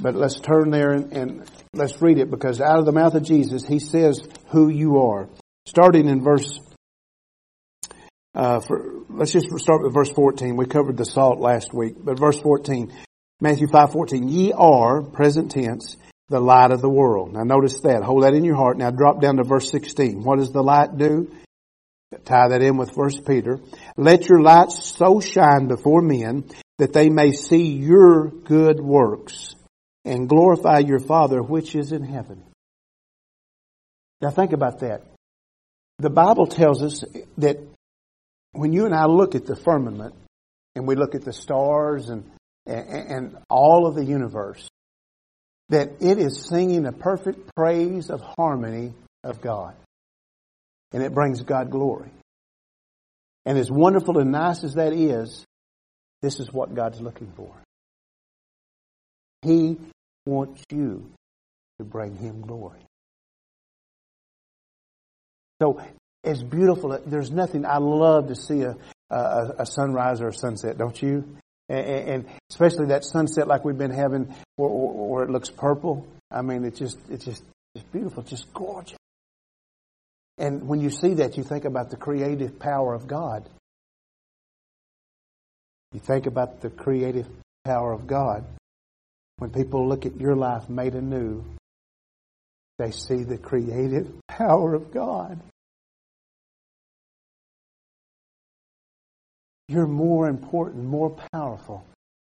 but 0.00 0.14
let's 0.14 0.40
turn 0.40 0.70
there 0.70 0.92
and, 0.92 1.12
and 1.12 1.50
let's 1.74 2.00
read 2.00 2.18
it 2.18 2.30
because 2.30 2.60
out 2.60 2.78
of 2.78 2.86
the 2.86 2.92
mouth 2.92 3.14
of 3.14 3.22
Jesus, 3.22 3.66
he 3.66 3.78
says 3.78 4.20
who 4.48 4.68
you 4.68 4.98
are. 4.98 5.28
Starting 5.66 6.08
in 6.08 6.22
verse 6.22 6.58
uh, 8.34 8.60
for, 8.60 9.04
let's 9.10 9.32
just 9.32 9.48
start 9.58 9.82
with 9.82 9.94
verse 9.94 10.10
14. 10.10 10.56
We 10.56 10.66
covered 10.66 10.96
the 10.96 11.04
salt 11.04 11.38
last 11.38 11.74
week, 11.74 11.94
but 12.02 12.18
verse 12.18 12.40
14, 12.40 12.92
Matthew 13.40 13.66
5:14, 13.66 14.30
ye 14.30 14.52
are 14.52 15.02
present 15.02 15.50
tense 15.50 15.96
the 16.28 16.40
light 16.40 16.70
of 16.70 16.80
the 16.80 16.88
world. 16.88 17.34
Now 17.34 17.42
notice 17.42 17.80
that. 17.82 18.02
Hold 18.02 18.22
that 18.22 18.34
in 18.34 18.44
your 18.44 18.56
heart. 18.56 18.78
Now 18.78 18.90
drop 18.90 19.20
down 19.20 19.36
to 19.36 19.44
verse 19.44 19.70
16. 19.70 20.22
What 20.22 20.38
does 20.38 20.50
the 20.50 20.62
light 20.62 20.96
do? 20.96 21.30
Tie 22.24 22.48
that 22.48 22.62
in 22.62 22.76
with 22.76 22.94
First 22.94 23.26
Peter. 23.26 23.58
Let 23.96 24.28
your 24.28 24.40
light 24.40 24.70
so 24.70 25.20
shine 25.20 25.66
before 25.66 26.02
men 26.02 26.44
that 26.78 26.92
they 26.92 27.10
may 27.10 27.32
see 27.32 27.72
your 27.72 28.28
good 28.28 28.80
works 28.80 29.54
and 30.04 30.28
glorify 30.28 30.78
your 30.78 31.00
Father 31.00 31.42
which 31.42 31.74
is 31.74 31.92
in 31.92 32.04
heaven. 32.04 32.44
Now 34.20 34.30
think 34.30 34.52
about 34.52 34.80
that. 34.80 35.02
The 35.98 36.10
Bible 36.10 36.46
tells 36.46 36.82
us 36.82 37.04
that 37.38 37.58
when 38.52 38.72
you 38.72 38.86
and 38.86 38.94
I 38.94 39.06
look 39.06 39.34
at 39.34 39.46
the 39.46 39.56
firmament 39.56 40.14
and 40.74 40.86
we 40.86 40.94
look 40.94 41.14
at 41.14 41.24
the 41.24 41.32
stars 41.32 42.08
and, 42.08 42.30
and, 42.66 42.88
and 42.88 43.38
all 43.48 43.86
of 43.86 43.94
the 43.94 44.04
universe, 44.04 44.68
that 45.70 45.88
it 46.00 46.18
is 46.18 46.46
singing 46.48 46.86
a 46.86 46.92
perfect 46.92 47.50
praise 47.56 48.10
of 48.10 48.20
harmony 48.20 48.92
of 49.24 49.40
God. 49.40 49.74
And 50.92 51.02
it 51.02 51.14
brings 51.14 51.42
God 51.42 51.70
glory. 51.70 52.10
And 53.46 53.58
as 53.58 53.70
wonderful 53.70 54.18
and 54.18 54.30
nice 54.30 54.62
as 54.62 54.74
that 54.74 54.92
is, 54.92 55.44
this 56.20 56.38
is 56.38 56.52
what 56.52 56.74
God's 56.74 57.00
looking 57.00 57.32
for. 57.34 57.50
He 59.40 59.78
wants 60.26 60.62
you 60.70 61.10
to 61.78 61.84
bring 61.84 62.16
Him 62.16 62.42
glory. 62.42 62.86
So 65.60 65.80
it's 66.24 66.42
beautiful. 66.42 66.98
There's 67.04 67.30
nothing. 67.30 67.66
I 67.66 67.78
love 67.78 68.28
to 68.28 68.36
see 68.36 68.62
a, 68.62 68.76
a, 69.10 69.54
a 69.60 69.66
sunrise 69.66 70.20
or 70.20 70.28
a 70.28 70.34
sunset, 70.34 70.78
don't 70.78 71.00
you? 71.00 71.36
And, 71.68 71.86
and, 71.86 72.26
especially 72.50 72.86
that 72.86 73.04
sunset 73.04 73.48
like 73.48 73.64
we've 73.64 73.78
been 73.78 73.92
having, 73.92 74.34
where, 74.56 74.68
where, 74.68 75.24
it 75.24 75.30
looks 75.30 75.50
purple. 75.50 76.06
I 76.30 76.42
mean, 76.42 76.64
it's 76.64 76.78
just 76.78 76.98
it's 77.08 77.24
just 77.24 77.42
it's 77.74 77.84
beautiful, 77.84 78.22
just 78.22 78.52
gorgeous. 78.52 78.98
And 80.38 80.66
when 80.66 80.80
you 80.80 80.90
see 80.90 81.14
that, 81.14 81.36
you 81.36 81.44
think 81.44 81.64
about 81.64 81.90
the 81.90 81.96
creative 81.96 82.58
power 82.58 82.94
of 82.94 83.06
God. 83.06 83.48
You 85.92 86.00
think 86.00 86.26
about 86.26 86.60
the 86.60 86.70
creative 86.70 87.28
power 87.64 87.92
of 87.92 88.06
God. 88.06 88.44
When 89.38 89.50
people 89.50 89.88
look 89.88 90.06
at 90.06 90.20
your 90.20 90.36
life 90.36 90.68
made 90.68 90.94
anew, 90.94 91.44
they 92.78 92.90
see 92.90 93.24
the 93.24 93.38
creative 93.38 94.10
power 94.28 94.74
of 94.74 94.92
God. 94.92 95.40
You're 99.72 99.86
more 99.86 100.28
important, 100.28 100.84
more 100.84 101.16
powerful 101.32 101.82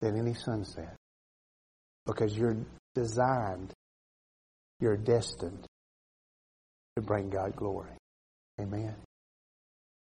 than 0.01 0.19
any 0.19 0.35
sunset 0.35 0.95
because 2.05 2.37
you're 2.37 2.57
designed, 2.93 3.73
you're 4.79 4.97
destined 4.97 5.65
to 6.95 7.01
bring 7.01 7.31
God 7.31 7.55
glory. 7.55 7.89
Amen. 8.61 8.93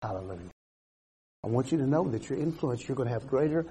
Hallelujah. 0.02 0.50
I 1.42 1.48
want 1.48 1.72
you 1.72 1.78
to 1.78 1.86
know 1.86 2.06
that 2.10 2.28
your 2.28 2.38
influence, 2.38 2.86
you're 2.86 2.96
going 2.96 3.08
to 3.08 3.14
have 3.14 3.26
greater 3.26 3.64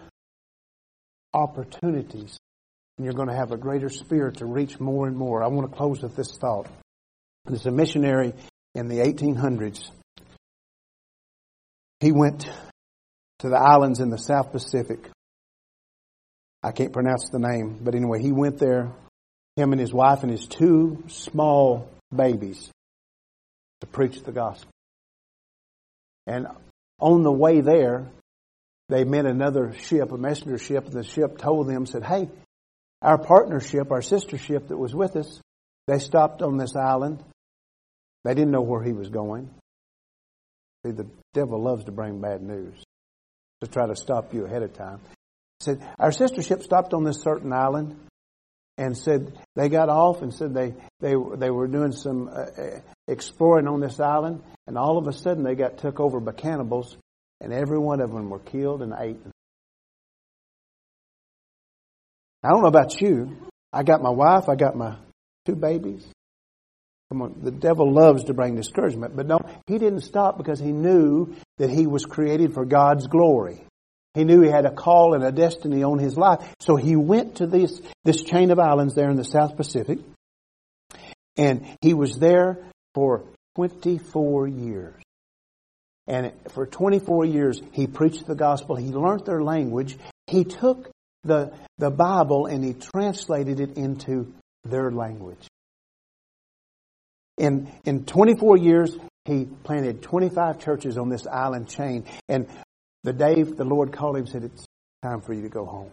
opportunities 1.32 2.36
and 2.98 3.06
you're 3.06 3.14
going 3.14 3.30
to 3.30 3.36
have 3.36 3.52
a 3.52 3.58
greater 3.58 3.90
spirit 3.90 4.38
to 4.38 4.48
reach 4.48 4.80
more 4.80 5.06
and 5.06 5.16
more. 5.16 5.44
I 5.44 5.48
want 5.48 5.70
to 5.70 5.78
close 5.78 6.02
with 6.02 6.16
this 6.16 6.36
thought. 6.42 6.66
There's 7.46 7.68
a 7.68 7.72
missionary 7.72 8.34
in 8.74 8.88
the 8.88 8.98
1800s. 8.98 9.92
He 12.00 12.12
went 12.12 12.48
to 13.44 13.50
the 13.50 13.58
islands 13.58 14.00
in 14.00 14.10
the 14.10 14.18
South 14.18 14.54
Pacific. 14.54 15.10
I 16.64 16.72
can't 16.72 16.94
pronounce 16.94 17.28
the 17.30 17.40
name, 17.40 17.78
but 17.82 17.94
anyway, 17.94 18.22
he 18.22 18.32
went 18.32 18.58
there, 18.58 18.90
him 19.58 19.74
and 19.74 19.82
his 19.82 19.94
wife 19.94 20.24
and 20.24 20.32
his 20.32 20.48
two 20.48 21.04
small 21.08 21.90
babies, 22.16 22.72
to 23.82 23.88
preach 23.88 24.24
the 24.24 24.32
gospel. 24.32 24.72
And 26.26 26.48
on 27.02 27.24
the 27.24 27.34
way 27.34 27.60
there, 27.60 28.08
they 28.88 29.04
met 29.04 29.26
another 29.26 29.74
ship, 29.74 30.14
a 30.14 30.18
messenger 30.18 30.58
ship, 30.58 30.86
and 30.86 30.94
the 30.94 31.04
ship 31.04 31.38
told 31.38 31.68
them, 31.68 31.86
said, 31.86 32.06
Hey, 32.06 32.30
our 33.02 33.18
partnership, 33.18 33.92
our 33.92 34.02
sister 34.02 34.38
ship 34.38 34.70
that 34.70 34.78
was 34.78 34.96
with 34.96 35.18
us, 35.18 35.42
they 35.88 36.00
stopped 36.00 36.42
on 36.42 36.56
this 36.56 36.78
island. 36.78 37.22
They 38.24 38.36
didn't 38.36 38.52
know 38.52 38.62
where 38.62 38.84
he 38.84 38.94
was 38.94 39.10
going. 39.10 39.50
See, 40.86 40.94
the 40.94 41.08
devil 41.34 41.62
loves 41.62 41.84
to 41.84 41.92
bring 41.92 42.22
bad 42.22 42.42
news 42.42 42.82
to 43.64 43.72
try 43.72 43.88
to 43.88 43.96
stop 43.96 44.34
you 44.34 44.46
ahead 44.46 44.64
of 44.64 44.74
time. 44.74 45.00
Said 45.60 45.82
our 46.00 46.12
sister 46.12 46.42
ship 46.42 46.62
stopped 46.64 46.94
on 46.94 47.04
this 47.04 47.22
certain 47.22 47.54
island, 47.54 47.96
and 48.78 48.98
said 48.98 49.38
they 49.56 49.70
got 49.70 49.90
off 49.90 50.22
and 50.22 50.34
said 50.34 50.54
they 50.54 50.74
they 51.00 51.14
they 51.38 51.50
were 51.50 51.68
doing 51.68 51.92
some 51.92 52.28
uh, 52.28 52.62
uh, 52.62 52.80
exploring 53.08 53.68
on 53.68 53.80
this 53.80 54.00
island, 54.00 54.42
and 54.68 54.78
all 54.78 54.98
of 54.98 55.08
a 55.08 55.14
sudden 55.14 55.44
they 55.44 55.56
got 55.56 55.78
took 55.78 56.00
over 56.00 56.20
by 56.20 56.32
cannibals, 56.34 56.98
and 57.40 57.54
every 57.54 57.80
one 57.80 58.02
of 58.02 58.12
them 58.12 58.30
were 58.30 58.40
killed 58.40 58.82
and 58.82 58.94
eaten. 58.94 59.32
I 62.44 62.50
don't 62.50 62.62
know 62.62 62.68
about 62.68 63.00
you. 63.00 63.38
I 63.72 63.84
got 63.84 64.02
my 64.02 64.10
wife. 64.10 64.50
I 64.50 64.56
got 64.56 64.76
my 64.76 64.98
two 65.46 65.56
babies. 65.56 66.06
Come 67.10 67.22
on, 67.22 67.36
the 67.42 67.52
devil 67.52 67.92
loves 67.92 68.24
to 68.26 68.34
bring 68.34 68.56
discouragement, 68.56 69.16
but 69.16 69.28
no, 69.28 69.40
he 69.68 69.78
didn't 69.78 70.02
stop 70.02 70.38
because 70.38 70.60
he 70.60 70.72
knew 70.72 71.36
that 71.58 71.70
he 71.70 71.86
was 71.86 72.06
created 72.06 72.54
for 72.54 72.66
God's 72.66 73.08
glory. 73.08 73.64
He 74.14 74.24
knew 74.24 74.42
he 74.42 74.50
had 74.50 74.66
a 74.66 74.72
call 74.72 75.14
and 75.14 75.24
a 75.24 75.32
destiny 75.32 75.84
on 75.84 75.98
his 75.98 76.18
life. 76.18 76.40
So 76.60 76.76
he 76.76 76.96
went 76.96 77.38
to 77.38 77.48
this, 77.48 77.82
this 78.04 78.24
chain 78.24 78.52
of 78.52 78.60
islands 78.60 78.96
there 78.96 79.10
in 79.10 79.18
the 79.18 79.24
South 79.24 79.58
Pacific, 79.58 80.00
and 81.38 81.66
he 81.82 81.94
was 81.94 82.18
there 82.18 82.60
for 82.94 83.24
24 83.56 84.48
years. 84.48 85.02
And 86.08 86.34
for 86.50 86.66
24 86.66 87.26
years, 87.26 87.62
he 87.72 87.88
preached 87.88 88.28
the 88.28 88.36
gospel. 88.36 88.76
He 88.76 88.88
learned 88.88 89.26
their 89.26 89.42
language. 89.42 89.98
He 90.28 90.44
took 90.44 90.92
the, 91.24 91.54
the 91.78 91.90
Bible 91.90 92.46
and 92.46 92.64
he 92.64 92.74
translated 92.74 93.60
it 93.60 93.78
into 93.78 94.34
their 94.66 94.92
language. 94.92 95.48
In, 97.38 97.72
in 97.86 98.06
24 98.06 98.58
years, 98.58 98.96
he 99.26 99.46
planted 99.46 100.02
25 100.02 100.60
churches 100.60 100.98
on 100.98 101.10
this 101.10 101.26
island 101.26 101.68
chain. 101.68 102.06
And 102.28 102.48
the 103.04 103.14
day 103.14 103.42
the 103.44 103.64
Lord 103.64 103.92
called 103.92 104.18
him, 104.18 104.28
said, 104.28 104.44
It's 104.44 104.66
time 105.02 105.22
for 105.22 105.34
you 105.34 105.42
to 105.44 105.50
go 105.50 105.66
home. 105.66 105.92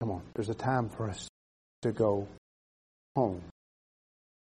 Come 0.00 0.10
on, 0.10 0.22
there's 0.34 0.48
a 0.48 0.54
time 0.54 0.88
for 0.90 1.08
us 1.08 1.28
to 1.82 1.92
go 1.92 2.28
home. 3.16 3.42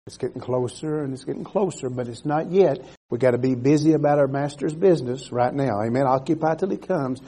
It's 0.08 0.18
getting 0.18 0.42
closer 0.42 1.04
and 1.04 1.14
it's 1.14 1.24
getting 1.24 1.44
closer, 1.44 1.90
but 1.90 2.08
it's 2.08 2.26
not 2.26 2.52
yet. 2.52 2.80
We've 3.10 3.20
got 3.20 3.32
to 3.32 3.40
be 3.40 3.56
busy 3.56 3.94
about 3.94 4.20
our 4.20 4.28
master's 4.28 4.74
business 4.74 5.32
right 5.32 5.54
now. 5.54 5.82
Amen. 5.82 6.06
Occupy 6.06 6.56
till 6.56 6.70
he 6.70 6.78
comes. 6.78 7.22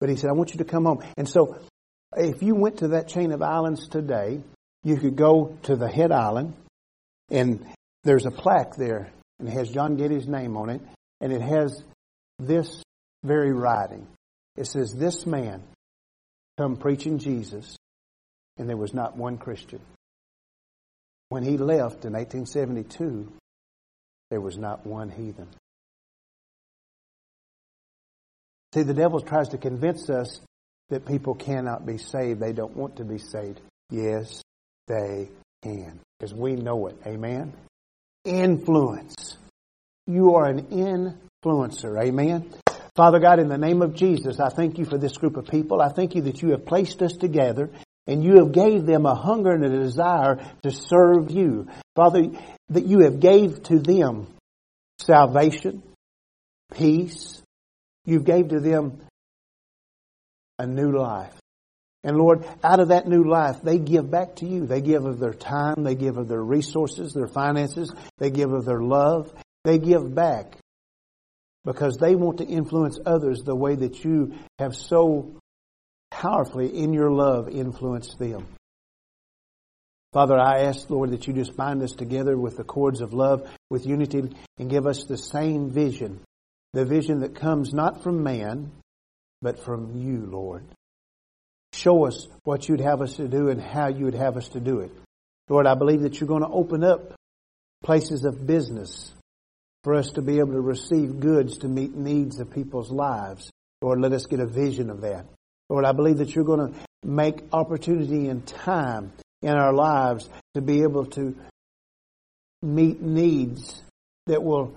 But 0.00 0.10
he 0.10 0.16
said, 0.16 0.30
I 0.30 0.32
want 0.32 0.50
you 0.50 0.58
to 0.58 0.64
come 0.64 0.84
home. 0.84 1.02
And 1.16 1.28
so 1.28 1.58
if 2.16 2.42
you 2.42 2.54
went 2.54 2.78
to 2.78 2.88
that 2.88 3.08
chain 3.08 3.32
of 3.32 3.42
islands 3.42 3.88
today, 3.88 4.42
you 4.82 4.96
could 4.96 5.16
go 5.16 5.56
to 5.64 5.76
the 5.76 5.88
head 5.88 6.12
island 6.12 6.54
and 7.30 7.64
there's 8.04 8.26
a 8.26 8.30
plaque 8.30 8.76
there 8.76 9.10
and 9.38 9.48
it 9.48 9.52
has 9.52 9.68
John 9.68 9.96
Geddie's 9.96 10.26
name 10.26 10.56
on 10.56 10.70
it 10.70 10.80
and 11.20 11.32
it 11.32 11.42
has 11.42 11.82
this 12.38 12.82
very 13.24 13.52
writing. 13.52 14.06
It 14.56 14.66
says, 14.66 14.92
This 14.92 15.26
man 15.26 15.62
come 16.56 16.76
preaching 16.76 17.18
Jesus, 17.18 17.76
and 18.56 18.68
there 18.68 18.76
was 18.76 18.94
not 18.94 19.16
one 19.16 19.38
Christian. 19.38 19.80
When 21.28 21.42
he 21.42 21.56
left 21.58 22.04
in 22.04 22.12
1872, 22.12 23.32
there 24.30 24.40
was 24.40 24.56
not 24.56 24.86
one 24.86 25.10
heathen. 25.10 25.48
See, 28.74 28.82
the 28.82 28.94
devil 28.94 29.20
tries 29.20 29.48
to 29.48 29.58
convince 29.58 30.08
us 30.10 30.40
that 30.90 31.06
people 31.06 31.34
cannot 31.34 31.86
be 31.86 31.98
saved. 31.98 32.40
They 32.40 32.52
don't 32.52 32.76
want 32.76 32.96
to 32.96 33.04
be 33.04 33.18
saved. 33.18 33.60
Yes, 33.90 34.42
they 34.86 35.28
can. 35.62 36.00
Because 36.18 36.34
we 36.34 36.54
know 36.56 36.86
it. 36.86 36.96
Amen? 37.06 37.52
Influence. 38.24 39.36
You 40.06 40.34
are 40.34 40.46
an 40.46 40.62
influencer. 40.66 42.00
Amen? 42.02 42.52
Father 42.94 43.18
God, 43.18 43.38
in 43.38 43.48
the 43.48 43.58
name 43.58 43.82
of 43.82 43.94
Jesus, 43.94 44.40
I 44.40 44.48
thank 44.48 44.78
you 44.78 44.86
for 44.86 44.96
this 44.96 45.18
group 45.18 45.36
of 45.36 45.46
people. 45.46 45.82
I 45.82 45.90
thank 45.90 46.14
you 46.14 46.22
that 46.22 46.40
you 46.40 46.52
have 46.52 46.64
placed 46.64 47.02
us 47.02 47.12
together 47.12 47.70
and 48.06 48.24
you 48.24 48.38
have 48.38 48.52
gave 48.52 48.86
them 48.86 49.04
a 49.04 49.14
hunger 49.14 49.52
and 49.52 49.64
a 49.64 49.68
desire 49.68 50.40
to 50.62 50.70
serve 50.70 51.30
you. 51.30 51.68
Father, 51.94 52.22
that 52.70 52.86
you 52.86 53.00
have 53.00 53.20
gave 53.20 53.62
to 53.64 53.78
them 53.78 54.28
salvation, 54.98 55.82
peace. 56.72 57.42
You 58.04 58.20
gave 58.20 58.48
to 58.48 58.60
them 58.60 59.00
a 60.58 60.66
new 60.66 60.96
life. 60.96 61.34
And 62.06 62.16
Lord, 62.16 62.46
out 62.62 62.78
of 62.78 62.88
that 62.88 63.08
new 63.08 63.24
life, 63.24 63.62
they 63.62 63.80
give 63.80 64.08
back 64.08 64.36
to 64.36 64.46
you. 64.46 64.64
They 64.64 64.80
give 64.80 65.04
of 65.04 65.18
their 65.18 65.34
time, 65.34 65.82
they 65.82 65.96
give 65.96 66.18
of 66.18 66.28
their 66.28 66.42
resources, 66.42 67.12
their 67.12 67.26
finances, 67.26 67.92
they 68.18 68.30
give 68.30 68.52
of 68.52 68.64
their 68.64 68.80
love. 68.80 69.34
They 69.64 69.78
give 69.78 70.14
back 70.14 70.56
because 71.64 71.96
they 71.96 72.14
want 72.14 72.38
to 72.38 72.46
influence 72.46 73.00
others 73.04 73.42
the 73.42 73.56
way 73.56 73.74
that 73.74 74.04
you 74.04 74.34
have 74.60 74.76
so 74.76 75.34
powerfully 76.12 76.68
in 76.78 76.92
your 76.92 77.10
love 77.10 77.48
influenced 77.48 78.16
them. 78.20 78.46
Father, 80.12 80.38
I 80.38 80.60
ask, 80.60 80.88
Lord, 80.88 81.10
that 81.10 81.26
you 81.26 81.32
just 81.32 81.56
bind 81.56 81.82
us 81.82 81.92
together 81.92 82.38
with 82.38 82.56
the 82.56 82.62
cords 82.62 83.00
of 83.00 83.14
love, 83.14 83.50
with 83.68 83.84
unity, 83.84 84.22
and 84.58 84.70
give 84.70 84.86
us 84.86 85.02
the 85.02 85.18
same 85.18 85.70
vision. 85.70 86.20
The 86.72 86.84
vision 86.84 87.18
that 87.22 87.34
comes 87.34 87.74
not 87.74 88.04
from 88.04 88.22
man, 88.22 88.70
but 89.42 89.58
from 89.58 89.96
you, 89.96 90.24
Lord. 90.30 90.64
Show 91.76 92.06
us 92.06 92.26
what 92.44 92.68
you'd 92.68 92.80
have 92.80 93.02
us 93.02 93.16
to 93.16 93.28
do 93.28 93.50
and 93.50 93.60
how 93.60 93.88
you 93.88 94.06
would 94.06 94.14
have 94.14 94.38
us 94.38 94.48
to 94.50 94.60
do 94.60 94.80
it. 94.80 94.90
Lord, 95.48 95.66
I 95.66 95.74
believe 95.74 96.00
that 96.02 96.18
you're 96.18 96.26
going 96.26 96.42
to 96.42 96.48
open 96.48 96.82
up 96.82 97.12
places 97.84 98.24
of 98.24 98.46
business 98.46 99.12
for 99.84 99.94
us 99.94 100.10
to 100.12 100.22
be 100.22 100.38
able 100.38 100.54
to 100.54 100.60
receive 100.60 101.20
goods 101.20 101.58
to 101.58 101.68
meet 101.68 101.94
needs 101.94 102.40
of 102.40 102.50
people's 102.50 102.90
lives. 102.90 103.50
Lord, 103.82 104.00
let 104.00 104.12
us 104.12 104.24
get 104.24 104.40
a 104.40 104.46
vision 104.46 104.88
of 104.88 105.02
that. 105.02 105.26
Lord, 105.68 105.84
I 105.84 105.92
believe 105.92 106.18
that 106.18 106.34
you're 106.34 106.46
going 106.46 106.72
to 106.72 106.78
make 107.04 107.42
opportunity 107.52 108.28
and 108.28 108.46
time 108.46 109.12
in 109.42 109.50
our 109.50 109.74
lives 109.74 110.28
to 110.54 110.62
be 110.62 110.82
able 110.82 111.04
to 111.06 111.36
meet 112.62 113.02
needs 113.02 113.82
that 114.26 114.42
will 114.42 114.74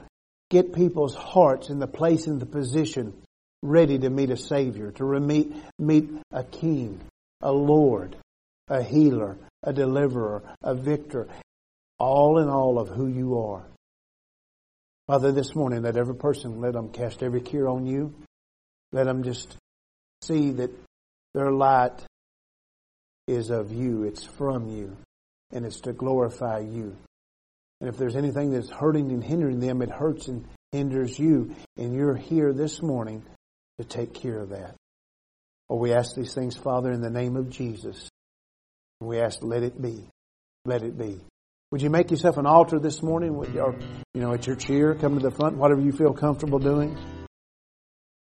get 0.50 0.74
people's 0.74 1.16
hearts 1.16 1.70
in 1.70 1.80
the 1.80 1.88
place 1.88 2.28
and 2.28 2.42
the 2.42 2.46
position 2.46 3.14
ready 3.62 4.00
to 4.00 4.10
meet 4.10 4.30
a 4.30 4.38
Savior, 4.38 4.92
to 4.92 5.04
meet, 5.20 5.54
meet 5.78 6.10
a 6.32 6.44
King, 6.44 7.02
a 7.42 7.52
Lord, 7.52 8.16
a 8.68 8.82
healer, 8.84 9.38
a 9.64 9.74
deliverer, 9.74 10.44
a 10.64 10.74
victor, 10.74 11.28
all 11.98 12.40
in 12.40 12.48
all 12.48 12.80
of 12.80 12.90
who 12.90 13.08
you 13.08 13.40
are. 13.40 13.66
Father, 15.08 15.32
this 15.32 15.56
morning, 15.56 15.82
let 15.82 15.98
every 15.98 16.16
person, 16.16 16.62
let 16.62 16.74
them 16.74 16.90
cast 16.90 17.24
every 17.24 17.42
care 17.42 17.68
on 17.68 17.86
you. 17.86 18.14
Let 18.92 19.06
them 19.06 19.24
just 19.24 19.56
see 20.22 20.52
that 20.52 20.72
their 21.34 21.52
light 21.52 22.04
is 23.28 23.50
of 23.50 23.72
you. 23.72 24.04
It's 24.04 24.24
from 24.24 24.68
you. 24.70 24.96
And 25.52 25.66
it's 25.66 25.82
to 25.82 25.94
glorify 25.94 26.60
you. 26.60 26.96
And 27.82 27.90
if 27.90 27.98
there's 27.98 28.16
anything 28.16 28.52
that's 28.52 28.70
hurting 28.70 29.12
and 29.12 29.24
hindering 29.24 29.60
them, 29.60 29.82
it 29.82 29.90
hurts 29.90 30.28
and 30.28 30.46
hinders 30.72 31.18
you. 31.18 31.56
And 31.76 31.96
you're 31.96 32.16
here 32.16 32.54
this 32.54 32.82
morning 32.82 33.24
to 33.80 33.86
take 33.86 34.14
care 34.14 34.40
of 34.40 34.50
that. 34.50 34.76
Oh, 35.70 35.78
we 35.78 35.94
ask 35.94 36.16
these 36.16 36.34
things, 36.34 36.56
Father, 36.56 36.92
in 36.92 37.02
the 37.02 37.10
name 37.10 37.36
of 37.36 37.50
Jesus. 37.50 38.10
We 39.00 39.20
ask, 39.20 39.40
let 39.42 39.64
it 39.64 39.82
be. 39.82 40.08
Let 40.66 40.84
it 40.84 40.98
be. 40.98 41.20
Would 41.72 41.82
you 41.82 41.90
make 41.90 42.12
yourself 42.12 42.38
an 42.38 42.46
altar 42.46 42.80
this 42.80 43.02
morning, 43.04 43.36
or 43.36 43.46
you 44.14 44.22
know, 44.22 44.34
at 44.34 44.48
your 44.48 44.56
chair, 44.56 44.96
come 44.96 45.18
to 45.18 45.24
the 45.24 45.32
front, 45.32 45.56
whatever 45.56 45.82
you 45.82 45.92
feel 45.92 46.14
comfortable 46.14 46.58
doing, 46.58 46.98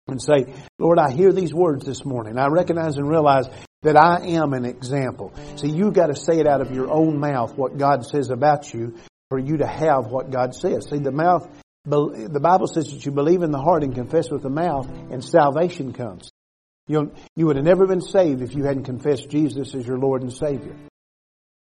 and 0.07 0.22
say, 0.22 0.53
"Lord, 0.78 0.99
I 0.99 1.12
hear 1.12 1.34
these 1.34 1.53
words 1.53 1.84
this 1.84 2.05
morning. 2.05 2.38
I 2.38 2.47
recognize 2.47 2.97
and 2.97 3.10
realize 3.10 3.49
that 3.82 3.97
I 3.97 4.28
am 4.28 4.53
an 4.53 4.66
example." 4.66 5.34
See, 5.55 5.70
you've 5.70 5.95
got 5.95 6.07
to 6.07 6.16
say 6.16 6.39
it 6.39 6.47
out 6.47 6.62
of 6.62 6.72
your 6.72 6.91
own 6.91 7.20
mouth 7.20 7.57
what 7.57 7.78
God 7.78 8.05
says 8.05 8.30
about 8.30 8.72
you 8.72 8.95
for 9.30 9.39
you 9.39 9.57
to 9.57 9.68
have 9.68 10.12
what 10.12 10.30
God 10.30 10.53
says. 10.53 10.88
See, 10.88 10.99
the 10.99 11.12
mouth, 11.12 11.49
the 11.86 12.39
Bible 12.41 12.67
says 12.67 12.91
that 12.91 13.05
you 13.05 13.11
believe 13.11 13.41
in 13.41 13.51
the 13.51 13.61
heart 13.61 13.84
and 13.84 13.95
confess 13.95 14.30
with 14.30 14.43
the 14.43 14.49
mouth, 14.49 14.88
and 15.11 15.23
salvation 15.23 15.93
comes. 15.93 16.30
You, 16.88 17.11
you 17.36 17.45
would 17.45 17.55
have 17.55 17.65
never 17.65 17.86
been 17.86 18.01
saved 18.01 18.41
if 18.41 18.55
you 18.55 18.63
hadn't 18.63 18.84
confessed 18.84 19.30
Jesus 19.30 19.75
as 19.75 19.86
your 19.86 19.99
Lord 19.99 20.23
and 20.23 20.34
Savior. 20.34 20.75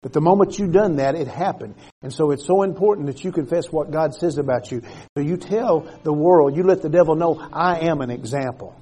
But 0.03 0.13
the 0.13 0.21
moment 0.21 0.59
you 0.59 0.67
done 0.67 0.97
that, 0.97 1.15
it 1.15 1.29
happened. 1.29 1.77
And 2.03 2.13
so 2.13 2.31
it's 2.33 2.45
so 2.45 2.63
important 2.63 3.07
that 3.07 3.25
you 3.25 3.33
confess 3.33 3.73
what 3.73 3.91
God 3.91 4.15
says 4.15 4.37
about 4.37 4.71
you. 4.71 4.83
So 5.17 5.23
you 5.23 5.39
tell 5.39 5.89
the 6.03 6.13
world, 6.13 6.57
you 6.57 6.63
let 6.65 6.83
the 6.83 6.91
devil 6.91 7.15
know, 7.15 7.41
I 7.53 7.87
am 7.87 8.03
an 8.03 8.11
example. 8.11 8.77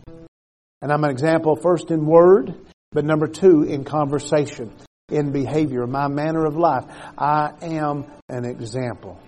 And 0.80 0.90
I'm 0.90 1.04
an 1.04 1.10
example 1.10 1.54
first 1.54 1.92
in 1.92 2.06
word, 2.06 2.54
but 2.90 3.04
number 3.04 3.28
two, 3.28 3.62
in 3.62 3.84
conversation, 3.84 4.72
in 5.10 5.30
behavior, 5.30 5.86
my 5.86 6.08
manner 6.08 6.44
of 6.44 6.56
life. 6.56 6.86
I 7.16 7.52
am 7.62 8.06
an 8.28 8.44
example. 8.44 9.20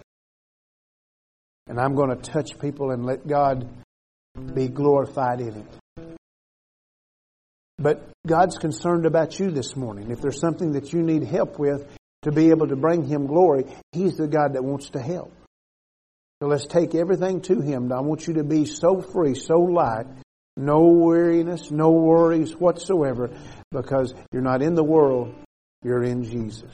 And 1.67 1.81
I'm 1.81 1.95
going 1.95 2.11
to 2.11 2.17
touch 2.17 2.59
people 2.61 2.91
and 2.91 3.05
let 3.05 3.27
God 3.27 3.69
be 4.55 4.69
glorified 4.69 5.41
in 5.41 5.57
it. 5.57 6.17
But 7.79 8.09
God's 8.27 8.57
concerned 8.57 9.07
about 9.07 9.39
you 9.39 9.51
this 9.51 9.77
morning. 9.77 10.11
If 10.11 10.21
there's 10.21 10.41
something 10.41 10.73
that 10.73 10.93
you 10.93 11.03
need 11.03 11.25
help 11.25 11.59
with 11.59 11.87
to 12.23 12.33
be 12.33 12.51
able 12.51 12.69
to 12.69 12.77
bring 12.77 13.05
Him 13.05 13.27
glory, 13.27 13.65
He's 13.93 14.17
the 14.17 14.29
God 14.29 14.55
that 14.55 14.65
wants 14.65 14.91
to 14.91 15.01
help. 15.01 15.33
So 16.41 16.49
let's 16.49 16.67
take 16.67 16.95
everything 16.95 17.41
to 17.43 17.61
Him. 17.61 17.93
I 17.93 18.01
want 18.01 18.27
you 18.27 18.35
to 18.35 18.45
be 18.45 18.67
so 18.67 19.01
free, 19.01 19.35
so 19.35 19.59
light, 19.59 20.07
no 20.57 20.87
weariness, 20.87 21.71
no 21.71 21.91
worries 21.91 22.55
whatsoever, 22.55 23.31
because 23.71 24.15
you're 24.33 24.43
not 24.43 24.63
in 24.63 24.75
the 24.75 24.85
world, 24.85 25.35
you're 25.83 26.05
in 26.05 26.25
Jesus. 26.25 26.74